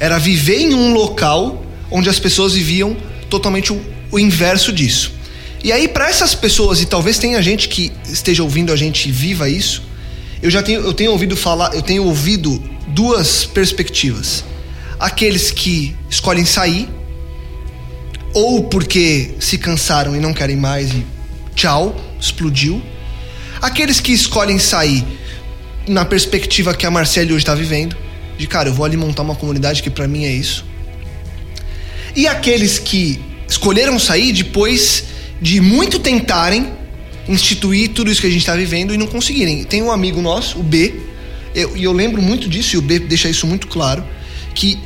Era 0.00 0.18
viver 0.18 0.60
em 0.60 0.72
um 0.72 0.94
local 0.94 1.66
onde 1.90 2.08
as 2.08 2.18
pessoas 2.18 2.54
viviam 2.54 2.96
totalmente 3.28 3.74
o, 3.74 3.80
o 4.10 4.18
inverso 4.18 4.72
disso. 4.72 5.17
E 5.62 5.72
aí, 5.72 5.88
para 5.88 6.08
essas 6.08 6.34
pessoas, 6.34 6.80
e 6.80 6.86
talvez 6.86 7.18
tenha 7.18 7.42
gente 7.42 7.68
que 7.68 7.92
esteja 8.08 8.42
ouvindo 8.42 8.72
a 8.72 8.76
gente 8.76 9.08
e 9.08 9.12
viva 9.12 9.48
isso, 9.48 9.82
eu 10.40 10.50
já 10.50 10.62
tenho, 10.62 10.82
eu 10.82 10.92
tenho 10.92 11.10
ouvido 11.10 11.36
falar, 11.36 11.74
eu 11.74 11.82
tenho 11.82 12.04
ouvido 12.04 12.62
duas 12.88 13.44
perspectivas. 13.44 14.44
Aqueles 15.00 15.50
que 15.50 15.96
escolhem 16.08 16.44
sair, 16.44 16.88
ou 18.32 18.64
porque 18.64 19.34
se 19.40 19.58
cansaram 19.58 20.14
e 20.14 20.20
não 20.20 20.32
querem 20.32 20.56
mais 20.56 20.92
e 20.92 21.04
tchau, 21.54 21.96
explodiu. 22.20 22.80
Aqueles 23.60 24.00
que 24.00 24.12
escolhem 24.12 24.58
sair 24.58 25.04
na 25.88 26.04
perspectiva 26.04 26.74
que 26.74 26.86
a 26.86 26.90
Marcele 26.90 27.32
hoje 27.32 27.42
está 27.42 27.54
vivendo, 27.54 27.96
de 28.38 28.46
cara, 28.46 28.68
eu 28.68 28.74
vou 28.74 28.84
ali 28.84 28.96
montar 28.96 29.22
uma 29.22 29.34
comunidade 29.34 29.82
que 29.82 29.90
para 29.90 30.06
mim 30.06 30.24
é 30.24 30.32
isso. 30.32 30.64
E 32.14 32.28
aqueles 32.28 32.78
que 32.78 33.20
escolheram 33.48 33.98
sair 33.98 34.32
depois 34.32 35.04
de 35.40 35.60
muito 35.60 35.98
tentarem 35.98 36.72
instituir 37.28 37.90
tudo 37.90 38.10
isso 38.10 38.20
que 38.20 38.26
a 38.26 38.30
gente 38.30 38.40
está 38.40 38.54
vivendo 38.54 38.94
e 38.94 38.96
não 38.96 39.06
conseguirem. 39.06 39.64
Tem 39.64 39.82
um 39.82 39.92
amigo 39.92 40.20
nosso, 40.20 40.58
o 40.58 40.62
B, 40.62 40.94
e 41.54 41.60
eu, 41.60 41.76
eu, 41.76 41.92
lembro 41.92 42.22
muito 42.22 42.48
disso, 42.48 42.76
e 42.76 42.78
o 42.78 42.82
B 42.82 42.98
deixa 42.98 43.28
isso 43.28 43.46
muito 43.46 43.66
claro, 43.68 44.04
que 44.54 44.78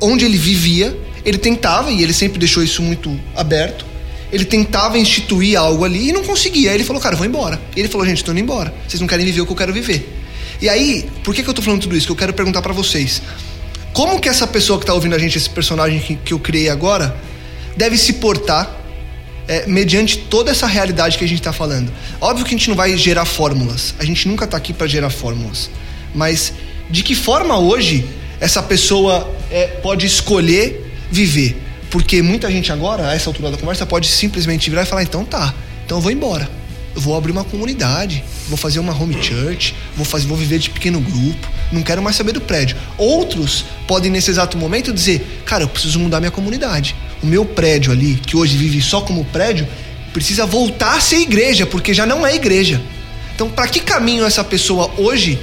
onde 0.00 0.24
ele 0.24 0.38
vivia, 0.38 0.96
ele 1.24 1.38
tentava, 1.38 1.90
e 1.90 2.02
ele 2.02 2.12
sempre 2.12 2.38
deixou 2.38 2.62
isso 2.62 2.82
muito 2.82 3.18
aberto, 3.36 3.84
ele 4.32 4.44
tentava 4.44 4.98
instituir 4.98 5.58
algo 5.58 5.84
ali 5.84 6.08
e 6.08 6.12
não 6.12 6.24
conseguia. 6.24 6.70
Aí 6.70 6.76
ele 6.76 6.84
falou, 6.84 7.00
cara, 7.00 7.14
vou 7.14 7.24
embora. 7.24 7.60
E 7.76 7.80
ele 7.80 7.88
falou, 7.88 8.04
gente, 8.06 8.24
tô 8.24 8.32
indo 8.32 8.40
embora. 8.40 8.74
Vocês 8.88 9.00
não 9.00 9.06
querem 9.06 9.24
viver 9.24 9.42
o 9.42 9.46
que 9.46 9.52
eu 9.52 9.56
quero 9.56 9.72
viver. 9.72 10.12
E 10.60 10.68
aí, 10.68 11.08
por 11.22 11.32
que, 11.32 11.42
que 11.42 11.48
eu 11.48 11.54
tô 11.54 11.62
falando 11.62 11.82
tudo 11.82 11.96
isso? 11.96 12.06
Que 12.06 12.12
eu 12.12 12.16
quero 12.16 12.32
perguntar 12.32 12.60
para 12.60 12.72
vocês. 12.72 13.22
Como 13.92 14.18
que 14.18 14.28
essa 14.28 14.46
pessoa 14.46 14.80
que 14.80 14.86
tá 14.86 14.92
ouvindo 14.92 15.14
a 15.14 15.18
gente, 15.18 15.38
esse 15.38 15.48
personagem 15.48 16.00
que, 16.00 16.16
que 16.16 16.34
eu 16.34 16.40
criei 16.40 16.68
agora, 16.68 17.16
deve 17.76 17.96
se 17.96 18.14
portar 18.14 18.83
é, 19.46 19.66
mediante 19.66 20.18
toda 20.18 20.50
essa 20.50 20.66
realidade 20.66 21.18
que 21.18 21.24
a 21.24 21.28
gente 21.28 21.40
está 21.40 21.52
falando. 21.52 21.92
Óbvio 22.20 22.44
que 22.44 22.54
a 22.54 22.58
gente 22.58 22.68
não 22.68 22.76
vai 22.76 22.96
gerar 22.96 23.24
fórmulas, 23.24 23.94
a 23.98 24.04
gente 24.04 24.26
nunca 24.28 24.44
está 24.44 24.56
aqui 24.56 24.72
para 24.72 24.86
gerar 24.86 25.10
fórmulas, 25.10 25.70
mas 26.14 26.52
de 26.90 27.02
que 27.02 27.14
forma 27.14 27.58
hoje 27.58 28.06
essa 28.40 28.62
pessoa 28.62 29.30
é, 29.50 29.66
pode 29.66 30.06
escolher 30.06 30.92
viver? 31.10 31.60
Porque 31.90 32.20
muita 32.22 32.50
gente 32.50 32.72
agora, 32.72 33.08
a 33.08 33.14
essa 33.14 33.30
altura 33.30 33.52
da 33.52 33.56
conversa, 33.56 33.86
pode 33.86 34.08
simplesmente 34.08 34.68
virar 34.68 34.82
e 34.82 34.86
falar: 34.86 35.02
então 35.02 35.24
tá, 35.24 35.54
então 35.84 35.98
eu 35.98 36.02
vou 36.02 36.10
embora. 36.10 36.48
Eu 36.94 37.00
vou 37.00 37.16
abrir 37.16 37.32
uma 37.32 37.42
comunidade, 37.42 38.22
vou 38.48 38.56
fazer 38.56 38.78
uma 38.78 38.92
home 38.92 39.20
church, 39.20 39.74
vou, 39.96 40.04
fazer, 40.04 40.28
vou 40.28 40.36
viver 40.36 40.60
de 40.60 40.70
pequeno 40.70 41.00
grupo, 41.00 41.48
não 41.72 41.82
quero 41.82 42.00
mais 42.00 42.14
saber 42.14 42.30
do 42.30 42.40
prédio. 42.40 42.76
Outros 42.96 43.64
podem, 43.88 44.10
nesse 44.10 44.30
exato 44.30 44.56
momento, 44.56 44.92
dizer: 44.92 45.42
cara, 45.44 45.64
eu 45.64 45.68
preciso 45.68 45.98
mudar 45.98 46.20
minha 46.20 46.30
comunidade 46.30 46.94
o 47.24 47.26
meu 47.26 47.44
prédio 47.44 47.90
ali, 47.90 48.14
que 48.14 48.36
hoje 48.36 48.56
vive 48.56 48.80
só 48.80 49.00
como 49.00 49.24
prédio, 49.24 49.66
precisa 50.12 50.46
voltar 50.46 50.96
a 50.96 51.00
ser 51.00 51.16
igreja, 51.16 51.66
porque 51.66 51.92
já 51.92 52.06
não 52.06 52.26
é 52.26 52.34
igreja. 52.34 52.80
Então, 53.34 53.50
para 53.50 53.66
que 53.66 53.80
caminho 53.80 54.24
essa 54.24 54.44
pessoa 54.44 54.90
hoje 54.96 55.38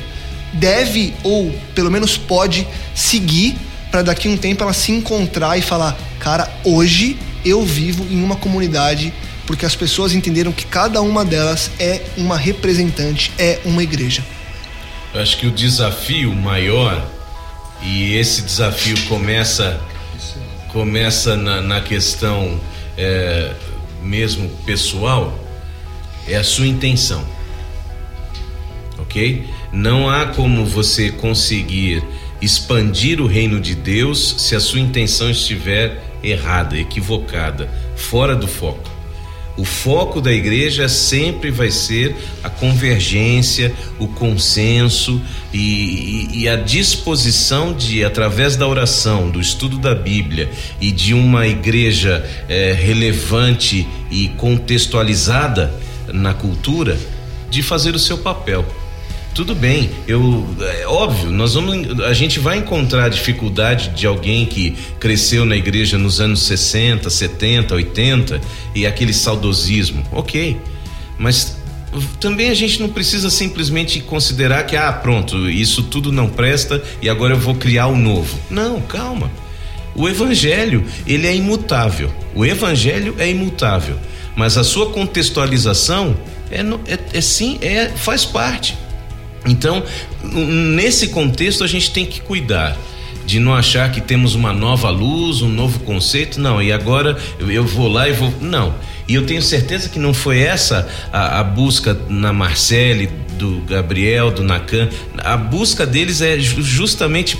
deve 0.53 1.13
ou 1.23 1.51
pelo 1.73 1.91
menos 1.91 2.17
pode 2.17 2.67
seguir 2.93 3.55
para 3.89 4.01
daqui 4.01 4.27
a 4.27 4.31
um 4.31 4.37
tempo 4.37 4.63
ela 4.63 4.73
se 4.73 4.91
encontrar 4.91 5.57
e 5.57 5.61
falar: 5.61 5.97
"Cara, 6.19 6.49
hoje 6.63 7.17
eu 7.43 7.65
vivo 7.65 8.05
em 8.09 8.23
uma 8.23 8.35
comunidade 8.35 9.11
porque 9.45 9.65
as 9.65 9.75
pessoas 9.75 10.13
entenderam 10.13 10.51
que 10.51 10.65
cada 10.65 11.01
uma 11.01 11.25
delas 11.25 11.71
é 11.79 12.01
uma 12.15 12.37
representante, 12.37 13.33
é 13.37 13.59
uma 13.65 13.83
igreja. 13.83 14.23
Eu 15.13 15.21
acho 15.21 15.37
que 15.37 15.47
o 15.47 15.51
desafio 15.51 16.33
maior, 16.33 17.05
e 17.83 18.15
esse 18.15 18.43
desafio 18.43 18.95
começa, 19.09 19.81
começa 20.71 21.35
na, 21.35 21.61
na 21.61 21.81
questão 21.81 22.59
é, 22.97 23.53
mesmo 24.01 24.49
pessoal, 24.65 25.37
é 26.27 26.35
a 26.35 26.43
sua 26.43 26.67
intenção. 26.67 27.25
Ok? 28.97 29.47
Não 29.71 30.09
há 30.09 30.27
como 30.27 30.65
você 30.65 31.11
conseguir 31.11 32.03
expandir 32.41 33.21
o 33.21 33.27
reino 33.27 33.59
de 33.59 33.75
Deus 33.75 34.35
se 34.39 34.55
a 34.55 34.59
sua 34.59 34.79
intenção 34.79 35.29
estiver 35.29 36.03
errada, 36.23 36.77
equivocada, 36.77 37.69
fora 37.95 38.35
do 38.35 38.47
foco. 38.47 38.90
O 39.57 39.65
foco 39.65 40.21
da 40.21 40.31
igreja 40.31 40.87
sempre 40.87 41.51
vai 41.51 41.69
ser 41.69 42.15
a 42.43 42.49
convergência, 42.49 43.73
o 43.99 44.07
consenso 44.07 45.21
e, 45.53 45.57
e, 45.57 46.39
e, 46.41 46.49
a 46.49 46.55
disposição 46.55 47.73
de, 47.73 48.03
através 48.03 48.55
da 48.55 48.67
oração, 48.67 49.29
do 49.29 49.41
estudo 49.41 49.77
da 49.77 49.93
Bíblia 49.93 50.49
e 50.79 50.91
de 50.91 51.13
uma 51.13 51.45
igreja 51.47 52.25
é, 52.47 52.71
relevante 52.71 53.87
e 54.09 54.29
contextualizada 54.29 55.73
na 56.07 56.33
cultura, 56.33 56.97
de 57.49 57.61
fazer 57.61 57.93
o 57.93 57.99
seu 57.99 58.17
papel. 58.17 58.65
Tudo 59.33 59.55
bem, 59.55 59.89
eu 60.07 60.45
é 60.59 60.85
óbvio, 60.85 61.31
nós 61.31 61.53
vamos 61.53 62.01
a 62.01 62.13
gente 62.13 62.37
vai 62.37 62.57
encontrar 62.57 63.07
dificuldade 63.07 63.89
de 63.89 64.05
alguém 64.05 64.45
que 64.45 64.75
cresceu 64.99 65.45
na 65.45 65.55
igreja 65.55 65.97
nos 65.97 66.19
anos 66.19 66.43
60, 66.43 67.09
70, 67.09 67.73
80 67.73 68.41
e 68.75 68.85
aquele 68.85 69.13
saudosismo. 69.13 70.03
OK. 70.11 70.57
Mas 71.17 71.57
também 72.19 72.49
a 72.49 72.53
gente 72.53 72.81
não 72.81 72.89
precisa 72.89 73.29
simplesmente 73.29 74.01
considerar 74.01 74.65
que 74.65 74.75
ah, 74.75 74.91
pronto, 74.91 75.49
isso 75.49 75.83
tudo 75.83 76.11
não 76.11 76.27
presta 76.27 76.81
e 77.01 77.09
agora 77.09 77.33
eu 77.33 77.39
vou 77.39 77.55
criar 77.55 77.87
o 77.87 77.95
novo. 77.95 78.37
Não, 78.49 78.81
calma. 78.81 79.31
O 79.95 80.09
evangelho, 80.09 80.85
ele 81.05 81.27
é 81.27 81.35
imutável. 81.35 82.11
O 82.33 82.45
evangelho 82.45 83.15
é 83.17 83.29
imutável, 83.29 83.97
mas 84.35 84.57
a 84.57 84.63
sua 84.63 84.89
contextualização 84.89 86.17
é, 86.49 86.61
é, 86.91 87.17
é 87.17 87.21
sim, 87.21 87.57
é 87.61 87.89
faz 87.89 88.25
parte. 88.25 88.77
Então, 89.45 89.83
nesse 90.23 91.07
contexto, 91.07 91.63
a 91.63 91.67
gente 91.67 91.91
tem 91.91 92.05
que 92.05 92.21
cuidar 92.21 92.77
de 93.25 93.39
não 93.39 93.53
achar 93.53 93.91
que 93.91 94.01
temos 94.01 94.35
uma 94.35 94.53
nova 94.53 94.89
luz, 94.89 95.41
um 95.41 95.49
novo 95.49 95.79
conceito. 95.79 96.39
Não, 96.39 96.61
e 96.61 96.71
agora 96.71 97.17
eu 97.39 97.65
vou 97.65 97.87
lá 97.87 98.07
e 98.07 98.13
vou. 98.13 98.33
Não. 98.41 98.75
E 99.07 99.15
eu 99.15 99.25
tenho 99.25 99.41
certeza 99.41 99.89
que 99.89 99.99
não 99.99 100.13
foi 100.13 100.39
essa 100.39 100.87
a, 101.11 101.39
a 101.39 101.43
busca 101.43 101.97
na 102.07 102.31
Marcele, 102.31 103.09
do 103.37 103.61
Gabriel, 103.67 104.31
do 104.31 104.43
Nacan. 104.43 104.89
A 105.17 105.35
busca 105.35 105.85
deles 105.85 106.21
é 106.21 106.39
justamente 106.39 107.37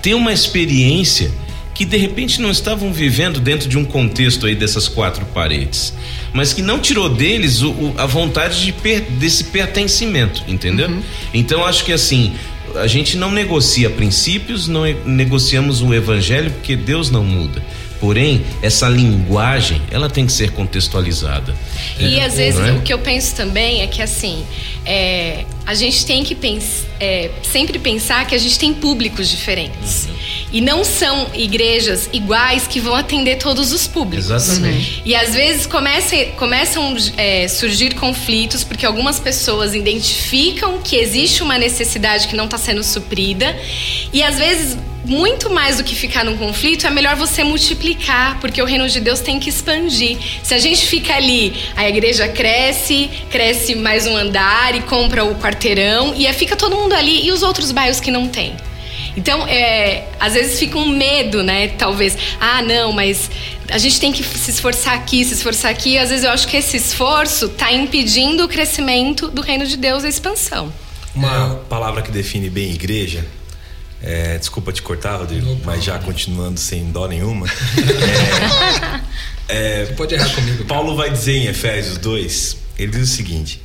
ter 0.00 0.14
uma 0.14 0.32
experiência 0.32 1.30
que 1.74 1.84
de 1.84 1.96
repente 1.96 2.40
não 2.40 2.50
estavam 2.50 2.92
vivendo 2.92 3.40
dentro 3.40 3.68
de 3.68 3.78
um 3.78 3.84
contexto 3.84 4.46
aí 4.46 4.54
dessas 4.54 4.88
quatro 4.88 5.24
paredes, 5.26 5.94
mas 6.32 6.52
que 6.52 6.62
não 6.62 6.78
tirou 6.78 7.08
deles 7.08 7.62
o, 7.62 7.70
o, 7.70 7.94
a 7.98 8.06
vontade 8.06 8.64
de 8.64 8.72
per, 8.72 9.02
desse 9.02 9.44
pertencimento, 9.44 10.42
entendeu? 10.48 10.88
Uhum. 10.88 11.02
Então 11.34 11.64
acho 11.64 11.84
que 11.84 11.92
assim 11.92 12.34
a 12.76 12.86
gente 12.86 13.16
não 13.16 13.30
negocia 13.30 13.90
princípios, 13.90 14.68
não 14.68 14.84
negociamos 15.04 15.82
o 15.82 15.92
evangelho 15.92 16.50
porque 16.50 16.76
Deus 16.76 17.10
não 17.10 17.24
muda. 17.24 17.62
Porém, 18.00 18.44
essa 18.60 18.88
linguagem, 18.88 19.80
ela 19.88 20.10
tem 20.10 20.26
que 20.26 20.32
ser 20.32 20.50
contextualizada. 20.50 21.54
E 22.00 22.18
é, 22.18 22.24
às 22.24 22.36
vezes 22.36 22.60
é? 22.60 22.72
o 22.72 22.80
que 22.80 22.92
eu 22.92 22.98
penso 22.98 23.36
também 23.36 23.82
é 23.82 23.86
que 23.86 24.02
assim, 24.02 24.44
é, 24.84 25.44
a 25.64 25.72
gente 25.72 26.04
tem 26.04 26.24
que 26.24 26.34
pens 26.34 26.84
é, 26.98 27.30
sempre 27.44 27.78
pensar 27.78 28.26
que 28.26 28.34
a 28.34 28.38
gente 28.38 28.58
tem 28.58 28.74
públicos 28.74 29.28
diferentes. 29.28 30.08
Uhum. 30.08 30.41
E 30.52 30.60
não 30.60 30.84
são 30.84 31.30
igrejas 31.34 32.08
iguais 32.12 32.66
que 32.66 32.78
vão 32.78 32.94
atender 32.94 33.36
todos 33.36 33.72
os 33.72 33.86
públicos. 33.86 34.30
Exatamente. 34.30 34.98
Uhum. 34.98 35.02
E 35.06 35.14
às 35.14 35.34
vezes 35.34 35.66
começa, 35.66 36.16
começam 36.36 36.94
a 37.16 37.22
é, 37.22 37.48
surgir 37.48 37.94
conflitos 37.94 38.62
porque 38.62 38.84
algumas 38.84 39.18
pessoas 39.18 39.74
identificam 39.74 40.80
que 40.82 40.96
existe 40.96 41.42
uma 41.42 41.56
necessidade 41.56 42.28
que 42.28 42.36
não 42.36 42.44
está 42.44 42.58
sendo 42.58 42.84
suprida. 42.84 43.56
E 44.12 44.22
às 44.22 44.38
vezes 44.38 44.76
muito 45.04 45.50
mais 45.50 45.78
do 45.78 45.84
que 45.84 45.94
ficar 45.94 46.24
num 46.24 46.36
conflito, 46.36 46.86
é 46.86 46.90
melhor 46.90 47.16
você 47.16 47.42
multiplicar, 47.42 48.38
porque 48.40 48.62
o 48.62 48.64
reino 48.64 48.88
de 48.88 49.00
Deus 49.00 49.20
tem 49.20 49.40
que 49.40 49.48
expandir. 49.48 50.18
Se 50.42 50.54
a 50.54 50.58
gente 50.58 50.86
fica 50.86 51.14
ali, 51.14 51.54
a 51.76 51.88
igreja 51.88 52.28
cresce, 52.28 53.10
cresce 53.30 53.74
mais 53.74 54.06
um 54.06 54.16
andar 54.16 54.74
e 54.74 54.82
compra 54.82 55.24
o 55.24 55.34
quarteirão, 55.34 56.14
e 56.16 56.32
fica 56.32 56.56
todo 56.56 56.76
mundo 56.76 56.92
ali, 56.94 57.26
e 57.26 57.32
os 57.32 57.42
outros 57.42 57.72
bairros 57.72 58.00
que 58.00 58.10
não 58.10 58.28
tem? 58.28 58.54
Então, 59.16 59.46
é, 59.46 60.08
às 60.18 60.34
vezes 60.34 60.58
fica 60.58 60.78
um 60.78 60.88
medo, 60.88 61.42
né? 61.42 61.68
Talvez, 61.68 62.16
ah, 62.40 62.62
não, 62.62 62.92
mas 62.92 63.30
a 63.68 63.78
gente 63.78 64.00
tem 64.00 64.12
que 64.12 64.22
se 64.22 64.50
esforçar 64.50 64.94
aqui, 64.94 65.24
se 65.24 65.34
esforçar 65.34 65.70
aqui. 65.70 65.98
Às 65.98 66.10
vezes 66.10 66.24
eu 66.24 66.30
acho 66.30 66.48
que 66.48 66.56
esse 66.56 66.76
esforço 66.76 67.46
está 67.46 67.72
impedindo 67.72 68.44
o 68.44 68.48
crescimento 68.48 69.28
do 69.28 69.42
reino 69.42 69.66
de 69.66 69.76
Deus, 69.76 70.04
a 70.04 70.08
expansão. 70.08 70.72
Uma 71.14 71.56
palavra 71.68 72.00
que 72.00 72.10
define 72.10 72.48
bem 72.48 72.72
igreja 72.72 73.24
é, 74.02 74.36
desculpa 74.36 74.72
te 74.72 74.82
cortar, 74.82 75.16
Rodrigo, 75.16 75.56
mas 75.64 75.84
já 75.84 75.96
continuando 76.00 76.58
sem 76.58 76.90
dó 76.90 77.06
nenhuma. 77.06 77.46
é, 79.48 79.82
é, 79.82 79.86
Você 79.86 79.92
pode 79.92 80.14
errar 80.14 80.34
comigo. 80.34 80.64
Paulo 80.64 80.96
vai 80.96 81.08
dizer 81.08 81.36
em 81.36 81.46
Efésios 81.46 81.98
2, 81.98 82.56
ele 82.78 82.90
diz 82.90 83.02
o 83.02 83.14
seguinte: 83.14 83.62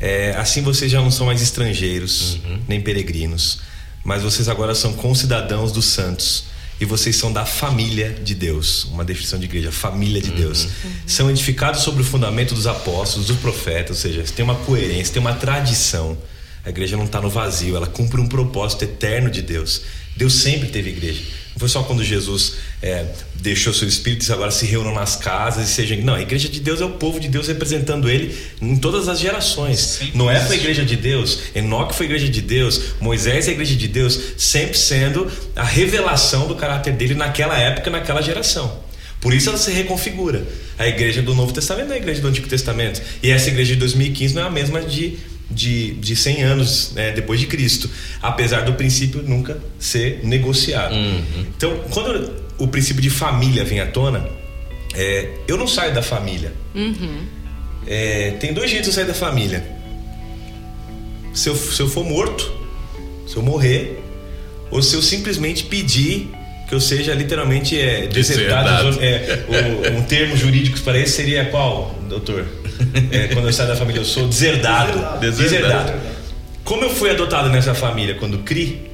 é, 0.00 0.34
assim 0.38 0.62
vocês 0.62 0.90
já 0.90 1.02
não 1.02 1.10
são 1.10 1.26
mais 1.26 1.42
estrangeiros, 1.42 2.36
uhum. 2.36 2.60
nem 2.66 2.80
peregrinos, 2.80 3.60
mas 4.04 4.22
vocês 4.22 4.48
agora 4.48 4.74
são 4.74 4.92
concidadãos 4.92 5.72
dos 5.72 5.86
santos. 5.86 6.44
E 6.80 6.84
vocês 6.84 7.14
são 7.16 7.32
da 7.32 7.46
família 7.46 8.10
de 8.12 8.34
Deus, 8.34 8.84
uma 8.86 9.04
definição 9.04 9.38
de 9.38 9.44
igreja, 9.44 9.70
família 9.70 10.20
de 10.20 10.30
uhum. 10.30 10.36
Deus. 10.36 10.64
Uhum. 10.64 10.90
São 11.06 11.30
edificados 11.30 11.82
sobre 11.82 12.02
o 12.02 12.04
fundamento 12.04 12.52
dos 12.52 12.66
apóstolos, 12.66 13.28
dos 13.28 13.36
profetas, 13.38 13.90
ou 13.90 14.02
seja, 14.02 14.24
tem 14.34 14.44
uma 14.44 14.56
coerência, 14.56 15.14
tem 15.14 15.20
uma 15.20 15.34
tradição. 15.34 16.18
A 16.64 16.70
igreja 16.70 16.96
não 16.96 17.04
está 17.04 17.20
no 17.20 17.30
vazio, 17.30 17.76
ela 17.76 17.86
cumpre 17.86 18.20
um 18.20 18.26
propósito 18.26 18.82
eterno 18.82 19.30
de 19.30 19.40
Deus. 19.40 19.82
Deus 20.16 20.34
sempre 20.34 20.68
teve 20.68 20.90
igreja. 20.90 21.22
Não 21.54 21.60
foi 21.60 21.68
só 21.68 21.84
quando 21.84 22.02
Jesus 22.02 22.54
é, 22.82 23.06
deixou 23.36 23.72
seu 23.72 23.86
espírito 23.86 24.26
e 24.28 24.32
agora 24.32 24.50
se 24.50 24.66
reúnam 24.66 24.92
nas 24.92 25.14
casas 25.14 25.68
e 25.68 25.72
sejam. 25.72 25.98
Não, 25.98 26.14
a 26.14 26.20
igreja 26.20 26.48
de 26.48 26.58
Deus 26.58 26.80
é 26.80 26.84
o 26.84 26.90
povo 26.90 27.20
de 27.20 27.28
Deus 27.28 27.46
representando 27.46 28.10
ele 28.10 28.36
em 28.60 28.76
todas 28.76 29.08
as 29.08 29.20
gerações. 29.20 29.78
Sempre 29.78 30.18
Noé 30.18 30.40
foi 30.40 30.56
a 30.56 30.58
igreja 30.58 30.84
de 30.84 30.96
Deus, 30.96 31.38
Enoque 31.54 31.94
foi 31.94 32.06
a 32.06 32.08
igreja 32.08 32.28
de 32.28 32.42
Deus, 32.42 32.80
Moisés 33.00 33.46
é 33.46 33.50
a 33.50 33.52
igreja 33.52 33.76
de 33.76 33.86
Deus, 33.86 34.18
sempre 34.36 34.76
sendo 34.76 35.30
a 35.54 35.62
revelação 35.62 36.48
do 36.48 36.56
caráter 36.56 36.92
dele 36.94 37.14
naquela 37.14 37.56
época, 37.56 37.88
naquela 37.88 38.20
geração. 38.20 38.82
Por 39.20 39.32
isso 39.32 39.48
ela 39.48 39.56
se 39.56 39.70
reconfigura. 39.70 40.44
A 40.76 40.88
igreja 40.88 41.22
do 41.22 41.34
Novo 41.34 41.52
Testamento 41.52 41.92
é 41.92 41.94
a 41.94 41.98
igreja 41.98 42.20
do 42.20 42.28
Antigo 42.28 42.48
Testamento. 42.48 43.00
E 43.22 43.30
essa 43.30 43.48
igreja 43.48 43.72
de 43.74 43.78
2015 43.78 44.34
não 44.34 44.42
é 44.42 44.46
a 44.46 44.50
mesma 44.50 44.82
de 44.82 45.18
de, 45.50 45.94
de 45.94 46.16
100 46.16 46.42
anos 46.42 46.92
né, 46.94 47.12
depois 47.12 47.38
de 47.40 47.46
Cristo, 47.46 47.88
apesar 48.22 48.62
do 48.62 48.74
princípio 48.74 49.22
nunca 49.22 49.58
ser 49.78 50.20
negociado. 50.24 50.94
Uhum. 50.94 51.46
Então, 51.56 51.80
quando 51.90 52.32
o 52.58 52.68
princípio 52.68 53.02
de 53.02 53.10
família 53.10 53.64
vem 53.64 53.80
à 53.80 53.86
tona, 53.86 54.26
é, 54.94 55.30
eu 55.46 55.56
não 55.56 55.66
saio 55.66 55.94
da 55.94 56.02
família. 56.02 56.52
Uhum. 56.74 57.26
É, 57.86 58.32
tem 58.40 58.52
dois 58.52 58.70
jeitos 58.70 58.90
de 58.90 58.94
sair 58.94 59.06
da 59.06 59.14
família. 59.14 59.64
Se 61.32 61.48
eu, 61.48 61.56
se 61.56 61.80
eu 61.80 61.88
for 61.88 62.04
morto, 62.04 62.52
se 63.26 63.36
eu 63.36 63.42
morrer, 63.42 64.00
ou 64.70 64.82
se 64.82 64.94
eu 64.94 65.02
simplesmente 65.02 65.64
pedir 65.64 66.30
que 66.68 66.74
eu 66.74 66.80
seja 66.80 67.12
literalmente 67.14 67.78
é, 67.78 68.06
desertado. 68.06 68.98
É, 69.00 69.44
o, 69.48 69.98
um 69.98 70.02
termo 70.02 70.36
jurídico 70.36 70.80
para 70.80 70.98
isso 70.98 71.16
seria 71.16 71.44
qual, 71.46 71.94
doutor? 72.08 72.46
É, 73.10 73.28
quando 73.28 73.46
eu 73.46 73.52
saio 73.52 73.68
da 73.68 73.76
família, 73.76 74.00
eu 74.00 74.04
sou 74.04 74.28
deserdado. 74.28 75.20
Deserdado. 75.20 75.42
deserdado. 75.42 75.92
Como 76.64 76.84
eu 76.84 76.90
fui 76.90 77.10
adotado 77.10 77.50
nessa 77.50 77.74
família 77.74 78.14
quando 78.14 78.38
cri, 78.38 78.90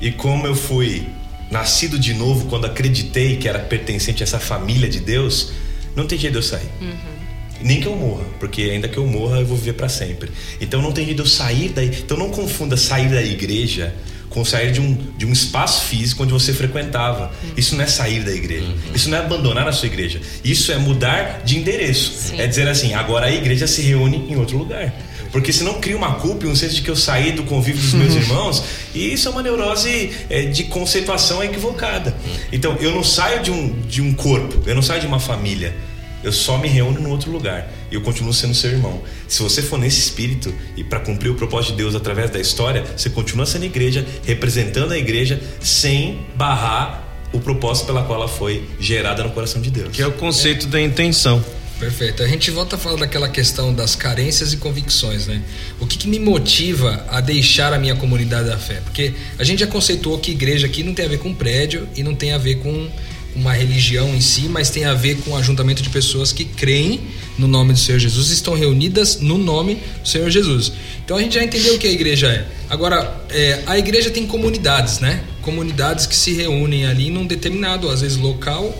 e 0.00 0.10
como 0.10 0.46
eu 0.46 0.54
fui 0.54 1.06
nascido 1.50 1.98
de 1.98 2.12
novo 2.14 2.46
quando 2.46 2.66
acreditei 2.66 3.36
que 3.36 3.48
era 3.48 3.58
pertencente 3.58 4.22
a 4.22 4.24
essa 4.24 4.38
família 4.38 4.88
de 4.88 5.00
Deus, 5.00 5.52
não 5.94 6.06
tem 6.06 6.18
jeito 6.18 6.32
de 6.32 6.38
eu 6.38 6.42
sair. 6.42 6.68
Uhum. 6.80 7.16
Nem 7.62 7.80
que 7.80 7.86
eu 7.86 7.96
morra, 7.96 8.24
porque 8.38 8.62
ainda 8.62 8.86
que 8.88 8.98
eu 8.98 9.06
morra, 9.06 9.38
eu 9.40 9.46
vou 9.46 9.56
viver 9.56 9.72
para 9.72 9.88
sempre. 9.88 10.30
Então 10.60 10.82
não 10.82 10.92
tem 10.92 11.04
jeito 11.06 11.16
de 11.16 11.22
eu 11.22 11.26
sair 11.26 11.70
daí. 11.70 11.88
Então 11.88 12.16
não 12.16 12.30
confunda 12.30 12.76
sair 12.76 13.08
da 13.08 13.22
igreja 13.22 13.94
com 14.36 14.44
sair 14.44 14.70
de 14.70 14.82
um, 14.82 14.94
de 15.16 15.24
um 15.24 15.32
espaço 15.32 15.86
físico 15.86 16.22
onde 16.22 16.30
você 16.30 16.52
frequentava. 16.52 17.32
Uhum. 17.42 17.52
Isso 17.56 17.74
não 17.74 17.82
é 17.82 17.86
sair 17.86 18.22
da 18.22 18.30
igreja. 18.30 18.66
Uhum. 18.66 18.94
Isso 18.94 19.08
não 19.08 19.16
é 19.16 19.20
abandonar 19.22 19.66
a 19.66 19.72
sua 19.72 19.86
igreja. 19.86 20.20
Isso 20.44 20.70
é 20.70 20.76
mudar 20.76 21.40
de 21.42 21.56
endereço. 21.56 22.12
Sim. 22.12 22.38
É 22.38 22.46
dizer 22.46 22.68
assim, 22.68 22.92
agora 22.92 23.28
a 23.28 23.32
igreja 23.32 23.66
se 23.66 23.80
reúne 23.80 24.26
em 24.28 24.36
outro 24.36 24.58
lugar. 24.58 24.94
Porque 25.32 25.50
senão 25.54 25.80
cria 25.80 25.96
uma 25.96 26.16
culpa 26.16 26.44
e 26.44 26.48
um 26.50 26.54
senso 26.54 26.74
de 26.74 26.82
que 26.82 26.90
eu 26.90 26.96
saí 26.96 27.32
do 27.32 27.44
convívio 27.44 27.80
dos 27.80 27.94
meus 27.94 28.12
irmãos, 28.14 28.62
e 28.94 29.10
isso 29.10 29.26
é 29.26 29.30
uma 29.30 29.42
neurose 29.42 30.12
é, 30.28 30.42
de 30.42 30.64
conceituação 30.64 31.42
equivocada. 31.42 32.14
Então, 32.52 32.76
eu 32.78 32.90
não 32.94 33.02
saio 33.02 33.42
de 33.42 33.50
um, 33.50 33.80
de 33.88 34.02
um 34.02 34.12
corpo, 34.12 34.68
eu 34.68 34.74
não 34.74 34.82
saio 34.82 35.00
de 35.00 35.06
uma 35.06 35.18
família. 35.18 35.74
eu 36.22 36.30
só 36.30 36.58
me 36.58 36.68
reúno 36.68 37.00
no 37.00 37.08
outro 37.08 37.30
lugar 37.30 37.70
e 37.90 37.94
eu 37.94 38.00
continuo 38.00 38.32
sendo 38.32 38.54
seu 38.54 38.70
irmão. 38.70 39.02
Se 39.28 39.42
você 39.42 39.62
for 39.62 39.78
nesse 39.78 40.00
espírito 40.00 40.52
e 40.76 40.84
para 40.84 41.00
cumprir 41.00 41.30
o 41.30 41.34
propósito 41.34 41.72
de 41.72 41.78
Deus 41.78 41.94
através 41.94 42.30
da 42.30 42.40
história, 42.40 42.84
você 42.96 43.10
continua 43.10 43.46
sendo 43.46 43.64
igreja, 43.64 44.06
representando 44.24 44.92
a 44.92 44.98
igreja 44.98 45.40
sem 45.60 46.26
barrar 46.34 47.04
o 47.32 47.40
propósito 47.40 47.86
pela 47.86 48.02
qual 48.04 48.20
ela 48.20 48.28
foi 48.28 48.64
gerada 48.80 49.22
no 49.22 49.30
coração 49.30 49.60
de 49.60 49.70
Deus. 49.70 49.94
Que 49.94 50.02
é 50.02 50.06
o 50.06 50.12
conceito 50.12 50.66
é. 50.66 50.70
da 50.70 50.80
intenção. 50.80 51.44
Perfeito. 51.78 52.22
A 52.22 52.26
gente 52.26 52.50
volta 52.50 52.76
a 52.76 52.78
falar 52.78 52.96
daquela 52.96 53.28
questão 53.28 53.72
das 53.74 53.94
carências 53.94 54.52
e 54.52 54.56
convicções, 54.56 55.26
né? 55.26 55.42
O 55.78 55.86
que, 55.86 55.98
que, 55.98 56.08
me 56.08 56.18
motiva 56.18 57.04
a 57.10 57.20
deixar 57.20 57.72
a 57.74 57.78
minha 57.78 57.94
comunidade 57.94 58.48
da 58.48 58.56
fé? 58.56 58.80
Porque 58.82 59.12
a 59.38 59.44
gente 59.44 59.60
já 59.60 59.66
conceituou 59.66 60.18
que 60.18 60.30
igreja 60.30 60.66
aqui 60.66 60.82
não 60.82 60.94
tem 60.94 61.04
a 61.04 61.08
ver 61.08 61.18
com 61.18 61.34
prédio 61.34 61.86
e 61.94 62.02
não 62.02 62.14
tem 62.14 62.32
a 62.32 62.38
ver 62.38 62.56
com 62.56 62.88
uma 63.36 63.52
religião 63.52 64.14
em 64.14 64.20
si, 64.20 64.48
mas 64.48 64.70
tem 64.70 64.84
a 64.84 64.94
ver 64.94 65.18
com 65.18 65.32
o 65.32 65.36
ajuntamento 65.36 65.82
de 65.82 65.90
pessoas 65.90 66.32
que 66.32 66.44
creem 66.44 67.00
no 67.38 67.46
nome 67.46 67.72
do 67.72 67.78
Senhor 67.78 67.98
Jesus 67.98 68.30
e 68.30 68.34
estão 68.34 68.54
reunidas 68.54 69.20
no 69.20 69.36
nome 69.36 69.78
do 70.02 70.08
Senhor 70.08 70.30
Jesus. 70.30 70.72
Então 71.04 71.18
a 71.18 71.20
gente 71.20 71.34
já 71.34 71.44
entendeu 71.44 71.74
o 71.74 71.78
que 71.78 71.86
a 71.86 71.90
igreja 71.90 72.28
é. 72.28 72.46
Agora, 72.68 73.24
é, 73.30 73.62
a 73.66 73.78
igreja 73.78 74.10
tem 74.10 74.26
comunidades, 74.26 74.98
né? 74.98 75.22
Comunidades 75.42 76.06
que 76.06 76.16
se 76.16 76.32
reúnem 76.32 76.86
ali 76.86 77.10
num 77.10 77.26
determinado, 77.26 77.88
às 77.90 78.00
vezes 78.00 78.16
local, 78.16 78.76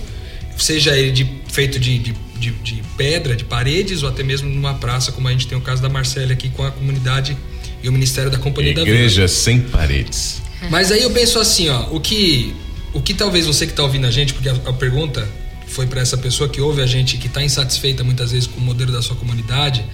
seja 0.57 0.96
ele 0.96 1.12
de, 1.12 1.30
feito 1.52 1.78
de, 1.78 1.98
de, 1.98 2.14
de, 2.38 2.50
de 2.50 2.82
pedra, 2.96 3.36
de 3.36 3.44
paredes, 3.44 4.02
ou 4.02 4.09
até 4.09 4.22
mesmo 4.22 4.48
numa 4.48 4.74
praça, 4.74 5.12
como 5.12 5.28
a 5.28 5.30
gente 5.30 5.46
tem 5.46 5.57
o 5.57 5.61
caso 5.61 5.82
da 5.82 5.88
Marcela 5.88 6.32
aqui 6.32 6.48
com 6.48 6.64
a 6.64 6.70
comunidade 6.70 7.36
e 7.82 7.88
o 7.88 7.92
Ministério 7.92 8.30
da 8.30 8.38
Companhia 8.38 8.72
igreja 8.72 8.86
da 8.86 8.92
Vida. 8.92 9.04
Igreja 9.04 9.28
sem 9.28 9.61
paredes. 9.61 10.42
Mas 10.70 10.90
aí 10.90 11.02
eu 11.02 11.11
penso 11.11 11.38
assim, 11.38 11.68
ó, 11.68 11.88
o 11.92 12.00
que 12.00 12.54
o 12.97 13.03
que 13.03 13.12
talvez 13.12 13.47
você 13.47 13.66
que 13.66 13.72
está 13.72 13.82
ouvindo 13.82 14.07
a 14.07 14.11
gente, 14.11 14.32
porque 14.32 14.49
a, 14.49 14.55
a 14.55 14.72
pergunta 14.72 15.28
foi 15.66 15.86
para 15.86 16.01
essa 16.01 16.16
pessoa 16.16 16.49
que 16.49 16.62
ouve 16.62 16.80
a 16.80 16.86
gente, 16.86 17.18
que 17.18 17.26
está 17.26 17.44
insatisfeita 17.44 18.03
muitas 18.03 18.32
vezes 18.32 18.47
com 18.47 18.59
o 18.59 18.62
modelo 18.62 18.90
da 18.90 19.03
sua 19.03 19.14
comunidade, 19.14 19.84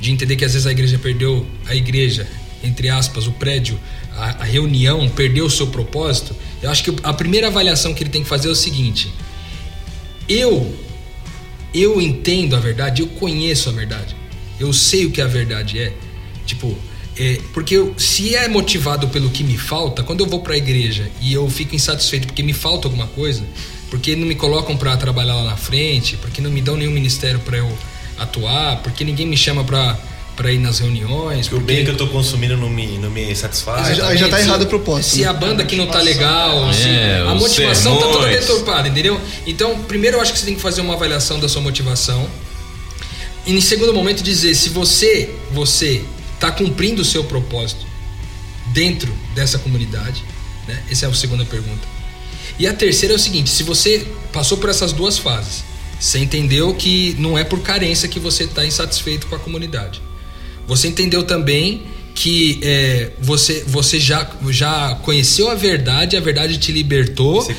de 0.00 0.10
entender 0.10 0.34
que 0.34 0.44
às 0.44 0.54
vezes 0.54 0.66
a 0.66 0.72
igreja 0.72 0.98
perdeu 0.98 1.46
a 1.66 1.76
igreja, 1.76 2.26
entre 2.64 2.88
aspas, 2.88 3.28
o 3.28 3.32
prédio, 3.32 3.78
a, 4.16 4.42
a 4.42 4.44
reunião, 4.44 5.08
perdeu 5.08 5.44
o 5.44 5.50
seu 5.50 5.68
propósito. 5.68 6.34
Eu 6.60 6.68
acho 6.68 6.82
que 6.82 6.92
a 7.04 7.12
primeira 7.12 7.46
avaliação 7.46 7.94
que 7.94 8.02
ele 8.02 8.10
tem 8.10 8.24
que 8.24 8.28
fazer 8.28 8.48
é 8.48 8.50
o 8.50 8.56
seguinte: 8.56 9.08
eu, 10.28 10.76
eu 11.72 12.00
entendo 12.00 12.56
a 12.56 12.58
verdade, 12.58 13.02
eu 13.02 13.06
conheço 13.06 13.68
a 13.68 13.72
verdade, 13.72 14.16
eu 14.58 14.72
sei 14.72 15.06
o 15.06 15.12
que 15.12 15.20
a 15.20 15.28
verdade 15.28 15.78
é. 15.78 15.92
Tipo, 16.44 16.76
é, 17.18 17.40
porque 17.52 17.76
eu, 17.76 17.94
se 17.96 18.36
é 18.36 18.46
motivado 18.46 19.08
pelo 19.08 19.28
que 19.28 19.42
me 19.42 19.58
falta, 19.58 20.04
quando 20.04 20.20
eu 20.20 20.26
vou 20.26 20.40
para 20.40 20.54
a 20.54 20.56
igreja 20.56 21.10
e 21.20 21.32
eu 21.32 21.48
fico 21.50 21.74
insatisfeito 21.74 22.28
porque 22.28 22.44
me 22.44 22.52
falta 22.52 22.86
alguma 22.86 23.08
coisa, 23.08 23.42
porque 23.90 24.14
não 24.14 24.26
me 24.26 24.36
colocam 24.36 24.76
para 24.76 24.96
trabalhar 24.96 25.34
lá 25.34 25.44
na 25.44 25.56
frente, 25.56 26.16
porque 26.16 26.40
não 26.40 26.50
me 26.50 26.60
dão 26.60 26.76
nenhum 26.76 26.92
ministério 26.92 27.40
para 27.40 27.56
eu 27.56 27.78
atuar, 28.16 28.82
porque 28.82 29.02
ninguém 29.02 29.26
me 29.26 29.36
chama 29.36 29.64
para 29.64 29.98
para 30.36 30.52
ir 30.52 30.60
nas 30.60 30.78
reuniões. 30.78 31.48
Porque... 31.48 31.64
O 31.64 31.66
bem 31.66 31.84
que 31.84 31.90
eu 31.90 31.96
tô 31.96 32.06
consumindo 32.06 32.56
não 32.56 32.70
me, 32.70 32.96
não 32.98 33.10
me 33.10 33.34
satisfaz. 33.34 34.00
Aí 34.00 34.16
já, 34.16 34.28
tá 34.28 34.38
errado 34.38 34.62
o 34.62 34.66
propósito. 34.66 35.16
Se 35.16 35.22
né? 35.22 35.26
a 35.26 35.32
banda 35.32 35.64
aqui 35.64 35.74
não 35.74 35.88
tá 35.88 36.00
legal, 36.00 36.70
é, 36.72 37.24
a 37.28 37.34
motivação 37.34 37.98
sermões. 37.98 38.16
tá 38.16 38.20
toda 38.20 38.28
deturpada, 38.28 38.86
entendeu? 38.86 39.20
Então, 39.48 39.76
primeiro 39.80 40.18
eu 40.18 40.20
acho 40.20 40.32
que 40.32 40.38
você 40.38 40.46
tem 40.46 40.54
que 40.54 40.60
fazer 40.60 40.80
uma 40.80 40.94
avaliação 40.94 41.40
da 41.40 41.48
sua 41.48 41.60
motivação. 41.60 42.24
E 43.44 43.52
em 43.52 43.60
segundo 43.60 43.92
momento 43.92 44.22
dizer 44.22 44.54
se 44.54 44.68
você, 44.68 45.28
você 45.50 46.04
está 46.38 46.52
cumprindo 46.52 47.02
o 47.02 47.04
seu 47.04 47.24
propósito 47.24 47.84
dentro 48.72 49.12
dessa 49.34 49.58
comunidade? 49.58 50.22
Né? 50.66 50.82
Essa 50.90 51.06
é 51.06 51.08
a 51.08 51.14
segunda 51.14 51.44
pergunta. 51.44 51.86
E 52.58 52.66
a 52.66 52.72
terceira 52.72 53.14
é 53.14 53.16
o 53.16 53.18
seguinte: 53.18 53.50
se 53.50 53.62
você 53.62 54.06
passou 54.32 54.58
por 54.58 54.70
essas 54.70 54.92
duas 54.92 55.18
fases, 55.18 55.64
você 55.98 56.18
entendeu 56.18 56.72
que 56.74 57.14
não 57.18 57.36
é 57.36 57.44
por 57.44 57.60
carência 57.60 58.08
que 58.08 58.20
você 58.20 58.44
está 58.44 58.64
insatisfeito 58.64 59.26
com 59.26 59.34
a 59.34 59.38
comunidade. 59.38 60.00
Você 60.66 60.88
entendeu 60.88 61.24
também 61.24 61.82
que 62.14 62.58
é, 62.62 63.12
você, 63.20 63.64
você 63.66 63.98
já, 63.98 64.28
já 64.50 64.96
conheceu 65.02 65.50
a 65.50 65.54
verdade, 65.54 66.16
a 66.16 66.20
verdade 66.20 66.58
te 66.58 66.72
libertou 66.72 67.40
você 67.40 67.54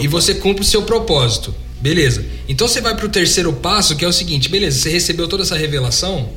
e 0.00 0.06
você 0.06 0.34
cumpre 0.34 0.62
o 0.62 0.66
seu 0.66 0.82
propósito. 0.82 1.54
Beleza. 1.80 2.24
Então 2.48 2.66
você 2.66 2.80
vai 2.80 2.96
para 2.96 3.06
o 3.06 3.08
terceiro 3.08 3.52
passo, 3.52 3.96
que 3.96 4.04
é 4.04 4.08
o 4.08 4.12
seguinte: 4.12 4.48
beleza, 4.48 4.78
você 4.78 4.90
recebeu 4.90 5.28
toda 5.28 5.42
essa 5.42 5.56
revelação, 5.56 6.30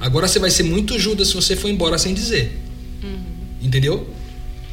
Agora 0.00 0.28
você 0.28 0.38
vai 0.38 0.50
ser 0.50 0.62
muito 0.62 0.98
Judas 0.98 1.28
se 1.28 1.34
você 1.34 1.56
for 1.56 1.68
embora 1.68 1.98
sem 1.98 2.14
dizer. 2.14 2.58
Uhum. 3.02 3.18
Entendeu? 3.62 4.08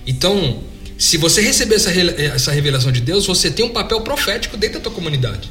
Então, 0.05 0.63
se 0.97 1.17
você 1.17 1.41
receber 1.41 1.75
essa, 1.75 1.91
essa 1.91 2.51
revelação 2.51 2.91
de 2.91 3.01
Deus, 3.01 3.25
você 3.25 3.49
tem 3.49 3.65
um 3.65 3.69
papel 3.69 4.01
profético 4.01 4.55
dentro 4.55 4.79
da 4.79 4.83
tua 4.83 4.91
comunidade. 4.91 5.49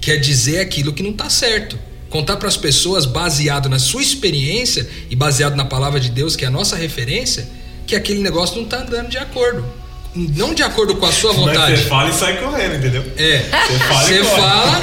Quer 0.00 0.16
dizer 0.18 0.60
aquilo 0.60 0.92
que 0.92 1.02
não 1.02 1.10
está 1.10 1.28
certo. 1.28 1.78
Contar 2.08 2.36
para 2.36 2.48
as 2.48 2.56
pessoas, 2.56 3.04
baseado 3.04 3.68
na 3.68 3.78
sua 3.78 4.02
experiência 4.02 4.88
e 5.10 5.16
baseado 5.16 5.56
na 5.56 5.64
palavra 5.64 5.98
de 5.98 6.10
Deus, 6.10 6.36
que 6.36 6.44
é 6.44 6.48
a 6.48 6.50
nossa 6.50 6.76
referência, 6.76 7.48
que 7.86 7.96
aquele 7.96 8.20
negócio 8.20 8.56
não 8.56 8.64
está 8.64 8.82
andando 8.82 9.08
de 9.08 9.18
acordo 9.18 9.64
não 10.16 10.54
de 10.54 10.62
acordo 10.62 10.96
com 10.96 11.04
a 11.04 11.12
sua 11.12 11.32
vontade. 11.32 11.72
Mas 11.72 11.80
você 11.80 11.88
fala 11.88 12.10
e 12.10 12.12
sai 12.14 12.36
correndo, 12.38 12.76
entendeu? 12.76 13.04
É. 13.16 13.38
Você 13.38 13.78
fala, 13.78 14.02
você 14.02 14.24
fala 14.24 14.80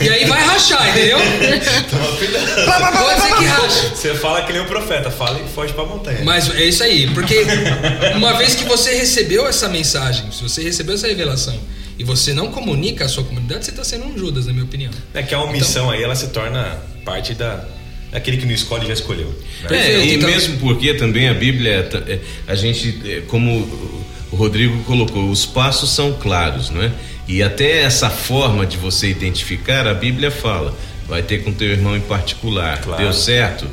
e 0.00 0.08
aí 0.08 0.24
vai 0.24 0.42
rachar, 0.42 0.88
entendeu? 0.90 1.18
Toma 1.90 2.16
cuidado. 2.16 2.98
Pode 2.98 3.20
ser 3.20 3.36
que 3.36 3.44
racha. 3.44 3.94
Você 3.94 4.14
fala 4.14 4.42
que 4.42 4.52
nem 4.52 4.62
o 4.62 4.64
profeta, 4.64 5.10
fala 5.10 5.40
e 5.40 5.48
foge 5.54 5.72
pra 5.72 5.84
montanha. 5.84 6.20
Mas 6.24 6.50
é 6.54 6.64
isso 6.64 6.82
aí, 6.82 7.08
porque 7.08 7.44
uma 8.16 8.32
vez 8.34 8.54
que 8.54 8.64
você 8.64 8.94
recebeu 8.94 9.46
essa 9.46 9.68
mensagem, 9.68 10.30
se 10.32 10.42
você 10.42 10.62
recebeu 10.62 10.94
essa 10.94 11.06
revelação 11.06 11.58
e 11.98 12.04
você 12.04 12.32
não 12.32 12.50
comunica 12.50 13.04
a 13.04 13.08
sua 13.08 13.24
comunidade, 13.24 13.64
você 13.64 13.70
está 13.70 13.84
sendo 13.84 14.06
um 14.06 14.16
Judas, 14.16 14.46
na 14.46 14.52
minha 14.52 14.64
opinião. 14.64 14.90
É 15.12 15.22
que 15.22 15.34
a 15.34 15.40
omissão 15.42 15.84
então, 15.84 15.90
aí 15.90 16.02
ela 16.02 16.14
se 16.14 16.28
torna 16.28 16.78
parte 17.04 17.34
da 17.34 17.64
aquele 18.12 18.36
que 18.36 18.46
não 18.46 18.52
escolhe 18.52 18.86
já 18.86 18.92
escolheu. 18.92 19.32
Né? 19.68 19.92
É, 19.92 20.04
e 20.04 20.14
então... 20.14 20.28
mesmo 20.28 20.58
porque 20.58 20.94
também 20.94 21.28
a 21.28 21.34
Bíblia, 21.34 21.88
é, 22.08 22.18
a 22.46 22.54
gente, 22.54 23.00
é, 23.04 23.20
como 23.22 23.99
o 24.30 24.36
Rodrigo 24.36 24.82
colocou, 24.84 25.28
os 25.30 25.44
passos 25.44 25.90
são 25.90 26.12
claros, 26.12 26.70
não 26.70 26.82
é? 26.82 26.92
E 27.26 27.42
até 27.42 27.82
essa 27.82 28.10
forma 28.10 28.66
de 28.66 28.76
você 28.76 29.08
identificar, 29.08 29.86
a 29.86 29.94
Bíblia 29.94 30.30
fala, 30.30 30.74
vai 31.06 31.22
ter 31.22 31.44
com 31.44 31.52
teu 31.52 31.68
irmão 31.68 31.96
em 31.96 32.00
particular. 32.00 32.80
Claro. 32.80 33.02
Deu 33.02 33.12
certo? 33.12 33.66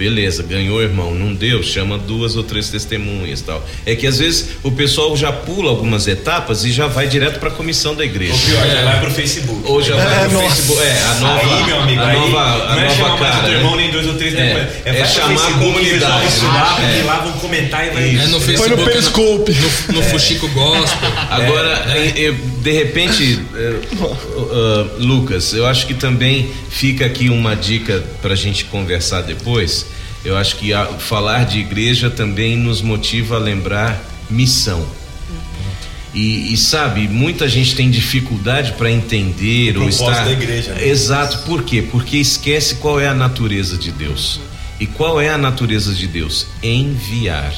Beleza, 0.00 0.42
ganhou, 0.42 0.80
irmão. 0.80 1.14
Não 1.14 1.34
deu, 1.34 1.62
chama 1.62 1.98
duas 1.98 2.34
ou 2.34 2.42
três 2.42 2.70
testemunhas 2.70 3.42
tal. 3.42 3.62
É 3.84 3.94
que 3.94 4.06
às 4.06 4.18
vezes 4.18 4.52
o 4.62 4.72
pessoal 4.72 5.14
já 5.14 5.30
pula 5.30 5.68
algumas 5.68 6.08
etapas 6.08 6.64
e 6.64 6.72
já 6.72 6.86
vai 6.86 7.06
direto 7.06 7.38
para 7.38 7.50
a 7.50 7.52
comissão 7.52 7.94
da 7.94 8.02
igreja. 8.02 8.32
Ou 8.32 8.38
pior, 8.38 8.66
é. 8.66 8.70
já 8.70 8.82
vai 8.82 9.00
pro 9.00 9.10
Facebook. 9.10 9.60
Ou 9.66 9.82
já 9.82 9.94
é, 9.96 10.02
vai 10.02 10.28
pro 10.30 10.38
nossa. 10.40 10.56
Facebook. 10.56 10.82
É, 10.82 11.02
a 11.02 11.14
nova. 11.16 11.40
Aí, 11.42 11.64
meu 11.64 11.80
amigo, 11.82 12.00
a 12.00 12.06
aí, 12.06 12.18
nova, 12.18 12.40
a 12.40 12.76
não 12.76 12.82
é 12.82 12.96
nova 12.96 13.18
cara. 13.18 13.48
Né? 13.48 13.54
irmão 13.56 13.76
nem 13.76 13.90
dois 13.90 14.06
ou 14.06 14.14
três 14.14 14.34
é, 14.34 14.82
é, 14.86 15.00
é 15.00 15.04
chamar 15.04 15.48
a 15.48 15.52
comunidade. 15.52 16.26
Estudar, 16.28 16.76
porque 16.76 17.02
lá 17.02 17.18
vão 17.18 17.32
comentar 17.32 17.86
e 17.86 17.90
vai. 17.90 18.08
É 18.08 18.26
no 18.28 18.40
Facebook. 18.40 18.56
Foi 18.56 18.68
no 18.70 18.84
Periscope. 18.84 19.52
No, 19.52 19.94
no, 19.96 20.02
Fuxico 20.04 20.48
Gospel. 20.48 21.10
Agora, 21.28 21.84
de 22.62 22.72
repente, 22.72 23.38
uh, 23.52 24.04
uh, 24.06 24.90
Lucas, 24.98 25.52
eu 25.52 25.66
acho 25.66 25.86
que 25.86 25.92
também 25.92 26.50
fica 26.70 27.04
aqui 27.04 27.28
uma 27.28 27.54
dica 27.54 28.02
para 28.22 28.32
a 28.32 28.36
gente 28.36 28.64
conversar 28.64 29.20
depois 29.20 29.89
eu 30.24 30.36
acho 30.36 30.56
que 30.56 30.72
a, 30.72 30.86
falar 30.86 31.44
de 31.44 31.58
igreja 31.58 32.10
também 32.10 32.56
nos 32.56 32.82
motiva 32.82 33.36
a 33.36 33.38
lembrar 33.38 34.02
missão. 34.28 34.86
E, 36.12 36.52
e, 36.52 36.56
sabe, 36.56 37.06
muita 37.06 37.48
gente 37.48 37.76
tem 37.76 37.88
dificuldade 37.88 38.72
para 38.72 38.90
entender 38.90 39.76
o 39.76 39.82
ou 39.82 39.88
estar. 39.88 40.24
da 40.24 40.32
igreja. 40.32 40.74
Né? 40.74 40.88
Exato, 40.88 41.38
por 41.44 41.62
quê? 41.62 41.82
Porque 41.82 42.16
esquece 42.16 42.76
qual 42.76 42.98
é 42.98 43.06
a 43.06 43.14
natureza 43.14 43.76
de 43.76 43.92
Deus. 43.92 44.40
E 44.80 44.86
qual 44.86 45.20
é 45.20 45.28
a 45.28 45.38
natureza 45.38 45.94
de 45.94 46.06
Deus? 46.08 46.46
Enviar. 46.62 47.54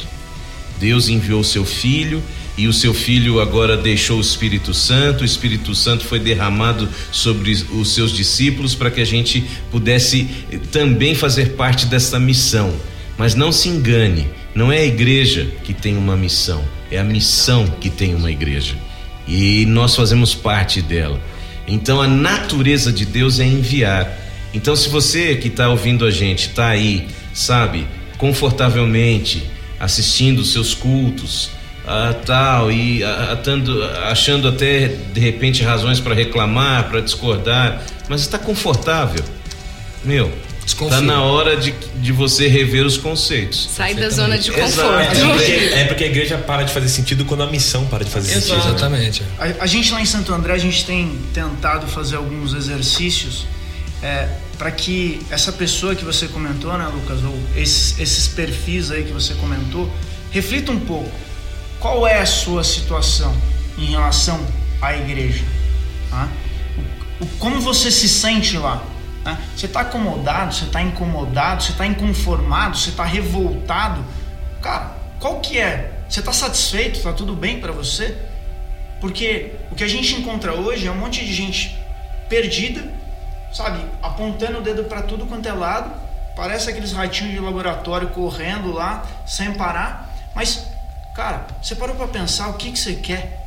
Deus 0.79 1.09
enviou 1.09 1.43
seu 1.43 1.65
filho 1.65 2.23
e 2.57 2.69
o 2.69 2.73
seu 2.73 2.93
filho 2.93 3.41
agora 3.41 3.77
deixou 3.77 4.19
o 4.19 4.21
Espírito 4.21 4.75
Santo, 4.75 5.23
o 5.23 5.25
Espírito 5.25 5.75
Santo 5.75 6.05
foi 6.05 6.19
derramado 6.19 6.89
sobre 7.11 7.53
os 7.53 7.95
seus 7.95 8.13
discípulos 8.13 8.75
para 8.75 8.91
que 8.91 9.01
a 9.01 9.07
gente 9.07 9.43
pudesse 9.71 10.29
também 10.71 11.15
fazer 11.15 11.53
parte 11.53 11.87
dessa 11.87 12.19
missão. 12.19 12.75
Mas 13.17 13.35
não 13.35 13.53
se 13.53 13.69
engane, 13.69 14.29
não 14.55 14.71
é 14.71 14.79
a 14.79 14.85
igreja 14.85 15.51
que 15.65 15.73
tem 15.73 15.97
uma 15.97 16.17
missão, 16.17 16.63
é 16.91 16.99
a 16.99 17.05
missão 17.05 17.67
que 17.81 17.89
tem 17.89 18.15
uma 18.15 18.31
igreja. 18.31 18.75
E 19.27 19.65
nós 19.67 19.97
fazemos 19.97 20.35
parte 20.35 20.83
dela. 20.83 21.21
Então 21.67 22.03
a 22.03 22.09
natureza 22.09 22.93
de 22.93 23.07
Deus 23.07 23.41
é 23.41 23.45
enviar. 23.45 24.19
Então, 24.55 24.77
se 24.77 24.91
você 24.91 25.37
que 25.37 25.49
está 25.49 25.71
ouvindo 25.71 26.05
a 26.05 26.11
gente 26.11 26.49
está 26.49 26.69
aí, 26.69 27.09
sabe, 27.33 27.87
confortavelmente 28.19 29.43
assistindo 29.81 30.41
os 30.41 30.53
seus 30.53 30.75
cultos, 30.75 31.51
ah, 31.87 32.15
tal 32.25 32.71
e 32.71 33.03
ah, 33.03 33.39
tando, 33.43 33.83
achando 34.05 34.49
até 34.49 34.89
de 34.89 35.21
repente 35.21 35.63
razões 35.63 36.01
para 36.01 36.15
reclamar, 36.15 36.89
para 36.89 37.01
discordar, 37.01 37.83
mas 38.09 38.21
está 38.21 38.39
confortável. 38.39 39.25
Meu, 40.05 40.33
Desconfia. 40.65 40.99
Tá 40.99 41.03
na 41.03 41.23
hora 41.23 41.57
de, 41.57 41.75
de 41.97 42.13
você 42.13 42.47
rever 42.47 42.87
os 42.87 42.97
conceitos. 42.97 43.69
Sai 43.75 43.95
da 43.95 44.09
zona 44.09 44.39
de 44.39 44.53
conforto. 44.53 44.93
É 44.93 45.07
porque, 45.07 45.53
é 45.53 45.85
porque 45.85 46.05
a 46.05 46.07
igreja 46.07 46.39
para 46.39 46.63
de 46.63 46.73
fazer 46.73 46.89
sentido 46.89 47.25
quando 47.25 47.43
a 47.43 47.47
missão 47.49 47.87
para 47.87 48.05
de 48.05 48.11
fazer 48.11 48.33
Exato. 48.33 48.47
sentido. 48.47 48.65
né? 48.65 48.71
Exatamente. 48.71 49.23
A, 49.39 49.65
a 49.65 49.67
gente 49.67 49.93
lá 49.93 50.01
em 50.01 50.07
Santo 50.07 50.33
André, 50.33 50.53
a 50.55 50.59
gente 50.59 50.85
tem 50.85 51.19
tentado 51.35 51.87
fazer 51.89 52.17
alguns 52.17 52.55
exercícios 52.55 53.47
é, 54.03 54.29
para 54.57 54.71
que 54.71 55.21
essa 55.31 55.53
pessoa 55.53 55.95
que 55.97 56.05
você 56.05 56.29
comentou, 56.29 56.77
né, 56.79 56.87
Lucas, 56.87 57.25
ou 57.25 57.37
esses, 57.57 57.99
esses 57.99 58.29
perfis 58.29 58.93
aí 58.93 59.03
que 59.03 59.13
você 59.13 59.35
comentou, 59.35 59.93
reflita 60.31 60.71
um 60.71 60.81
pouco. 60.81 61.11
Qual 61.83 62.07
é 62.07 62.21
a 62.21 62.27
sua 62.27 62.63
situação 62.63 63.35
em 63.77 63.87
relação 63.87 64.41
à 64.81 64.95
igreja? 64.95 65.45
tá? 66.09 66.29
O- 67.21 67.25
o- 67.25 67.27
como 67.39 67.61
você 67.61 67.91
se 67.91 68.09
sente 68.09 68.57
lá? 68.57 68.85
né? 69.25 69.37
Você 69.57 69.67
está 69.67 69.81
acomodado? 69.81 70.55
Você 70.55 70.65
está 70.65 70.81
incomodado? 70.81 71.63
Você 71.63 71.73
está 71.73 71.85
inconformado? 71.85 72.77
Você 72.79 72.91
está 72.91 73.05
revoltado? 73.05 74.05
Cara, 74.61 74.93
qual 75.19 75.41
que 75.41 75.59
é? 75.59 75.93
Você 76.09 76.21
está 76.21 76.33
satisfeito? 76.33 76.99
Está 76.99 77.13
tudo 77.13 77.35
bem 77.35 77.61
para 77.61 77.73
você? 77.73 78.17
Porque 79.01 79.57
o 79.73 79.75
que 79.75 79.83
a 79.83 79.89
gente 79.89 80.15
encontra 80.15 80.53
hoje 80.55 80.87
é 80.87 80.91
um 80.91 80.97
monte 80.97 81.25
de 81.25 81.35
gente 81.35 81.77
perdida, 82.29 82.83
sabe, 83.53 83.85
apontando 84.01 84.59
o 84.59 84.63
dedo 84.63 84.85
para 84.85 85.03
tudo 85.03 85.27
quanto 85.27 85.49
é 85.49 85.53
lado, 85.53 85.93
parece 86.37 86.71
aqueles 86.71 86.93
ratinhos 86.93 87.33
de 87.35 87.41
laboratório 87.41 88.09
correndo 88.11 88.73
lá 88.73 89.05
sem 89.27 89.53
parar. 89.55 90.09
Mas, 90.35 90.67
cara, 91.15 91.47
você 91.63 91.75
parou 91.75 91.97
para 91.97 92.09
pensar 92.09 92.49
o 92.49 92.55
que, 92.55 92.73
que 92.73 92.79
você 92.79 92.95
quer? 92.95 93.43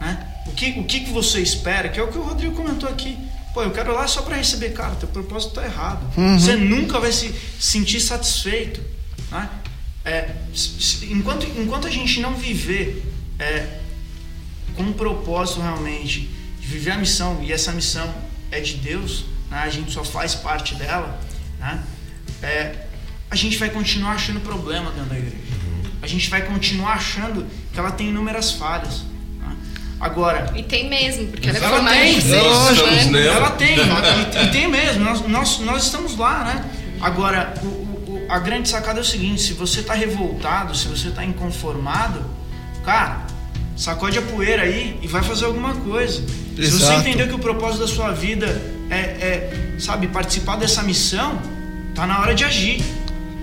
Né? 0.00 0.26
O, 0.46 0.52
que, 0.52 0.70
o 0.80 0.84
que, 0.84 1.00
que 1.00 1.10
você 1.10 1.40
espera? 1.40 1.88
Que 1.88 2.00
é 2.00 2.02
o 2.02 2.08
que 2.08 2.18
o 2.18 2.22
Rodrigo 2.22 2.54
comentou 2.54 2.88
aqui. 2.88 3.18
Pô, 3.52 3.62
eu 3.62 3.70
quero 3.70 3.90
ir 3.90 3.94
lá 3.94 4.06
só 4.06 4.22
para 4.22 4.36
receber, 4.36 4.72
cara, 4.72 4.94
teu 4.94 5.08
propósito 5.08 5.54
tá 5.54 5.64
errado. 5.64 6.00
Você 6.38 6.54
nunca 6.56 7.00
vai 7.00 7.12
se 7.12 7.34
sentir 7.58 8.00
satisfeito. 8.00 8.80
Né? 9.30 9.48
É, 10.04 10.30
enquanto, 11.10 11.46
enquanto 11.58 11.86
a 11.86 11.90
gente 11.90 12.20
não 12.20 12.34
viver 12.34 13.04
é, 13.38 13.80
com 14.74 14.82
um 14.82 14.92
propósito 14.92 15.60
realmente 15.60 16.30
de 16.60 16.66
viver 16.66 16.92
a 16.92 16.96
missão 16.96 17.42
e 17.42 17.52
essa 17.52 17.72
missão 17.72 18.12
é 18.50 18.60
de 18.60 18.74
Deus, 18.74 19.24
né? 19.50 19.58
a 19.58 19.68
gente 19.68 19.92
só 19.92 20.04
faz 20.04 20.34
parte 20.34 20.74
dela, 20.74 21.20
né? 21.58 21.84
É, 22.42 22.86
a 23.30 23.36
gente 23.36 23.58
vai 23.58 23.68
continuar 23.70 24.12
achando 24.12 24.40
problema 24.40 24.90
dentro 24.90 25.10
da 25.10 25.18
igreja. 25.18 25.36
A 26.02 26.06
gente 26.06 26.28
vai 26.30 26.42
continuar 26.42 26.92
achando 26.94 27.46
que 27.72 27.78
ela 27.78 27.90
tem 27.90 28.08
inúmeras 28.08 28.52
falhas. 28.52 29.02
né? 29.38 29.54
Agora, 30.00 30.52
E 30.56 30.62
tem 30.62 30.88
mesmo, 30.88 31.26
porque 31.28 31.48
ela 31.48 31.58
é 31.58 31.62
Ela 31.62 31.76
formada 31.76 31.96
tem, 31.96 32.18
em 32.18 33.10
nela. 33.10 33.36
ela 33.36 33.50
tem, 33.50 33.76
e, 33.78 34.44
e 34.44 34.50
tem 34.50 34.68
mesmo, 34.68 35.04
nós, 35.04 35.20
nós, 35.28 35.58
nós 35.60 35.84
estamos 35.84 36.16
lá, 36.16 36.44
né? 36.44 36.64
Agora, 37.00 37.54
o, 37.62 37.66
o- 37.66 38.26
a 38.28 38.38
grande 38.38 38.68
sacada 38.68 38.98
é 39.00 39.02
o 39.02 39.04
seguinte: 39.04 39.42
se 39.42 39.52
você 39.52 39.82
tá 39.82 39.92
revoltado, 39.94 40.74
se 40.76 40.86
você 40.88 41.10
tá 41.10 41.24
inconformado, 41.24 42.24
cara, 42.84 43.26
sacode 43.76 44.18
a 44.18 44.22
poeira 44.22 44.62
aí 44.62 44.98
e 45.02 45.06
vai 45.06 45.22
fazer 45.22 45.44
alguma 45.46 45.74
coisa. 45.74 46.22
Se 46.56 46.70
você 46.70 46.84
Exato. 46.84 47.00
entendeu 47.00 47.28
que 47.28 47.34
o 47.34 47.38
propósito 47.38 47.80
da 47.80 47.88
sua 47.88 48.12
vida 48.12 48.46
é, 48.90 48.94
é, 48.96 49.74
sabe, 49.78 50.06
participar 50.08 50.56
dessa 50.56 50.82
missão, 50.82 51.38
tá 51.94 52.06
na 52.06 52.20
hora 52.20 52.34
de 52.34 52.44
agir. 52.44 52.82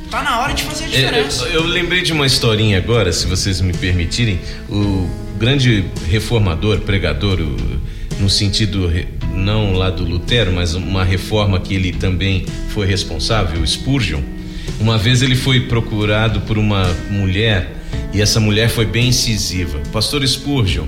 Tá 0.10 0.24
na 0.24 0.40
hora 0.40 0.54
de 0.54 0.64
fazer 0.64 0.86
a 0.86 0.88
É, 0.88 0.90
diferença. 0.92 1.44
eu, 1.46 1.52
eu 1.62 1.64
lembrei 1.66 2.02
de 2.02 2.14
uma 2.14 2.26
historinha 2.26 2.78
agora, 2.78 3.12
se 3.12 3.26
vocês 3.28 3.60
me 3.62 3.74
permitirem. 3.74 4.40
O 4.70 5.10
grande 5.38 5.86
reformador, 6.10 6.80
pregador, 6.80 7.40
o- 7.42 7.82
no 8.20 8.30
sentido 8.30 8.92
não 9.34 9.74
lá 9.74 9.90
do 9.90 10.04
Lutero, 10.04 10.52
mas 10.52 10.74
uma 10.74 11.04
reforma 11.04 11.60
que 11.60 11.74
ele 11.76 11.92
também 11.92 12.46
foi 12.70 12.88
responsável, 12.88 13.66
Spurgeon. 13.66 14.22
Uma 14.80 14.98
vez 14.98 15.22
ele 15.22 15.36
foi 15.36 15.62
procurado 15.62 16.42
por 16.42 16.58
uma 16.58 16.84
mulher 17.10 17.76
e 18.14 18.22
essa 18.22 18.40
mulher 18.40 18.70
foi 18.70 18.86
bem 18.86 19.10
incisiva. 19.10 19.80
Pastor 19.92 20.26
Spurgeon, 20.28 20.88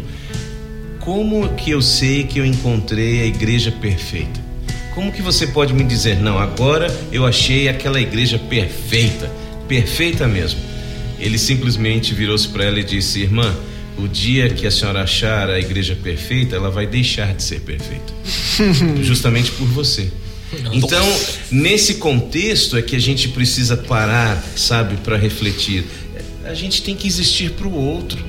como 0.99 1.47
que 1.55 1.71
eu 1.71 1.81
sei 1.81 2.23
que 2.23 2.39
eu 2.39 2.45
encontrei 2.45 3.21
a 3.21 3.25
igreja 3.25 3.71
perfeita? 3.71 4.48
Como 4.93 5.11
que 5.11 5.21
você 5.21 5.47
pode 5.47 5.73
me 5.73 5.83
dizer, 5.83 6.17
não, 6.19 6.37
agora 6.37 6.87
eu 7.11 7.25
achei 7.25 7.67
aquela 7.69 8.01
igreja 8.01 8.39
perfeita, 8.39 9.31
perfeita 9.67 10.27
mesmo? 10.27 10.59
Ele 11.19 11.37
simplesmente 11.37 12.13
virou-se 12.13 12.47
para 12.47 12.65
ela 12.65 12.79
e 12.79 12.83
disse, 12.83 13.21
irmã, 13.21 13.55
o 13.97 14.07
dia 14.07 14.49
que 14.49 14.65
a 14.65 14.71
senhora 14.71 15.03
achar 15.03 15.49
a 15.49 15.59
igreja 15.59 15.95
perfeita, 15.95 16.55
ela 16.55 16.69
vai 16.69 16.87
deixar 16.87 17.33
de 17.33 17.43
ser 17.43 17.61
perfeita, 17.61 18.13
justamente 19.03 19.51
por 19.51 19.67
você. 19.67 20.09
Então, 20.71 21.05
nesse 21.51 21.95
contexto 21.95 22.75
é 22.75 22.81
que 22.81 22.95
a 22.95 22.99
gente 22.99 23.27
precisa 23.29 23.77
parar, 23.77 24.43
sabe, 24.55 24.97
para 24.97 25.15
refletir. 25.15 25.85
A 26.43 26.53
gente 26.53 26.81
tem 26.81 26.95
que 26.95 27.07
existir 27.07 27.51
para 27.51 27.67
o 27.67 27.73
outro. 27.73 28.25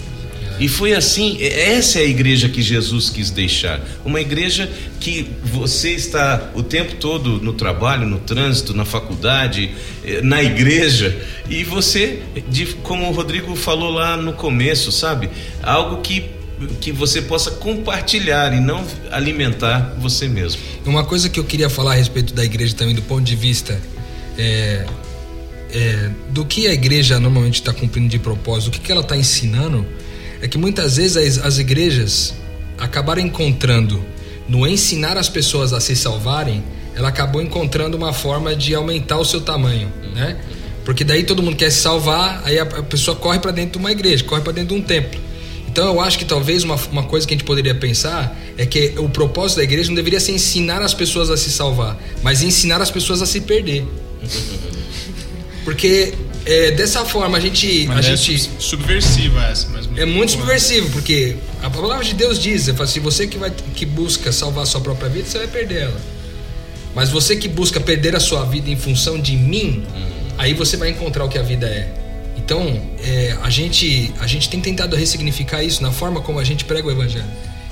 E 0.61 0.69
foi 0.69 0.93
assim, 0.93 1.43
essa 1.43 1.99
é 1.99 2.03
a 2.03 2.05
igreja 2.05 2.47
que 2.47 2.61
Jesus 2.61 3.09
quis 3.09 3.31
deixar. 3.31 3.81
Uma 4.05 4.21
igreja 4.21 4.71
que 5.01 5.27
você 5.43 5.93
está 5.93 6.51
o 6.55 6.63
tempo 6.63 6.97
todo 6.97 7.41
no 7.41 7.55
trabalho, 7.55 8.07
no 8.07 8.19
trânsito, 8.19 8.75
na 8.75 8.85
faculdade, 8.85 9.71
eh, 10.05 10.21
na 10.21 10.43
igreja, 10.43 11.19
e 11.49 11.65
você, 11.65 12.23
como 12.83 13.09
o 13.09 13.13
Rodrigo 13.13 13.57
falou 13.57 13.91
lá 13.91 14.19
no 14.19 14.35
começo, 14.35 14.93
sabe? 14.93 15.31
Algo 15.63 16.03
que, 16.03 16.27
que 16.79 16.93
você 16.93 17.23
possa 17.23 17.53
compartilhar 17.53 18.53
e 18.53 18.61
não 18.61 18.85
alimentar 19.11 19.97
você 19.99 20.29
mesmo. 20.29 20.61
Uma 20.85 21.05
coisa 21.05 21.31
que 21.31 21.41
eu 21.41 21.45
queria 21.45 21.71
falar 21.71 21.93
a 21.93 21.97
respeito 21.97 22.35
da 22.35 22.45
igreja 22.45 22.75
também, 22.75 22.95
do 22.95 23.03
ponto 23.03 23.23
de 23.23 23.35
vista 23.35 23.81
é, 24.37 24.85
é, 25.73 26.11
do 26.31 26.45
que 26.45 26.67
a 26.67 26.73
igreja 26.73 27.19
normalmente 27.19 27.55
está 27.55 27.73
cumprindo 27.73 28.09
de 28.09 28.19
propósito, 28.19 28.69
o 28.69 28.71
que, 28.71 28.81
que 28.81 28.93
ela 28.93 29.01
está 29.01 29.17
ensinando, 29.17 29.87
é 30.43 30.49
que 30.49 30.59
muitas 30.59 30.97
vezes 30.97 31.39
as, 31.39 31.45
as 31.45 31.59
igrejas 31.59 32.35
acabaram 32.79 33.21
encontrando 33.21 34.05
no 34.49 34.67
ensinar 34.67 35.17
as 35.17 35.29
pessoas 35.29 35.73
a 35.73 35.81
se 35.81 35.95
salvarem, 35.95 36.63
ela 36.95 37.09
acabou 37.09 37.41
encontrando 37.41 37.97
uma 37.97 38.13
forma 38.13 38.55
de 38.57 38.75
aumentar 38.75 39.19
o 39.19 39.25
seu 39.25 39.41
tamanho, 39.41 39.93
né? 40.15 40.37
Porque 40.85 41.05
daí 41.05 41.23
todo 41.23 41.43
mundo 41.43 41.57
quer 41.57 41.71
se 41.71 41.81
salvar, 41.81 42.43
aí 42.45 42.59
a, 42.59 42.63
a 42.63 42.83
pessoa 42.83 43.17
corre 43.17 43.39
para 43.39 43.53
dentro 43.53 43.73
de 43.73 43.79
uma 43.79 43.93
igreja, 43.93 44.25
corre 44.25 44.41
para 44.41 44.53
dentro 44.53 44.75
de 44.75 44.83
um 44.83 44.85
templo. 44.85 45.21
Então 45.69 45.87
eu 45.87 46.01
acho 46.01 46.19
que 46.19 46.25
talvez 46.25 46.65
uma, 46.65 46.75
uma 46.91 47.05
coisa 47.05 47.27
que 47.27 47.33
a 47.33 47.37
gente 47.37 47.47
poderia 47.47 47.75
pensar 47.75 48.37
é 48.59 48.67
que 48.67 48.95
o 48.99 49.09
propósito 49.09 49.59
da 49.59 49.63
igreja 49.63 49.89
não 49.89 49.95
deveria 49.95 50.19
ser 50.19 50.33
ensinar 50.33 50.83
as 50.83 50.93
pessoas 50.93 51.31
a 51.31 51.37
se 51.37 51.51
salvar, 51.51 51.97
mas 52.23 52.43
ensinar 52.43 52.83
as 52.83 52.91
pessoas 52.91 53.23
a 53.23 53.27
se 53.27 53.41
perder. 53.43 53.87
Porque 55.65 56.13
é, 56.47 56.71
dessa 56.73 57.05
forma 57.05 57.37
a 57.37 57.41
gente, 57.41 57.85
a 57.87 57.95
Mas 57.95 58.07
é 58.07 58.17
gente 58.17 58.39
sub- 58.43 58.61
subversiva 58.63 59.45
essa, 59.47 59.69
mas 59.69 59.87
é 59.97 60.05
muito 60.05 60.31
boa. 60.35 60.41
subversivo, 60.47 60.91
porque 60.91 61.37
a 61.63 61.69
palavra 61.71 62.05
de 62.05 62.15
Deus 62.15 62.39
diz, 62.39 62.67
fala 62.69 62.85
assim, 62.85 63.01
você 63.01 63.27
que 63.27 63.37
vai 63.39 63.51
que 63.75 63.85
busca 63.87 64.33
salvar 64.33 64.63
a 64.65 64.67
sua 64.67 64.81
própria 64.81 65.09
vida, 65.09 65.27
você 65.29 65.39
vai 65.39 65.49
perder 65.49 65.83
ela. 65.83 66.01
Mas 66.95 67.09
você 67.11 67.37
que 67.37 67.47
busca 67.49 67.79
perder 67.81 68.17
a 68.17 68.21
sua 68.21 68.45
vida 68.45 68.69
em 68.71 68.77
função 68.77 69.19
de 69.21 69.37
mim, 69.37 69.85
aí 70.39 70.55
você 70.55 70.77
vai 70.77 70.91
encontrar 70.91 71.25
o 71.25 71.29
que 71.29 71.39
a 71.39 71.43
vida 71.43 71.67
é. 71.67 71.89
Então, 72.37 72.83
é, 73.05 73.37
a 73.43 73.51
gente 73.51 74.13
a 74.19 74.27
gente 74.27 74.49
tem 74.49 74.61
tentado 74.61 74.97
ressignificar 74.97 75.63
isso 75.63 75.83
na 75.83 75.93
forma 75.93 76.21
como 76.21 76.39
a 76.41 76.45
gente 76.45 76.65
prega 76.65 76.89
o 76.89 76.91
evangelho, 76.91 77.25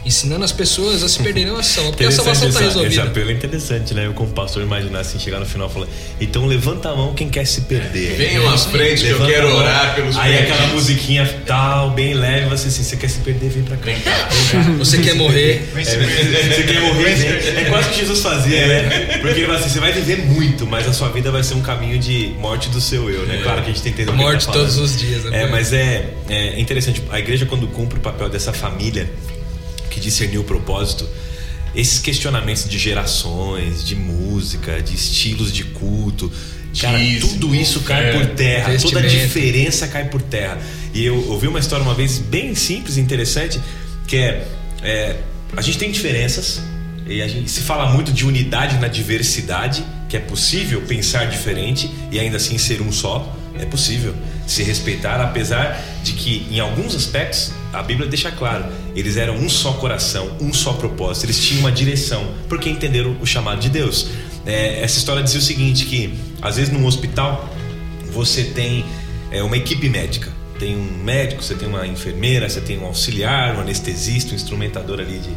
ensinando 0.08 0.44
as 0.44 0.50
pessoas 0.52 1.02
a 1.02 1.08
se 1.08 1.22
perderem 1.22 1.50
a 1.50 1.62
salvação, 1.62 1.84
porque 1.90 2.04
a 2.04 2.10
salvação 2.10 2.48
está 2.48 2.60
essa- 2.60 2.68
esse 2.70 2.78
resolvida. 2.78 3.02
apelo 3.04 3.30
é 3.30 3.32
interessante, 3.34 3.94
né? 3.94 4.06
Eu 4.06 4.14
como 4.14 4.30
pastor 4.32 4.62
imaginar 4.62 5.00
assim, 5.00 5.18
chegar 5.18 5.38
no 5.38 5.46
final 5.46 5.68
e 5.68 5.72
falar, 5.72 5.86
então 6.20 6.46
levanta 6.46 6.88
a 6.88 6.96
mão 6.96 7.14
quem 7.14 7.28
quer 7.28 7.46
se 7.46 7.60
perder. 7.62 8.16
Venham 8.16 8.48
à 8.48 8.56
frente 8.58 9.04
que 9.04 9.10
eu 9.10 9.24
quero 9.26 9.54
orar 9.54 9.94
pelos 9.94 10.16
Aí 10.16 10.32
perdidos. 10.32 10.52
aquela 10.56 10.72
musiquinha 10.74 11.40
tal, 11.46 11.90
bem 11.90 12.14
leve, 12.14 12.48
você 12.48 12.68
assim, 12.68 12.82
você 12.82 12.96
quer 12.96 13.08
se 13.10 13.18
perder, 13.20 13.50
vem 13.50 13.62
pra 13.62 13.76
cá. 13.76 13.84
Vem 13.84 14.00
cá. 14.00 14.28
Você 14.78 14.98
quer 14.98 15.14
morrer, 15.14 15.68
Vem 15.74 15.84
se 15.84 15.90
É, 15.92 15.98
perder. 15.98 16.54
você 16.54 16.62
quer 16.64 16.80
morrer, 16.80 17.14
vem. 17.14 17.58
É 17.62 17.64
quase 17.68 17.88
o 17.88 17.92
que 17.92 17.98
Jesus 18.00 18.20
fazia, 18.20 18.66
né? 18.66 19.18
Porque 19.20 19.38
ele 19.40 19.46
fala 19.46 19.58
assim, 19.58 19.68
você 19.68 19.80
vai 19.80 19.92
viver 19.92 20.16
muito, 20.26 20.66
mas 20.66 20.88
a 20.88 20.92
sua 20.92 21.08
vida 21.10 21.30
vai 21.30 21.42
ser 21.44 21.54
um 21.54 21.60
caminho 21.62 21.98
de 21.98 22.34
morte 22.38 22.68
do 22.70 22.80
seu 22.80 23.10
eu, 23.10 23.26
né? 23.26 23.40
Claro 23.42 23.62
que 23.62 23.70
a 23.70 23.72
gente 23.74 23.82
tem 23.82 23.92
que 23.92 24.02
entender 24.02 24.16
morte 24.16 24.46
tá 24.46 24.52
todos 24.52 24.78
os 24.78 24.98
dias. 24.98 25.24
né? 25.24 25.42
É, 25.42 25.46
mas 25.46 25.72
é, 25.72 26.06
é 26.28 26.58
interessante. 26.60 27.02
A 27.10 27.18
igreja, 27.18 27.44
quando 27.46 27.66
cumpre 27.68 27.98
o 27.98 28.00
papel 28.00 28.28
dessa 28.28 28.52
família 28.52 29.10
que 29.98 30.04
discerniu 30.04 30.42
o 30.42 30.44
propósito, 30.44 31.06
esses 31.74 31.98
questionamentos 31.98 32.68
de 32.68 32.78
gerações, 32.78 33.84
de 33.84 33.94
música, 33.94 34.80
de 34.80 34.94
estilos 34.94 35.52
de 35.52 35.64
culto, 35.64 36.32
cara, 36.80 36.98
Dízimo, 36.98 37.32
tudo 37.32 37.54
isso 37.54 37.80
cai 37.80 38.10
é, 38.10 38.12
por 38.12 38.26
terra, 38.34 38.76
toda 38.78 39.00
a 39.00 39.02
diferença 39.02 39.86
cai 39.88 40.08
por 40.08 40.22
terra. 40.22 40.58
E 40.94 41.04
eu 41.04 41.28
ouvi 41.30 41.46
uma 41.46 41.58
história 41.58 41.84
uma 41.84 41.94
vez 41.94 42.18
bem 42.18 42.54
simples 42.54 42.96
e 42.96 43.00
interessante, 43.00 43.60
que 44.06 44.16
é, 44.16 44.48
é, 44.82 45.16
a 45.56 45.60
gente 45.60 45.78
tem 45.78 45.90
diferenças 45.90 46.60
e 47.06 47.20
a 47.22 47.28
gente 47.28 47.50
se 47.50 47.60
fala 47.60 47.92
muito 47.92 48.12
de 48.12 48.26
unidade 48.26 48.78
na 48.78 48.88
diversidade, 48.88 49.84
que 50.08 50.16
é 50.16 50.20
possível 50.20 50.82
pensar 50.82 51.26
diferente 51.26 51.90
e 52.10 52.18
ainda 52.18 52.36
assim 52.36 52.56
ser 52.56 52.80
um 52.80 52.92
só. 52.92 53.36
É 53.58 53.66
possível 53.66 54.14
se 54.46 54.62
respeitar, 54.62 55.20
apesar 55.20 55.82
de 56.02 56.12
que 56.12 56.46
em 56.50 56.60
alguns 56.60 56.94
aspectos 56.94 57.52
a 57.72 57.82
Bíblia 57.82 58.08
deixa 58.08 58.30
claro, 58.30 58.64
eles 58.94 59.16
eram 59.16 59.36
um 59.36 59.48
só 59.48 59.72
coração, 59.74 60.36
um 60.40 60.52
só 60.52 60.72
propósito, 60.72 61.26
eles 61.26 61.44
tinham 61.44 61.60
uma 61.60 61.72
direção, 61.72 62.26
porque 62.48 62.68
entenderam 62.68 63.16
o 63.20 63.26
chamado 63.26 63.60
de 63.60 63.68
Deus. 63.68 64.08
É, 64.46 64.80
essa 64.82 64.96
história 64.98 65.22
dizia 65.22 65.40
o 65.40 65.42
seguinte: 65.42 65.84
que 65.84 66.14
às 66.40 66.56
vezes 66.56 66.72
num 66.72 66.86
hospital 66.86 67.48
você 68.10 68.44
tem 68.44 68.84
é, 69.30 69.42
uma 69.42 69.56
equipe 69.56 69.88
médica. 69.88 70.32
Tem 70.58 70.74
um 70.74 71.04
médico, 71.04 71.42
você 71.42 71.54
tem 71.54 71.68
uma 71.68 71.86
enfermeira, 71.86 72.48
você 72.48 72.60
tem 72.60 72.78
um 72.78 72.86
auxiliar, 72.86 73.56
um 73.56 73.60
anestesista, 73.60 74.32
um 74.32 74.34
instrumentador 74.34 74.98
ali 74.98 75.18
de, 75.18 75.30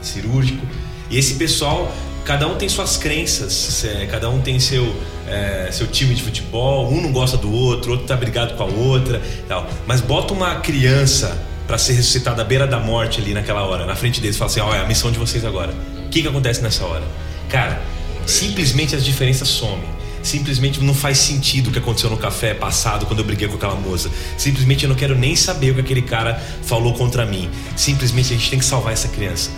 de 0.00 0.06
cirúrgico. 0.06 0.66
E 1.10 1.18
esse 1.18 1.34
pessoal, 1.34 1.94
cada 2.24 2.46
um 2.46 2.56
tem 2.56 2.68
suas 2.68 2.96
crenças, 2.96 3.84
cada 4.10 4.28
um 4.30 4.40
tem 4.40 4.58
seu, 4.60 4.94
é, 5.28 5.68
seu 5.70 5.86
time 5.86 6.14
de 6.14 6.22
futebol, 6.22 6.90
um 6.92 7.00
não 7.00 7.12
gosta 7.12 7.36
do 7.36 7.52
outro, 7.52 7.92
outro 7.92 8.06
tá 8.06 8.16
brigado 8.16 8.54
com 8.54 8.62
a 8.62 8.66
outra, 8.66 9.20
tal. 9.48 9.66
Mas 9.86 10.00
bota 10.00 10.32
uma 10.32 10.56
criança 10.56 11.36
para 11.66 11.78
ser 11.78 11.94
ressuscitada 11.94 12.42
à 12.42 12.44
beira 12.44 12.66
da 12.66 12.78
morte 12.78 13.20
ali 13.20 13.32
naquela 13.32 13.62
hora, 13.64 13.86
na 13.86 13.96
frente 13.96 14.20
deles, 14.20 14.36
fala 14.36 14.50
assim: 14.50 14.60
ó, 14.60 14.74
é 14.74 14.80
a 14.80 14.86
missão 14.86 15.10
de 15.10 15.18
vocês 15.18 15.44
agora. 15.44 15.72
O 16.06 16.08
que 16.08 16.22
que 16.22 16.28
acontece 16.28 16.60
nessa 16.62 16.84
hora? 16.84 17.04
Cara, 17.48 17.80
simplesmente 18.26 18.94
as 18.94 19.04
diferenças 19.04 19.48
somem. 19.48 20.02
Simplesmente 20.22 20.80
não 20.80 20.94
faz 20.94 21.18
sentido 21.18 21.68
o 21.68 21.72
que 21.72 21.78
aconteceu 21.78 22.08
no 22.08 22.16
café 22.16 22.54
passado 22.54 23.06
quando 23.06 23.18
eu 23.18 23.24
briguei 23.24 23.48
com 23.48 23.56
aquela 23.56 23.74
moça. 23.74 24.08
Simplesmente 24.38 24.84
eu 24.84 24.88
não 24.88 24.94
quero 24.94 25.18
nem 25.18 25.34
saber 25.34 25.72
o 25.72 25.74
que 25.74 25.80
aquele 25.80 26.02
cara 26.02 26.40
falou 26.62 26.92
contra 26.94 27.26
mim. 27.26 27.50
Simplesmente 27.74 28.32
a 28.32 28.36
gente 28.36 28.50
tem 28.50 28.58
que 28.58 28.64
salvar 28.64 28.92
essa 28.92 29.08
criança. 29.08 29.50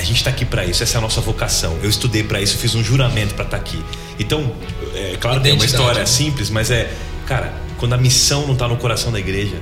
A 0.00 0.02
gente 0.02 0.16
está 0.16 0.30
aqui 0.30 0.46
para 0.46 0.64
isso, 0.64 0.82
essa 0.82 0.96
é 0.96 0.98
a 0.98 1.00
nossa 1.02 1.20
vocação. 1.20 1.78
Eu 1.82 1.90
estudei 1.90 2.22
para 2.22 2.40
isso, 2.40 2.56
fiz 2.56 2.74
um 2.74 2.82
juramento 2.82 3.34
para 3.34 3.44
estar 3.44 3.58
tá 3.58 3.62
aqui. 3.62 3.84
Então, 4.18 4.50
é 4.94 5.18
claro 5.20 5.42
que 5.42 5.50
é 5.50 5.52
uma 5.52 5.64
história 5.64 6.06
simples, 6.06 6.48
mas 6.48 6.70
é, 6.70 6.90
cara, 7.26 7.52
quando 7.76 7.92
a 7.92 7.98
missão 7.98 8.46
não 8.46 8.54
está 8.54 8.66
no 8.66 8.78
coração 8.78 9.12
da 9.12 9.20
igreja, 9.20 9.60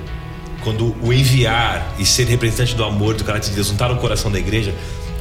quando 0.63 0.95
o 1.01 1.11
enviar 1.11 1.93
e 1.99 2.05
ser 2.05 2.25
representante 2.25 2.73
do 2.73 2.85
amor, 2.85 3.15
do 3.15 3.25
caráter 3.25 3.49
de 3.49 3.55
Deus 3.55 3.67
não 3.67 3.73
está 3.73 3.89
no 3.89 3.97
coração 3.97 4.31
da 4.31 4.39
igreja, 4.39 4.73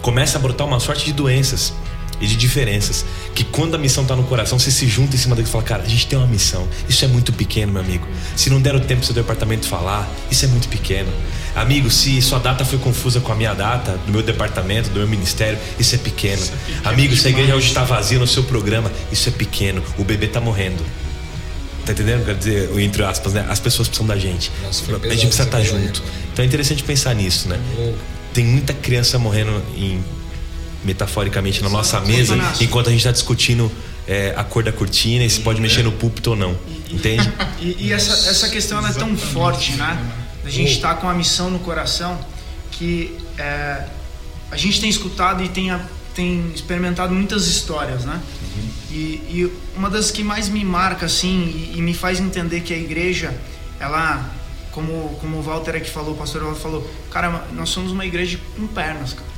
começa 0.02 0.38
a 0.38 0.40
brotar 0.40 0.66
uma 0.66 0.78
sorte 0.78 1.04
de 1.04 1.12
doenças 1.12 1.72
e 2.20 2.26
de 2.26 2.36
diferenças. 2.36 3.04
Que 3.34 3.44
quando 3.44 3.74
a 3.74 3.78
missão 3.78 4.02
está 4.02 4.16
no 4.16 4.24
coração, 4.24 4.58
você 4.58 4.70
se 4.70 4.86
junta 4.86 5.16
em 5.16 5.18
cima 5.18 5.34
daquilo 5.34 5.50
e 5.50 5.52
fala, 5.52 5.64
cara, 5.64 5.82
a 5.82 5.88
gente 5.88 6.06
tem 6.06 6.18
uma 6.18 6.26
missão. 6.26 6.66
Isso 6.88 7.04
é 7.04 7.08
muito 7.08 7.32
pequeno, 7.32 7.72
meu 7.72 7.82
amigo. 7.82 8.06
Se 8.36 8.50
não 8.50 8.60
der 8.60 8.74
o 8.74 8.80
tempo 8.80 9.00
do 9.00 9.06
seu 9.06 9.14
departamento 9.14 9.66
falar, 9.66 10.08
isso 10.30 10.44
é 10.44 10.48
muito 10.48 10.68
pequeno. 10.68 11.10
Amigo, 11.54 11.90
se 11.90 12.20
sua 12.22 12.38
data 12.38 12.64
foi 12.64 12.78
confusa 12.78 13.20
com 13.20 13.32
a 13.32 13.34
minha 13.34 13.54
data, 13.54 13.98
do 14.06 14.12
meu 14.12 14.22
departamento, 14.22 14.90
do 14.90 14.98
meu 14.98 15.08
ministério, 15.08 15.58
isso 15.78 15.94
é 15.94 15.98
pequeno. 15.98 16.42
Isso 16.42 16.52
é 16.52 16.56
pequeno 16.56 16.88
Amigo, 16.88 17.16
se 17.16 17.26
a 17.26 17.30
igreja 17.30 17.54
hoje 17.54 17.68
está 17.68 17.84
vazia 17.84 18.18
no 18.18 18.26
seu 18.26 18.44
programa, 18.44 18.90
isso 19.10 19.28
é 19.28 19.32
pequeno. 19.32 19.82
O 19.96 20.04
bebê 20.04 20.26
está 20.26 20.40
morrendo. 20.40 20.84
Tá 21.84 21.92
entendendo? 21.92 22.26
Quer 22.26 22.34
dizer, 22.34 22.78
entre 22.80 23.02
aspas, 23.02 23.32
né? 23.32 23.46
As 23.48 23.58
pessoas 23.58 23.88
precisam 23.88 24.06
da 24.06 24.18
gente. 24.18 24.52
Nossa, 24.62 24.84
a 24.84 25.08
gente 25.08 25.26
precisa 25.26 25.44
estar 25.44 25.58
tá 25.58 25.62
junto. 25.62 26.02
Então 26.32 26.44
é 26.44 26.46
interessante 26.46 26.82
pensar 26.82 27.14
nisso, 27.14 27.48
né? 27.48 27.58
Tem 28.34 28.44
muita 28.44 28.74
criança 28.74 29.18
morrendo 29.18 29.62
em 29.74 30.04
metaforicamente 30.88 31.62
na 31.62 31.68
nossa 31.68 32.00
mesa, 32.00 32.34
enquanto 32.62 32.88
a 32.88 32.90
gente 32.90 33.00
está 33.00 33.12
discutindo 33.12 33.70
é, 34.06 34.32
a 34.34 34.42
cor 34.42 34.62
da 34.64 34.72
cortina 34.72 35.22
e 35.22 35.28
se 35.28 35.40
pode 35.40 35.60
mexer 35.60 35.82
no 35.82 35.92
púlpito 35.92 36.30
ou 36.30 36.36
não. 36.36 36.56
Entende? 36.90 37.30
E, 37.60 37.88
e 37.88 37.92
essa, 37.92 38.12
essa 38.30 38.48
questão 38.48 38.86
é 38.86 38.92
tão 38.92 39.16
forte, 39.16 39.72
né? 39.72 39.98
A 40.44 40.48
gente 40.48 40.70
está 40.70 40.94
com 40.94 41.08
a 41.08 41.14
missão 41.14 41.50
no 41.50 41.58
coração 41.58 42.16
que 42.70 43.18
é, 43.36 43.84
a 44.48 44.56
gente 44.56 44.80
tem 44.80 44.88
escutado 44.88 45.42
e 45.42 45.48
tem, 45.48 45.76
tem 46.14 46.52
experimentado 46.54 47.12
muitas 47.12 47.48
histórias, 47.48 48.04
né? 48.04 48.20
Uhum. 48.56 48.68
E, 48.92 48.94
e, 48.94 49.52
uma 49.76 49.90
das 49.90 50.12
que 50.12 50.22
mais 50.22 50.48
me 50.48 50.64
marca, 50.64 51.06
assim, 51.06 51.72
e, 51.74 51.78
e, 51.78 51.82
me 51.82 51.92
faz 51.92 52.20
entender 52.20 52.60
que 52.60 52.72
a 52.72 52.78
igreja, 52.78 53.34
ela, 53.80 54.30
como, 54.70 55.18
como 55.20 55.38
o 55.38 55.42
Walter 55.42 55.74
aqui 55.74 55.90
falou, 55.90 56.14
o 56.14 56.16
pastor 56.16 56.44
Walter 56.44 56.60
falou, 56.60 56.90
cara, 57.10 57.44
nós 57.52 57.70
somos 57.70 57.90
uma 57.90 58.06
igreja 58.06 58.38
com 58.56 58.68
pernas, 58.68 59.14
cara. 59.14 59.37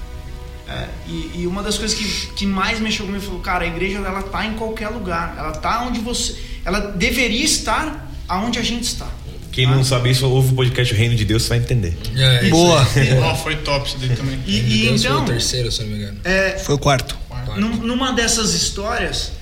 É, 0.70 0.88
e, 1.08 1.40
e, 1.40 1.46
uma 1.48 1.64
das 1.64 1.76
coisas 1.76 1.98
que, 1.98 2.32
que 2.34 2.46
mais 2.46 2.78
mexeu 2.78 3.04
comigo 3.04 3.24
falou, 3.24 3.40
cara, 3.40 3.64
a 3.64 3.66
igreja 3.66 3.98
ela 3.98 4.22
tá 4.22 4.46
em 4.46 4.54
qualquer 4.54 4.88
lugar, 4.88 5.34
ela 5.36 5.50
tá 5.50 5.82
onde 5.82 5.98
você, 5.98 6.36
ela 6.64 6.78
deveria 6.78 7.44
estar 7.44 8.08
aonde 8.28 8.58
a 8.58 8.62
gente 8.62 8.84
está. 8.84 9.08
Quem 9.50 9.66
ah. 9.66 9.70
não 9.70 9.82
sabe 9.82 10.10
isso, 10.10 10.28
ouve 10.28 10.52
o 10.52 10.54
podcast 10.54 10.94
Reino 10.94 11.16
de 11.16 11.24
Deus, 11.24 11.42
você 11.42 11.48
vai 11.48 11.58
entender. 11.58 11.98
É, 12.16 12.48
Boa. 12.48 12.86
oh, 13.32 13.34
foi 13.34 13.56
top 13.56 13.88
isso 13.88 13.98
daí 13.98 14.16
também. 14.16 14.40
E, 14.46 14.58
e 14.58 14.86
Deus 14.86 15.00
então, 15.00 15.16
foi 15.16 15.22
o 15.22 15.26
terceiro, 15.26 15.72
se 15.72 15.82
não 15.82 15.88
me 15.88 15.96
engano. 15.96 16.20
É, 16.22 16.58
foi 16.58 16.76
o 16.76 16.78
quarto. 16.78 17.18
Num, 17.56 17.76
numa 17.78 18.12
dessas 18.12 18.54
histórias, 18.54 19.32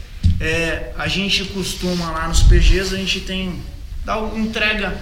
é, 0.40 0.92
a 0.96 1.08
gente 1.08 1.44
costuma 1.44 2.10
lá 2.10 2.26
nos 2.26 2.42
PGs, 2.42 2.94
a 2.94 2.98
gente 2.98 3.20
tem 3.20 3.60
dá, 4.02 4.18
entrega 4.34 4.96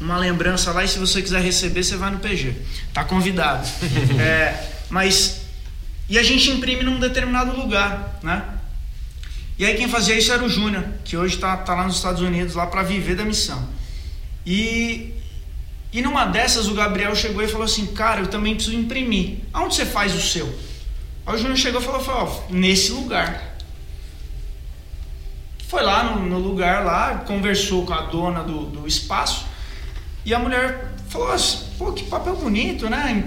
uma 0.00 0.16
lembrança 0.16 0.70
lá 0.70 0.84
e 0.84 0.88
se 0.88 0.98
você 0.98 1.20
quiser 1.20 1.42
receber, 1.42 1.82
você 1.82 1.96
vai 1.96 2.10
no 2.12 2.18
PG. 2.18 2.52
Tá 2.92 3.02
convidado. 3.02 3.66
é, 4.20 4.54
mas 4.88 5.45
e 6.08 6.18
a 6.18 6.22
gente 6.22 6.50
imprime 6.50 6.82
num 6.82 6.98
determinado 6.98 7.56
lugar, 7.56 8.18
né? 8.22 8.44
E 9.58 9.64
aí 9.64 9.74
quem 9.74 9.88
fazia 9.88 10.16
isso 10.16 10.32
era 10.32 10.44
o 10.44 10.48
Júnior, 10.48 10.84
que 11.04 11.16
hoje 11.16 11.34
está 11.34 11.56
tá 11.56 11.74
lá 11.74 11.84
nos 11.84 11.96
Estados 11.96 12.20
Unidos 12.20 12.54
lá 12.54 12.66
para 12.66 12.82
viver 12.82 13.16
da 13.16 13.24
missão. 13.24 13.68
E 14.44 15.12
e 15.92 16.02
numa 16.02 16.26
dessas 16.26 16.68
o 16.68 16.74
Gabriel 16.74 17.14
chegou 17.14 17.42
e 17.42 17.48
falou 17.48 17.64
assim, 17.64 17.86
cara, 17.86 18.20
eu 18.20 18.26
também 18.26 18.54
preciso 18.54 18.76
imprimir. 18.76 19.38
Aonde 19.52 19.74
você 19.74 19.86
faz 19.86 20.14
o 20.14 20.20
seu? 20.20 20.46
Aí 21.26 21.34
o 21.34 21.38
Júnior 21.38 21.56
chegou 21.56 21.80
e 21.80 21.84
falou, 21.84 22.00
falou 22.00 22.46
nesse 22.50 22.92
lugar. 22.92 23.56
Foi 25.68 25.82
lá 25.82 26.04
no, 26.04 26.26
no, 26.26 26.38
lugar 26.38 26.84
lá, 26.84 27.24
conversou 27.26 27.86
com 27.86 27.94
a 27.94 28.02
dona 28.02 28.42
do, 28.42 28.66
do 28.66 28.86
espaço 28.86 29.46
e 30.24 30.34
a 30.34 30.38
mulher 30.38 30.94
falou 31.08 31.32
assim, 31.32 31.64
pô, 31.78 31.92
que 31.92 32.04
papel 32.04 32.36
bonito, 32.36 32.88
né? 32.90 33.24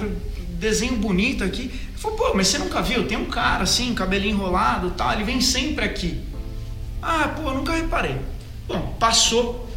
Desenho 0.51 0.95
bonito 0.95 1.43
aqui. 1.43 1.71
Falou, 1.99 2.17
pô, 2.17 2.33
mas 2.33 2.47
você 2.47 2.57
nunca 2.57 2.81
viu? 2.81 3.05
Tem 3.05 3.17
um 3.17 3.25
cara 3.25 3.63
assim, 3.63 3.93
cabelinho 3.93 4.35
enrolado 4.35 4.91
tal, 4.91 5.11
ele 5.11 5.25
vem 5.25 5.41
sempre 5.41 5.83
aqui. 5.83 6.23
Ah, 7.01 7.33
pô, 7.35 7.51
nunca 7.51 7.73
reparei. 7.73 8.15
Bom, 8.65 8.95
passou 8.97 9.67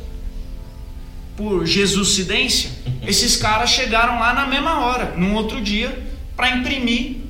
por 1.37 1.66
Jesuscidência, 1.66 2.70
esses 3.03 3.37
caras 3.37 3.70
chegaram 3.70 4.20
lá 4.20 4.33
na 4.33 4.47
mesma 4.47 4.85
hora, 4.85 5.14
num 5.16 5.35
outro 5.35 5.61
dia, 5.61 6.07
para 6.37 6.51
imprimir 6.51 7.23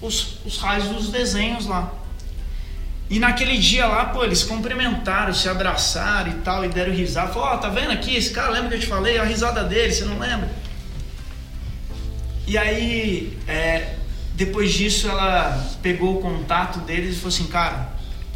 os, 0.00 0.38
os 0.44 0.58
raios 0.58 0.88
dos 0.88 1.10
desenhos 1.10 1.66
lá. 1.66 1.92
E 3.10 3.18
naquele 3.18 3.58
dia 3.58 3.86
lá, 3.86 4.06
pô, 4.06 4.22
eles 4.22 4.44
cumprimentaram, 4.44 5.34
se 5.34 5.48
abraçaram 5.48 6.30
e 6.30 6.34
tal, 6.36 6.64
e 6.64 6.68
deram 6.68 6.92
risada. 6.92 7.32
Falou, 7.32 7.48
ó, 7.48 7.54
oh, 7.54 7.58
tá 7.58 7.68
vendo 7.68 7.90
aqui? 7.90 8.14
Esse 8.14 8.30
cara, 8.30 8.50
lembra 8.50 8.68
que 8.68 8.74
eu 8.76 8.80
te 8.80 8.86
falei? 8.86 9.18
A 9.18 9.24
risada 9.24 9.64
dele, 9.64 9.92
você 9.92 10.04
não 10.04 10.18
lembra? 10.20 10.48
E 12.46 12.56
aí, 12.56 13.38
é, 13.48 13.96
depois 14.34 14.72
disso, 14.72 15.08
ela 15.08 15.76
pegou 15.82 16.18
o 16.18 16.20
contato 16.20 16.80
deles 16.80 17.14
e 17.14 17.16
falou 17.16 17.28
assim: 17.28 17.46
Cara, 17.46 17.94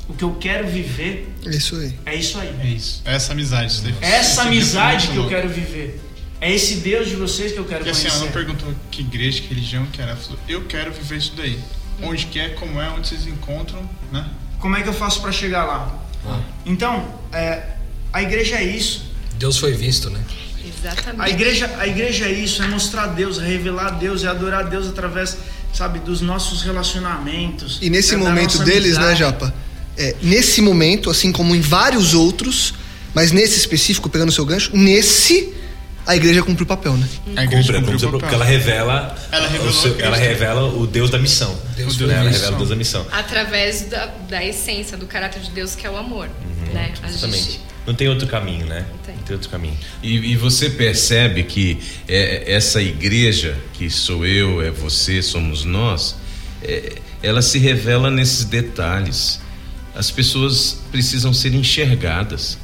o 0.08 0.14
que 0.14 0.22
eu 0.22 0.34
quero 0.36 0.68
viver 0.68 1.28
é 1.44 1.50
isso 1.50 1.76
aí. 1.76 1.98
É 2.06 2.14
isso 2.14 2.38
aí. 2.38 2.56
É 2.60 2.66
isso. 2.66 3.02
É 3.04 3.14
essa 3.14 3.32
amizade. 3.32 3.94
Essa 4.00 4.42
amizade 4.42 5.08
que 5.08 5.16
eu 5.16 5.28
quero 5.28 5.48
viver. 5.48 6.00
É 6.40 6.54
esse 6.54 6.76
Deus 6.76 7.08
de 7.08 7.16
vocês 7.16 7.50
que 7.50 7.58
eu 7.58 7.64
quero 7.64 7.84
Porque, 7.84 7.90
conhecer. 7.90 8.06
assim, 8.06 8.16
ela 8.18 8.26
não 8.26 8.32
perguntou 8.32 8.72
que 8.92 9.02
igreja, 9.02 9.42
que 9.42 9.48
religião 9.48 9.86
que 9.86 10.00
era. 10.00 10.12
Ela 10.12 10.20
falou: 10.20 10.38
Eu 10.48 10.64
quero 10.66 10.92
viver 10.92 11.16
isso 11.16 11.32
daí. 11.36 11.58
Onde 12.00 12.26
que 12.26 12.38
é, 12.38 12.50
como 12.50 12.80
é, 12.80 12.88
onde 12.90 13.08
vocês 13.08 13.26
encontram, 13.26 13.82
né? 14.12 14.24
Como 14.60 14.76
é 14.76 14.82
que 14.82 14.88
eu 14.88 14.92
faço 14.92 15.20
para 15.20 15.32
chegar 15.32 15.64
lá? 15.64 15.98
Ah. 16.24 16.40
Então, 16.64 17.12
é, 17.32 17.74
a 18.12 18.22
igreja 18.22 18.56
é 18.56 18.62
isso. 18.62 19.10
Deus 19.34 19.58
foi 19.58 19.72
visto, 19.72 20.08
né? 20.10 20.20
Exatamente. 20.64 21.20
A 21.20 21.28
igreja, 21.28 21.76
a 21.78 21.86
igreja 21.86 22.26
é 22.26 22.32
isso, 22.32 22.62
é 22.62 22.68
mostrar 22.68 23.08
Deus, 23.08 23.38
é 23.38 23.46
revelar 23.46 23.98
Deus, 23.98 24.22
é 24.22 24.28
adorar 24.28 24.68
Deus 24.68 24.86
através 24.86 25.36
sabe, 25.72 25.98
dos 25.98 26.20
nossos 26.20 26.62
relacionamentos. 26.62 27.78
E 27.80 27.90
nesse 27.90 28.16
momento 28.16 28.58
deles, 28.60 28.96
né, 28.96 29.04
amizade. 29.06 29.10
né, 29.10 29.16
Japa? 29.16 29.54
É, 29.96 30.14
nesse 30.22 30.62
momento, 30.62 31.10
assim 31.10 31.32
como 31.32 31.54
em 31.54 31.60
vários 31.60 32.14
outros, 32.14 32.74
mas 33.14 33.32
nesse 33.32 33.58
específico, 33.58 34.08
pegando 34.08 34.28
o 34.28 34.32
seu 34.32 34.46
gancho, 34.46 34.70
nesse 34.74 35.54
a 36.08 36.16
igreja 36.16 36.42
cumpre 36.42 36.62
o 36.62 36.66
papel, 36.66 36.96
né? 36.96 37.06
A 37.36 37.44
igreja 37.44 37.74
cumpre, 37.74 37.92
cumpre 37.92 38.06
o 38.06 38.10
papel, 38.12 38.20
porque 38.20 38.34
ela 38.34 38.44
revela, 38.44 39.14
ela, 39.30 39.68
o, 39.68 39.72
seu, 39.72 40.00
ela 40.00 40.16
revela 40.16 40.64
o 40.64 40.86
Deus 40.86 41.10
da 41.10 41.18
missão. 41.18 41.54
Deus 41.76 41.98
né? 41.98 42.14
Ela 42.14 42.30
revela 42.30 42.54
o 42.54 42.56
Deus 42.56 42.70
da 42.70 42.76
missão. 42.76 43.06
Através 43.12 43.82
da, 43.82 44.06
da 44.26 44.42
essência, 44.42 44.96
do 44.96 45.04
caráter 45.04 45.42
de 45.42 45.50
Deus, 45.50 45.74
que 45.74 45.86
é 45.86 45.90
o 45.90 45.98
amor. 45.98 46.26
Uhum, 46.28 46.72
né? 46.72 46.94
Exatamente. 47.06 47.42
Gente... 47.42 47.60
Não 47.88 47.94
tem 47.94 48.06
outro 48.06 48.26
caminho, 48.28 48.66
né? 48.66 48.84
Não 48.86 48.98
tem, 48.98 49.14
Não 49.16 49.22
tem 49.22 49.34
outro 49.34 49.48
caminho. 49.48 49.76
E, 50.02 50.32
e, 50.32 50.36
você 50.36 50.68
percebe 50.68 51.42
que 51.42 51.78
é, 52.06 52.52
essa 52.52 52.82
igreja, 52.82 53.56
que 53.72 53.88
sou 53.88 54.26
eu, 54.26 54.60
é 54.60 54.70
você, 54.70 55.22
somos 55.22 55.64
nós, 55.64 56.14
é, 56.62 56.96
ela 57.22 57.40
se 57.40 57.58
revela 57.58 58.10
nesses 58.10 58.44
detalhes. 58.44 59.40
As 59.94 60.10
pessoas 60.10 60.82
precisam 60.92 61.32
ser 61.32 61.54
enxergadas. 61.54 62.58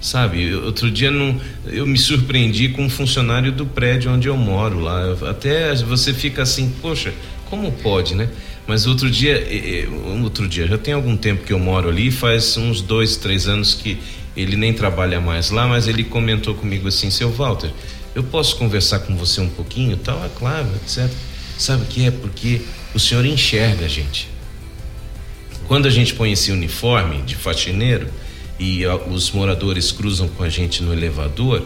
Sabe, 0.00 0.54
outro 0.54 0.88
dia 0.88 1.10
não, 1.10 1.40
eu 1.66 1.84
me 1.84 1.98
surpreendi 1.98 2.68
com 2.68 2.84
um 2.84 2.90
funcionário 2.90 3.50
do 3.50 3.66
prédio 3.66 4.12
onde 4.12 4.28
eu 4.28 4.36
moro 4.36 4.78
lá. 4.78 5.16
Até 5.28 5.74
você 5.74 6.14
fica 6.14 6.42
assim, 6.42 6.72
poxa, 6.80 7.12
como 7.50 7.72
pode, 7.72 8.14
né? 8.14 8.28
Mas 8.68 8.86
outro 8.86 9.10
dia, 9.10 9.42
outro 10.22 10.46
dia, 10.46 10.66
já 10.66 10.76
tem 10.76 10.92
algum 10.92 11.16
tempo 11.16 11.42
que 11.42 11.54
eu 11.54 11.58
moro 11.58 11.88
ali, 11.88 12.10
faz 12.10 12.54
uns 12.58 12.82
dois, 12.82 13.16
três 13.16 13.48
anos 13.48 13.72
que 13.72 13.98
ele 14.40 14.56
nem 14.56 14.72
trabalha 14.72 15.20
mais 15.20 15.50
lá, 15.50 15.66
mas 15.66 15.88
ele 15.88 16.04
comentou 16.04 16.54
comigo 16.54 16.86
assim, 16.86 17.10
seu 17.10 17.30
Walter, 17.32 17.72
eu 18.14 18.22
posso 18.22 18.56
conversar 18.56 19.00
com 19.00 19.16
você 19.16 19.40
um 19.40 19.48
pouquinho, 19.48 19.96
tal, 19.96 20.24
é 20.24 20.28
claro, 20.38 20.68
etc. 20.76 21.10
Sabe 21.58 21.82
o 21.82 21.86
que 21.86 22.06
é? 22.06 22.10
Porque 22.12 22.62
o 22.94 23.00
senhor 23.00 23.26
enxerga 23.26 23.86
a 23.86 23.88
gente. 23.88 24.28
quando 25.66 25.86
a 25.86 25.90
gente 25.90 26.14
põe 26.14 26.32
esse 26.32 26.50
uniforme 26.50 27.20
de 27.22 27.34
faxineiro 27.34 28.08
e 28.58 28.86
os 28.86 29.30
moradores 29.32 29.92
cruzam 29.92 30.28
com 30.28 30.42
a 30.42 30.48
gente 30.48 30.82
no 30.82 30.92
elevador, 30.92 31.62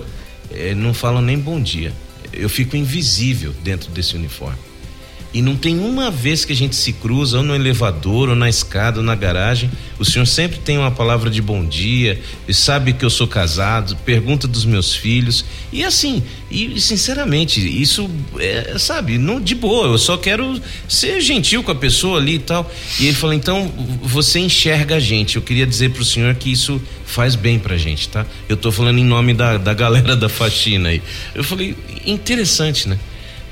é, 0.50 0.74
não 0.74 0.92
falam 0.92 1.22
nem 1.22 1.38
bom 1.38 1.60
dia. 1.60 1.92
Eu 2.32 2.48
fico 2.48 2.76
invisível 2.76 3.54
dentro 3.62 3.90
desse 3.90 4.16
uniforme. 4.16 4.58
E 5.34 5.40
não 5.40 5.56
tem 5.56 5.78
uma 5.78 6.10
vez 6.10 6.44
que 6.44 6.52
a 6.52 6.56
gente 6.56 6.76
se 6.76 6.92
cruza, 6.92 7.38
ou 7.38 7.42
no 7.42 7.54
elevador, 7.54 8.28
ou 8.28 8.36
na 8.36 8.48
escada, 8.48 8.98
ou 8.98 9.04
na 9.04 9.14
garagem. 9.14 9.70
O 9.98 10.04
senhor 10.04 10.26
sempre 10.26 10.58
tem 10.58 10.76
uma 10.76 10.90
palavra 10.90 11.30
de 11.30 11.40
bom 11.40 11.64
dia, 11.64 12.20
e 12.46 12.52
sabe 12.52 12.92
que 12.92 13.04
eu 13.04 13.08
sou 13.08 13.26
casado, 13.26 13.96
pergunta 14.04 14.46
dos 14.46 14.64
meus 14.64 14.94
filhos. 14.94 15.44
E 15.72 15.82
assim, 15.82 16.22
e 16.50 16.78
sinceramente, 16.78 17.60
isso 17.60 18.10
é, 18.38 18.76
sabe, 18.78 19.16
não 19.16 19.40
de 19.40 19.54
boa, 19.54 19.86
eu 19.86 19.98
só 19.98 20.18
quero 20.18 20.60
ser 20.86 21.20
gentil 21.22 21.62
com 21.62 21.70
a 21.70 21.74
pessoa 21.74 22.18
ali 22.18 22.34
e 22.34 22.38
tal. 22.38 22.70
E 23.00 23.06
ele 23.06 23.16
falou: 23.16 23.34
então 23.34 23.72
você 24.02 24.38
enxerga 24.38 24.96
a 24.96 25.00
gente. 25.00 25.36
Eu 25.36 25.42
queria 25.42 25.66
dizer 25.66 25.92
pro 25.92 26.04
senhor 26.04 26.34
que 26.34 26.52
isso 26.52 26.80
faz 27.06 27.34
bem 27.34 27.58
pra 27.58 27.76
gente, 27.78 28.08
tá? 28.08 28.26
Eu 28.48 28.56
tô 28.56 28.70
falando 28.70 28.98
em 28.98 29.04
nome 29.04 29.32
da, 29.32 29.56
da 29.56 29.72
galera 29.72 30.14
da 30.14 30.28
faxina 30.28 30.90
aí. 30.90 31.02
Eu 31.34 31.42
falei: 31.42 31.74
interessante, 32.04 32.86
né? 32.86 32.98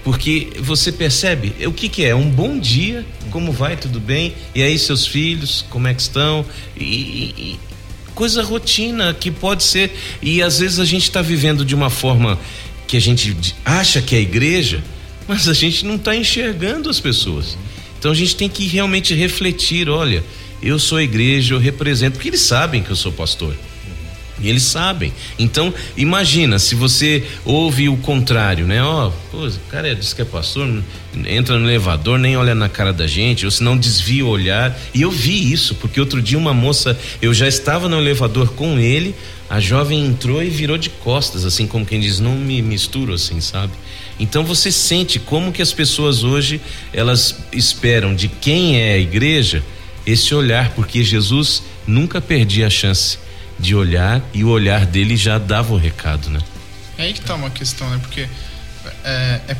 Porque 0.02 0.48
você 0.60 0.90
percebe 0.90 1.52
o 1.66 1.72
que, 1.72 1.88
que 1.88 2.04
é 2.04 2.14
um 2.14 2.30
bom 2.30 2.58
dia, 2.58 3.04
como 3.30 3.52
vai, 3.52 3.76
tudo 3.76 4.00
bem? 4.00 4.34
E 4.54 4.62
aí 4.62 4.78
seus 4.78 5.06
filhos, 5.06 5.64
como 5.68 5.86
é 5.86 5.94
que 5.94 6.00
estão? 6.00 6.44
E, 6.76 6.84
e 6.84 7.60
coisa 8.14 8.42
rotina 8.42 9.14
que 9.14 9.30
pode 9.30 9.62
ser 9.62 9.92
e 10.20 10.42
às 10.42 10.58
vezes 10.58 10.78
a 10.78 10.84
gente 10.84 11.04
está 11.04 11.22
vivendo 11.22 11.64
de 11.64 11.74
uma 11.74 11.90
forma 11.90 12.38
que 12.86 12.96
a 12.96 13.00
gente 13.00 13.36
acha 13.64 14.02
que 14.02 14.16
é 14.16 14.20
igreja, 14.20 14.82
mas 15.28 15.48
a 15.48 15.54
gente 15.54 15.84
não 15.84 15.94
está 15.94 16.16
enxergando 16.16 16.90
as 16.90 16.98
pessoas. 16.98 17.56
Então 17.98 18.10
a 18.10 18.14
gente 18.14 18.34
tem 18.34 18.48
que 18.48 18.66
realmente 18.66 19.14
refletir, 19.14 19.88
olha, 19.88 20.24
eu 20.62 20.78
sou 20.78 21.00
igreja, 21.00 21.54
eu 21.54 21.58
represento, 21.58 22.16
porque 22.16 22.28
eles 22.28 22.40
sabem 22.40 22.82
que 22.82 22.90
eu 22.90 22.96
sou 22.96 23.12
pastor. 23.12 23.54
E 24.42 24.48
eles 24.48 24.62
sabem. 24.62 25.12
Então, 25.38 25.72
imagina 25.96 26.58
se 26.58 26.74
você 26.74 27.24
ouve 27.44 27.88
o 27.88 27.96
contrário, 27.96 28.66
né? 28.66 28.82
Ó, 28.82 29.12
oh, 29.32 29.46
o 29.46 29.52
cara 29.70 29.94
diz 29.94 30.12
que 30.12 30.22
é 30.22 30.24
pastor, 30.24 30.82
entra 31.26 31.58
no 31.58 31.68
elevador, 31.68 32.18
nem 32.18 32.36
olha 32.36 32.54
na 32.54 32.68
cara 32.68 32.92
da 32.92 33.06
gente, 33.06 33.44
ou 33.44 33.50
se 33.50 33.62
não 33.62 33.76
desvia 33.76 34.24
o 34.24 34.28
olhar. 34.28 34.78
E 34.94 35.02
eu 35.02 35.10
vi 35.10 35.52
isso, 35.52 35.74
porque 35.74 36.00
outro 36.00 36.22
dia 36.22 36.38
uma 36.38 36.54
moça, 36.54 36.98
eu 37.20 37.34
já 37.34 37.46
estava 37.46 37.88
no 37.88 37.98
elevador 37.98 38.52
com 38.54 38.78
ele, 38.78 39.14
a 39.48 39.60
jovem 39.60 40.06
entrou 40.06 40.42
e 40.42 40.48
virou 40.48 40.78
de 40.78 40.88
costas, 40.88 41.44
assim 41.44 41.66
como 41.66 41.84
quem 41.84 42.00
diz, 42.00 42.20
não 42.20 42.36
me 42.36 42.62
misturo 42.62 43.12
assim, 43.12 43.40
sabe? 43.40 43.72
Então 44.18 44.44
você 44.44 44.70
sente 44.70 45.18
como 45.18 45.52
que 45.52 45.60
as 45.60 45.72
pessoas 45.72 46.22
hoje, 46.22 46.60
elas 46.92 47.36
esperam 47.52 48.14
de 48.14 48.28
quem 48.28 48.80
é 48.80 48.94
a 48.94 48.98
igreja 48.98 49.62
esse 50.06 50.34
olhar, 50.34 50.70
porque 50.74 51.02
Jesus 51.02 51.62
nunca 51.86 52.20
perdia 52.20 52.66
a 52.68 52.70
chance 52.70 53.18
de 53.60 53.74
olhar 53.74 54.22
e 54.32 54.42
o 54.42 54.48
olhar 54.48 54.86
dele 54.86 55.16
já 55.16 55.38
dava 55.38 55.72
o 55.72 55.76
recado, 55.76 56.30
né? 56.30 56.40
É 56.98 57.04
aí 57.04 57.12
que 57.12 57.20
tá 57.20 57.34
uma 57.34 57.50
questão, 57.50 57.88
né? 57.90 57.98
Porque 58.02 58.28
é, 59.04 59.40
é, 59.48 59.56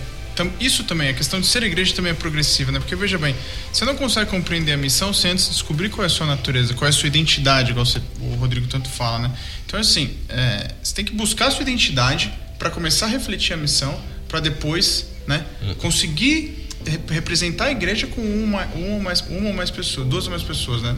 isso 0.58 0.84
também, 0.84 1.08
a 1.08 1.14
questão 1.14 1.40
de 1.40 1.46
ser 1.46 1.62
igreja 1.62 1.94
também 1.94 2.12
é 2.12 2.14
progressiva, 2.14 2.72
né? 2.72 2.78
Porque 2.78 2.96
veja 2.96 3.18
bem, 3.18 3.34
você 3.72 3.84
não 3.84 3.94
consegue 3.94 4.30
compreender 4.30 4.72
a 4.72 4.76
missão 4.76 5.12
sem 5.12 5.32
antes 5.32 5.48
descobrir 5.48 5.90
qual 5.90 6.02
é 6.02 6.06
a 6.06 6.10
sua 6.10 6.26
natureza, 6.26 6.74
qual 6.74 6.86
é 6.86 6.90
a 6.90 6.92
sua 6.92 7.08
identidade, 7.08 7.70
igual 7.70 7.84
você, 7.84 8.00
o 8.20 8.34
Rodrigo 8.36 8.66
tanto 8.66 8.88
fala, 8.88 9.28
né? 9.28 9.32
Então, 9.66 9.78
assim, 9.78 10.16
é, 10.28 10.70
você 10.82 10.94
tem 10.94 11.04
que 11.04 11.12
buscar 11.12 11.48
a 11.48 11.50
sua 11.50 11.62
identidade 11.62 12.32
para 12.58 12.70
começar 12.70 13.06
a 13.06 13.08
refletir 13.08 13.52
a 13.52 13.56
missão, 13.56 13.98
para 14.28 14.40
depois, 14.40 15.06
né, 15.26 15.44
hum. 15.62 15.74
conseguir 15.74 16.68
representar 17.10 17.66
a 17.66 17.70
igreja 17.70 18.06
com 18.06 18.20
uma, 18.20 18.64
uma, 18.66 19.00
mais, 19.00 19.20
uma 19.20 19.48
ou 19.48 19.54
mais 19.54 19.70
pessoas, 19.70 20.06
duas 20.06 20.24
ou 20.24 20.30
mais 20.30 20.42
pessoas, 20.42 20.82
né? 20.82 20.96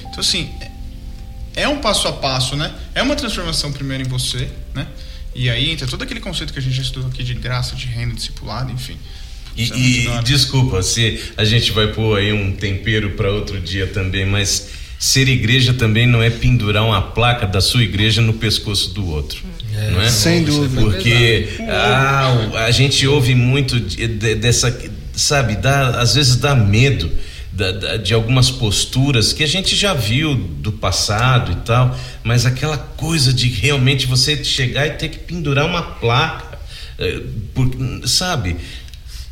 Então, 0.00 0.20
assim, 0.20 0.50
é 1.56 1.66
um 1.66 1.78
passo 1.78 2.06
a 2.06 2.12
passo, 2.12 2.54
né? 2.54 2.72
É 2.94 3.02
uma 3.02 3.16
transformação 3.16 3.72
primeiro 3.72 4.04
em 4.04 4.08
você, 4.08 4.48
né? 4.74 4.86
E 5.34 5.50
aí 5.50 5.70
entra 5.70 5.86
todo 5.86 6.02
aquele 6.02 6.20
conceito 6.20 6.52
que 6.52 6.58
a 6.58 6.62
gente 6.62 6.80
estudou 6.80 7.08
aqui 7.08 7.24
de 7.24 7.34
graça, 7.34 7.74
de 7.74 7.86
reino, 7.86 8.14
discipulado, 8.14 8.70
enfim. 8.70 8.96
E, 9.56 10.06
é 10.06 10.18
e 10.18 10.22
desculpa 10.22 10.82
se 10.82 11.20
a 11.36 11.44
gente 11.44 11.72
vai 11.72 11.88
pôr 11.88 12.18
aí 12.18 12.32
um 12.32 12.52
tempero 12.52 13.10
para 13.10 13.30
outro 13.32 13.58
dia 13.58 13.86
também, 13.86 14.26
mas 14.26 14.68
ser 14.98 15.28
igreja 15.28 15.72
também 15.72 16.06
não 16.06 16.22
é 16.22 16.30
pendurar 16.30 16.84
uma 16.84 17.00
placa 17.00 17.46
da 17.46 17.60
sua 17.60 17.82
igreja 17.82 18.20
no 18.20 18.34
pescoço 18.34 18.92
do 18.94 19.06
outro. 19.08 19.42
É, 19.74 19.90
não 19.90 20.00
é? 20.00 20.10
Sem 20.10 20.44
dúvida. 20.44 20.80
Porque 20.80 21.48
ah, 21.68 22.64
a 22.66 22.70
gente 22.70 23.06
ouve 23.06 23.34
muito 23.34 23.78
dessa, 23.80 24.78
sabe, 25.14 25.56
dá, 25.56 26.00
às 26.00 26.14
vezes 26.14 26.36
dá 26.36 26.54
medo 26.54 27.10
da, 27.56 27.72
da, 27.72 27.96
de 27.96 28.12
algumas 28.12 28.50
posturas 28.50 29.32
que 29.32 29.42
a 29.42 29.46
gente 29.46 29.74
já 29.74 29.94
viu 29.94 30.34
do 30.34 30.70
passado 30.70 31.52
e 31.52 31.56
tal, 31.56 31.96
mas 32.22 32.44
aquela 32.44 32.76
coisa 32.76 33.32
de 33.32 33.48
realmente 33.48 34.06
você 34.06 34.44
chegar 34.44 34.86
e 34.86 34.90
ter 34.90 35.08
que 35.08 35.18
pendurar 35.18 35.64
uma 35.64 35.82
placa, 35.82 36.58
é, 36.98 37.20
por, 37.54 37.70
sabe? 38.06 38.56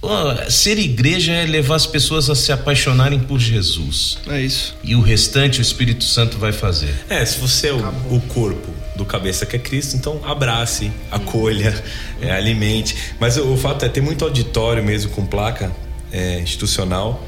Oh, 0.01 0.51
ser 0.51 0.79
igreja 0.79 1.33
é 1.33 1.47
levar 1.47 1.77
as 1.77 1.87
pessoas 1.87 2.29
a 2.29 2.35
se 2.35 2.53
apaixonarem 2.53 3.21
por 3.21 3.39
Jesus. 3.39 4.19
É 4.29 4.41
isso. 4.41 4.75
E 4.85 4.95
o 4.95 5.01
restante 5.01 5.61
o 5.61 5.63
Espírito 5.63 6.05
Santo 6.05 6.37
vai 6.37 6.53
fazer. 6.53 6.95
É, 7.09 7.25
se 7.25 7.39
você 7.39 7.69
é 7.69 7.73
o, 7.73 7.79
o 8.11 8.21
corpo 8.21 8.71
do 8.97 9.05
cabeça 9.05 9.47
que 9.47 9.57
é 9.57 9.59
Cristo, 9.59 9.97
então 9.97 10.21
abrace, 10.25 10.93
acolha, 11.11 11.75
é, 12.21 12.31
alimente. 12.31 12.95
Mas 13.19 13.39
o, 13.39 13.53
o, 13.53 13.57
fato 13.57 13.85
é 13.85 13.89
ter 13.89 14.03
muito 14.03 14.25
auditório 14.25 14.85
mesmo 14.85 15.11
com 15.11 15.25
placa 15.25 15.73
é, 16.13 16.39
institucional 16.41 17.27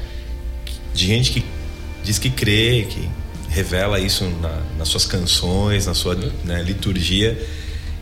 de 0.97 1.05
gente 1.05 1.31
que 1.31 1.45
diz 2.03 2.17
que 2.17 2.29
crê, 2.31 2.87
que 2.89 3.07
revela 3.49 3.99
isso 3.99 4.25
na, 4.41 4.61
nas 4.79 4.87
suas 4.87 5.05
canções, 5.05 5.85
na 5.85 5.93
sua 5.93 6.15
né, 6.43 6.63
liturgia, 6.63 7.39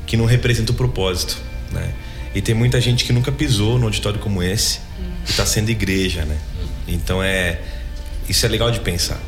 que 0.08 0.16
não 0.16 0.26
representa 0.26 0.72
o 0.72 0.76
propósito, 0.76 1.38
né? 1.72 1.94
E 2.34 2.42
tem 2.42 2.56
muita 2.56 2.80
gente 2.80 3.04
que 3.06 3.14
nunca 3.14 3.32
pisou 3.32 3.78
num 3.78 3.86
auditório 3.86 4.20
como 4.20 4.42
esse 4.42 4.80
e 5.26 5.30
está 5.30 5.46
sendo 5.46 5.70
igreja, 5.70 6.24
né? 6.26 6.38
Então 6.88 7.22
é 7.22 7.60
isso 8.30 8.46
é 8.46 8.50
legal 8.50 8.72
de 8.72 8.80
pensar. 8.80 9.20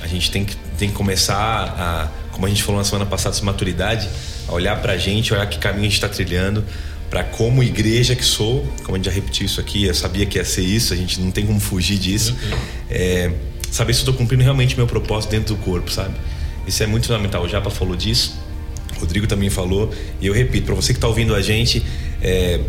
A 0.00 0.06
gente 0.06 0.30
tem 0.30 0.44
que, 0.44 0.56
tem 0.78 0.88
que 0.88 0.94
começar 0.94 1.36
a, 1.38 2.08
como 2.32 2.46
a 2.46 2.48
gente 2.48 2.62
falou 2.62 2.78
na 2.78 2.84
semana 2.84 3.04
passada, 3.04 3.34
essa 3.36 3.44
maturidade, 3.44 4.08
a 4.48 4.52
olhar 4.52 4.80
para 4.80 4.94
a 4.94 4.96
gente, 4.96 5.32
olhar 5.32 5.46
que 5.46 5.58
caminho 5.58 5.82
a 5.82 5.84
gente 5.84 5.94
está 5.94 6.08
trilhando, 6.08 6.64
para 7.10 7.24
como 7.24 7.62
igreja 7.62 8.14
que 8.14 8.24
sou, 8.24 8.64
como 8.84 8.94
a 8.94 8.98
gente 8.98 9.06
já 9.06 9.10
repetiu 9.10 9.44
isso 9.44 9.60
aqui, 9.60 9.84
eu 9.84 9.94
sabia 9.94 10.24
que 10.24 10.38
ia 10.38 10.44
ser 10.44 10.62
isso, 10.62 10.94
a 10.94 10.96
gente 10.96 11.20
não 11.20 11.32
tem 11.32 11.44
como 11.44 11.58
fugir 11.58 11.98
disso. 11.98 12.36
Uhum. 12.40 12.58
É, 12.88 13.32
saber 13.70 13.92
se 13.92 13.98
eu 13.98 14.02
estou 14.02 14.14
cumprindo 14.14 14.44
realmente 14.44 14.76
meu 14.76 14.86
propósito 14.86 15.30
dentro 15.32 15.56
do 15.56 15.60
corpo, 15.60 15.90
sabe? 15.90 16.14
Isso 16.66 16.80
é 16.82 16.86
muito 16.86 17.08
fundamental. 17.08 17.42
O 17.42 17.48
Japa 17.48 17.68
falou 17.68 17.96
disso, 17.96 18.38
o 18.96 19.00
Rodrigo 19.00 19.26
também 19.26 19.50
falou, 19.50 19.92
e 20.20 20.26
eu 20.28 20.32
repito, 20.32 20.66
para 20.66 20.74
você 20.74 20.92
que 20.92 20.98
está 20.98 21.08
ouvindo 21.08 21.34
a 21.34 21.42
gente, 21.42 21.84
é, 22.22 22.60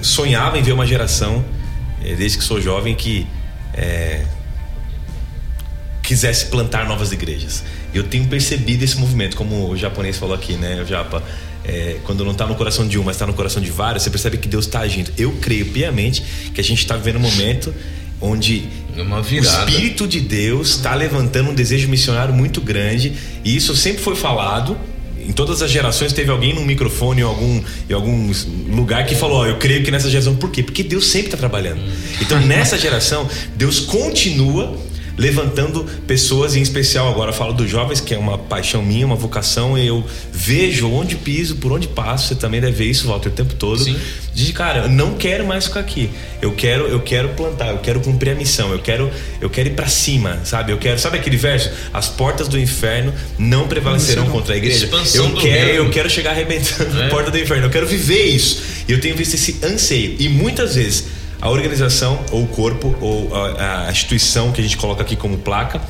sonhava 0.00 0.56
em 0.58 0.62
ver 0.62 0.72
uma 0.72 0.86
geração, 0.86 1.44
é, 2.04 2.14
desde 2.14 2.38
que 2.38 2.44
sou 2.44 2.60
jovem, 2.60 2.94
que 2.94 3.26
é, 3.74 4.24
quisesse 6.02 6.46
plantar 6.46 6.86
novas 6.86 7.10
igrejas. 7.10 7.64
Eu 7.92 8.04
tenho 8.04 8.26
percebido 8.26 8.84
esse 8.84 8.96
movimento, 8.96 9.36
como 9.36 9.70
o 9.70 9.76
japonês 9.76 10.18
falou 10.18 10.34
aqui, 10.34 10.54
né, 10.54 10.80
o 10.82 10.86
Japa? 10.86 11.22
É, 11.64 11.96
quando 12.04 12.24
não 12.24 12.32
está 12.32 12.46
no 12.46 12.54
coração 12.54 12.86
de 12.86 12.98
um, 12.98 13.04
mas 13.04 13.16
está 13.16 13.26
no 13.26 13.34
coração 13.34 13.62
de 13.62 13.70
vários, 13.70 14.02
você 14.02 14.10
percebe 14.10 14.36
que 14.38 14.48
Deus 14.48 14.66
está 14.66 14.80
agindo. 14.80 15.12
Eu 15.16 15.32
creio 15.40 15.66
piamente 15.66 16.22
que 16.54 16.60
a 16.60 16.64
gente 16.64 16.80
está 16.80 16.96
vivendo 16.96 17.16
um 17.16 17.20
momento 17.20 17.72
onde 18.20 18.68
o 18.96 19.34
Espírito 19.34 20.06
de 20.06 20.20
Deus 20.20 20.70
está 20.70 20.94
levantando 20.94 21.50
um 21.50 21.54
desejo 21.54 21.88
missionário 21.88 22.32
muito 22.32 22.60
grande 22.60 23.12
e 23.44 23.56
isso 23.56 23.74
sempre 23.76 24.02
foi 24.02 24.14
falado. 24.14 24.76
Em 25.18 25.30
todas 25.30 25.62
as 25.62 25.70
gerações 25.70 26.12
teve 26.12 26.32
alguém 26.32 26.52
num 26.52 26.64
microfone 26.64 27.20
em 27.20 27.24
algum, 27.24 27.62
em 27.88 27.92
algum 27.92 28.32
lugar 28.68 29.06
que 29.06 29.14
falou: 29.14 29.42
oh, 29.42 29.46
Eu 29.46 29.56
creio 29.56 29.84
que 29.84 29.90
nessa 29.90 30.10
geração. 30.10 30.34
Por 30.34 30.50
quê? 30.50 30.64
Porque 30.64 30.82
Deus 30.82 31.06
sempre 31.06 31.28
está 31.28 31.36
trabalhando. 31.36 31.80
Então 32.20 32.40
nessa 32.40 32.76
geração, 32.76 33.28
Deus 33.56 33.78
continua 33.78 34.76
levantando 35.16 35.84
pessoas, 36.06 36.56
em 36.56 36.62
especial 36.62 37.08
agora 37.08 37.32
falo 37.32 37.52
dos 37.52 37.70
jovens, 37.70 38.00
que 38.00 38.14
é 38.14 38.18
uma 38.18 38.38
paixão 38.38 38.82
minha, 38.82 39.06
uma 39.06 39.16
vocação, 39.16 39.76
eu 39.76 40.04
vejo 40.32 40.90
onde 40.90 41.16
piso, 41.16 41.56
por 41.56 41.72
onde 41.72 41.88
passo, 41.88 42.28
você 42.28 42.34
também 42.34 42.60
deve 42.60 42.72
ver 42.72 42.84
isso, 42.86 43.06
Walter, 43.06 43.28
o 43.28 43.32
tempo 43.32 43.54
todo. 43.54 43.82
Sim. 43.82 43.96
De 44.34 44.52
cara, 44.52 44.84
eu 44.84 44.88
não 44.88 45.14
quero 45.14 45.46
mais 45.46 45.66
ficar 45.66 45.80
aqui. 45.80 46.08
Eu 46.40 46.52
quero, 46.52 46.86
eu 46.86 47.00
quero 47.00 47.28
plantar, 47.30 47.68
eu 47.68 47.78
quero 47.78 48.00
cumprir 48.00 48.30
a 48.30 48.34
missão, 48.34 48.72
eu 48.72 48.78
quero, 48.78 49.10
eu 49.40 49.50
quero 49.50 49.68
ir 49.68 49.74
para 49.74 49.86
cima, 49.88 50.40
sabe? 50.44 50.72
Eu 50.72 50.78
quero, 50.78 50.98
sabe 50.98 51.18
aquele 51.18 51.36
verso? 51.36 51.70
As 51.92 52.08
portas 52.08 52.48
do 52.48 52.58
inferno 52.58 53.12
não 53.38 53.68
prevalecerão 53.68 54.24
não. 54.24 54.32
contra 54.32 54.54
a 54.54 54.56
igreja. 54.56 54.86
Expansão 54.86 55.26
eu 55.26 55.34
quero, 55.36 55.70
eu 55.70 55.90
quero 55.90 56.08
chegar 56.08 56.30
arrebentando 56.30 56.98
é. 56.98 57.06
a 57.06 57.08
porta 57.10 57.30
do 57.30 57.38
inferno. 57.38 57.66
Eu 57.66 57.70
quero 57.70 57.86
viver 57.86 58.24
isso. 58.24 58.62
E 58.88 58.92
eu 58.92 59.00
tenho 59.00 59.14
visto 59.14 59.34
esse 59.34 59.58
anseio 59.62 60.16
e 60.18 60.28
muitas 60.28 60.74
vezes 60.76 61.04
a 61.42 61.50
organização, 61.50 62.24
ou 62.30 62.44
o 62.44 62.46
corpo, 62.46 62.96
ou 63.00 63.34
a, 63.34 63.88
a 63.88 63.90
instituição 63.90 64.52
que 64.52 64.60
a 64.60 64.64
gente 64.64 64.76
coloca 64.76 65.02
aqui 65.02 65.16
como 65.16 65.36
placa, 65.38 65.82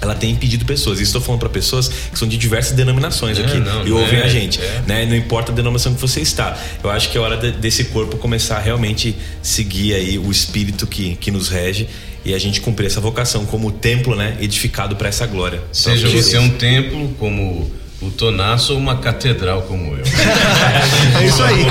ela 0.00 0.14
tem 0.14 0.30
impedido 0.30 0.64
pessoas. 0.64 1.00
E 1.00 1.02
estou 1.02 1.20
falando 1.20 1.40
para 1.40 1.48
pessoas 1.48 1.88
que 1.88 2.16
são 2.16 2.28
de 2.28 2.36
diversas 2.36 2.76
denominações 2.76 3.36
é, 3.36 3.42
aqui 3.42 3.58
não, 3.58 3.84
e 3.84 3.90
ouvem 3.90 4.20
é, 4.20 4.22
a 4.22 4.28
gente, 4.28 4.60
é. 4.60 4.82
né? 4.86 5.04
Não 5.04 5.16
importa 5.16 5.50
a 5.50 5.54
denominação 5.54 5.92
que 5.92 6.00
você 6.00 6.20
está. 6.20 6.56
Eu 6.84 6.88
acho 6.88 7.10
que 7.10 7.18
é 7.18 7.20
hora 7.20 7.36
de, 7.36 7.50
desse 7.50 7.86
corpo 7.86 8.16
começar 8.16 8.58
a 8.58 8.60
realmente 8.60 9.16
seguir 9.42 9.94
aí 9.94 10.18
o 10.20 10.30
espírito 10.30 10.86
que, 10.86 11.16
que 11.16 11.32
nos 11.32 11.48
rege 11.48 11.88
e 12.24 12.32
a 12.32 12.38
gente 12.38 12.60
cumprir 12.60 12.86
essa 12.86 13.00
vocação 13.00 13.44
como 13.44 13.72
templo, 13.72 14.14
né, 14.14 14.36
edificado 14.40 14.94
para 14.94 15.08
essa 15.08 15.26
glória. 15.26 15.60
Seja 15.72 16.08
você 16.08 16.38
um 16.38 16.50
templo 16.50 17.12
como 17.18 17.68
o 18.02 18.10
Tonasso 18.10 18.72
ou 18.74 18.78
uma 18.78 18.96
catedral 18.96 19.62
como 19.62 19.94
eu. 19.96 20.04
É 21.20 21.26
isso 21.26 21.42
aí. 21.42 21.64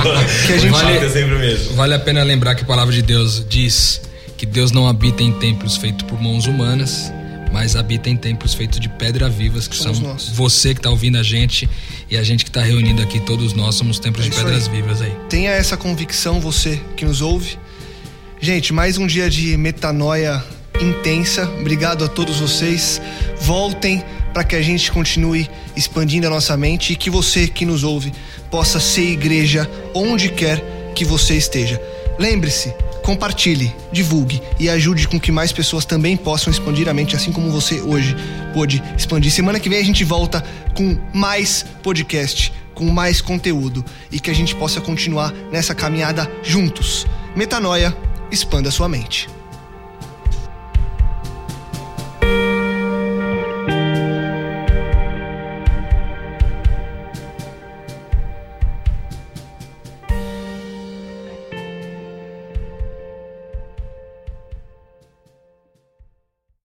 Que 0.48 0.54
a 0.54 0.58
gente 0.58 0.72
Vale... 0.72 1.10
Sempre 1.10 1.36
mesmo. 1.38 1.76
Vale 1.76 1.94
a 1.94 2.00
pena 2.00 2.24
lembrar 2.24 2.56
que 2.56 2.64
a 2.64 2.66
palavra 2.66 2.94
de 2.94 3.02
Deus 3.02 3.46
diz 3.48 4.02
que 4.38 4.46
Deus 4.46 4.72
não 4.72 4.88
habita 4.88 5.22
em 5.24 5.32
templos 5.34 5.78
feitos 5.78 6.04
por 6.04 6.20
mãos 6.22 6.48
humanas, 6.48 7.12
mas 7.52 7.76
habita 7.76 8.10
em 8.10 8.16
templos 8.16 8.54
feitos 8.54 8.80
de 8.80 8.88
pedra 8.90 9.30
vivas, 9.30 9.68
que 9.68 9.76
Somos 9.76 9.98
são 10.00 10.08
nós. 10.08 10.30
você 10.30 10.74
que 10.74 10.80
está 10.80 10.90
ouvindo 10.90 11.18
a 11.18 11.24
gente 11.24 11.70
e 12.10 12.18
a 12.18 12.24
gente 12.24 12.44
que 12.44 12.50
está 12.50 12.62
reunido 12.62 13.02
aqui, 13.02 13.20
todos 13.20 13.54
nós 13.54 13.76
somos 13.76 14.00
templos 14.00 14.26
É 14.26 14.30
de 14.30 14.36
pedras 14.36 14.68
aí. 14.68 14.72
vivas 14.76 15.02
aí. 15.02 15.14
Tenha 15.30 15.52
essa 15.52 15.76
convicção, 15.78 16.40
você 16.40 16.80
que 16.96 17.06
nos 17.06 17.22
ouve. 17.22 17.58
Gente, 18.40 18.74
mais 18.74 18.98
um 18.98 19.06
dia 19.06 19.30
de 19.30 19.56
metanoia 19.58 20.44
intensa. 20.82 21.48
Obrigado 21.60 22.04
a 22.04 22.08
todos 22.08 22.40
vocês. 22.40 23.00
Voltem 23.42 24.04
para 24.34 24.44
que 24.44 24.56
a 24.56 24.62
gente 24.62 24.92
continue 24.92 25.50
expandindo 25.76 26.28
a 26.28 26.30
nossa 26.30 26.56
mente 26.56 26.94
e 26.94 26.96
que 26.96 27.10
você 27.10 27.48
que 27.48 27.66
nos 27.66 27.84
ouve 27.84 28.12
possa 28.50 28.80
ser 28.80 29.04
igreja 29.04 29.70
onde 29.94 30.30
quer 30.30 30.92
que 30.96 31.06
você 31.06 31.36
esteja. 31.36 31.82
Lembre-se, 32.20 32.74
compartilhe, 33.04 33.74
divulgue 33.92 34.42
e 34.60 34.70
ajude 34.70 35.08
com 35.08 35.20
que 35.20 35.32
mais 35.32 35.52
pessoas 35.52 35.86
também 35.86 36.16
possam 36.16 36.52
expandir 36.52 36.88
a 36.88 36.94
mente, 36.94 37.16
assim 37.16 37.32
como 37.32 37.52
você 37.52 37.82
hoje 37.82 38.16
pôde 38.54 38.82
expandir. 38.98 39.32
Semana 39.32 39.60
que 39.60 39.70
vem 39.70 39.80
a 39.80 39.84
gente 39.84 40.04
volta 40.04 40.44
com 40.76 40.98
mais 41.14 41.66
podcast, 41.82 42.54
com 42.74 42.86
mais 42.86 43.22
conteúdo 43.22 43.84
e 44.12 44.20
que 44.20 44.30
a 44.30 44.36
gente 44.36 44.56
possa 44.56 44.80
continuar 44.80 45.34
nessa 45.52 45.74
caminhada 45.74 46.30
juntos. 46.44 47.08
Metanoia, 47.36 47.96
expanda 48.32 48.72
sua 48.72 48.88
mente. 48.88 49.28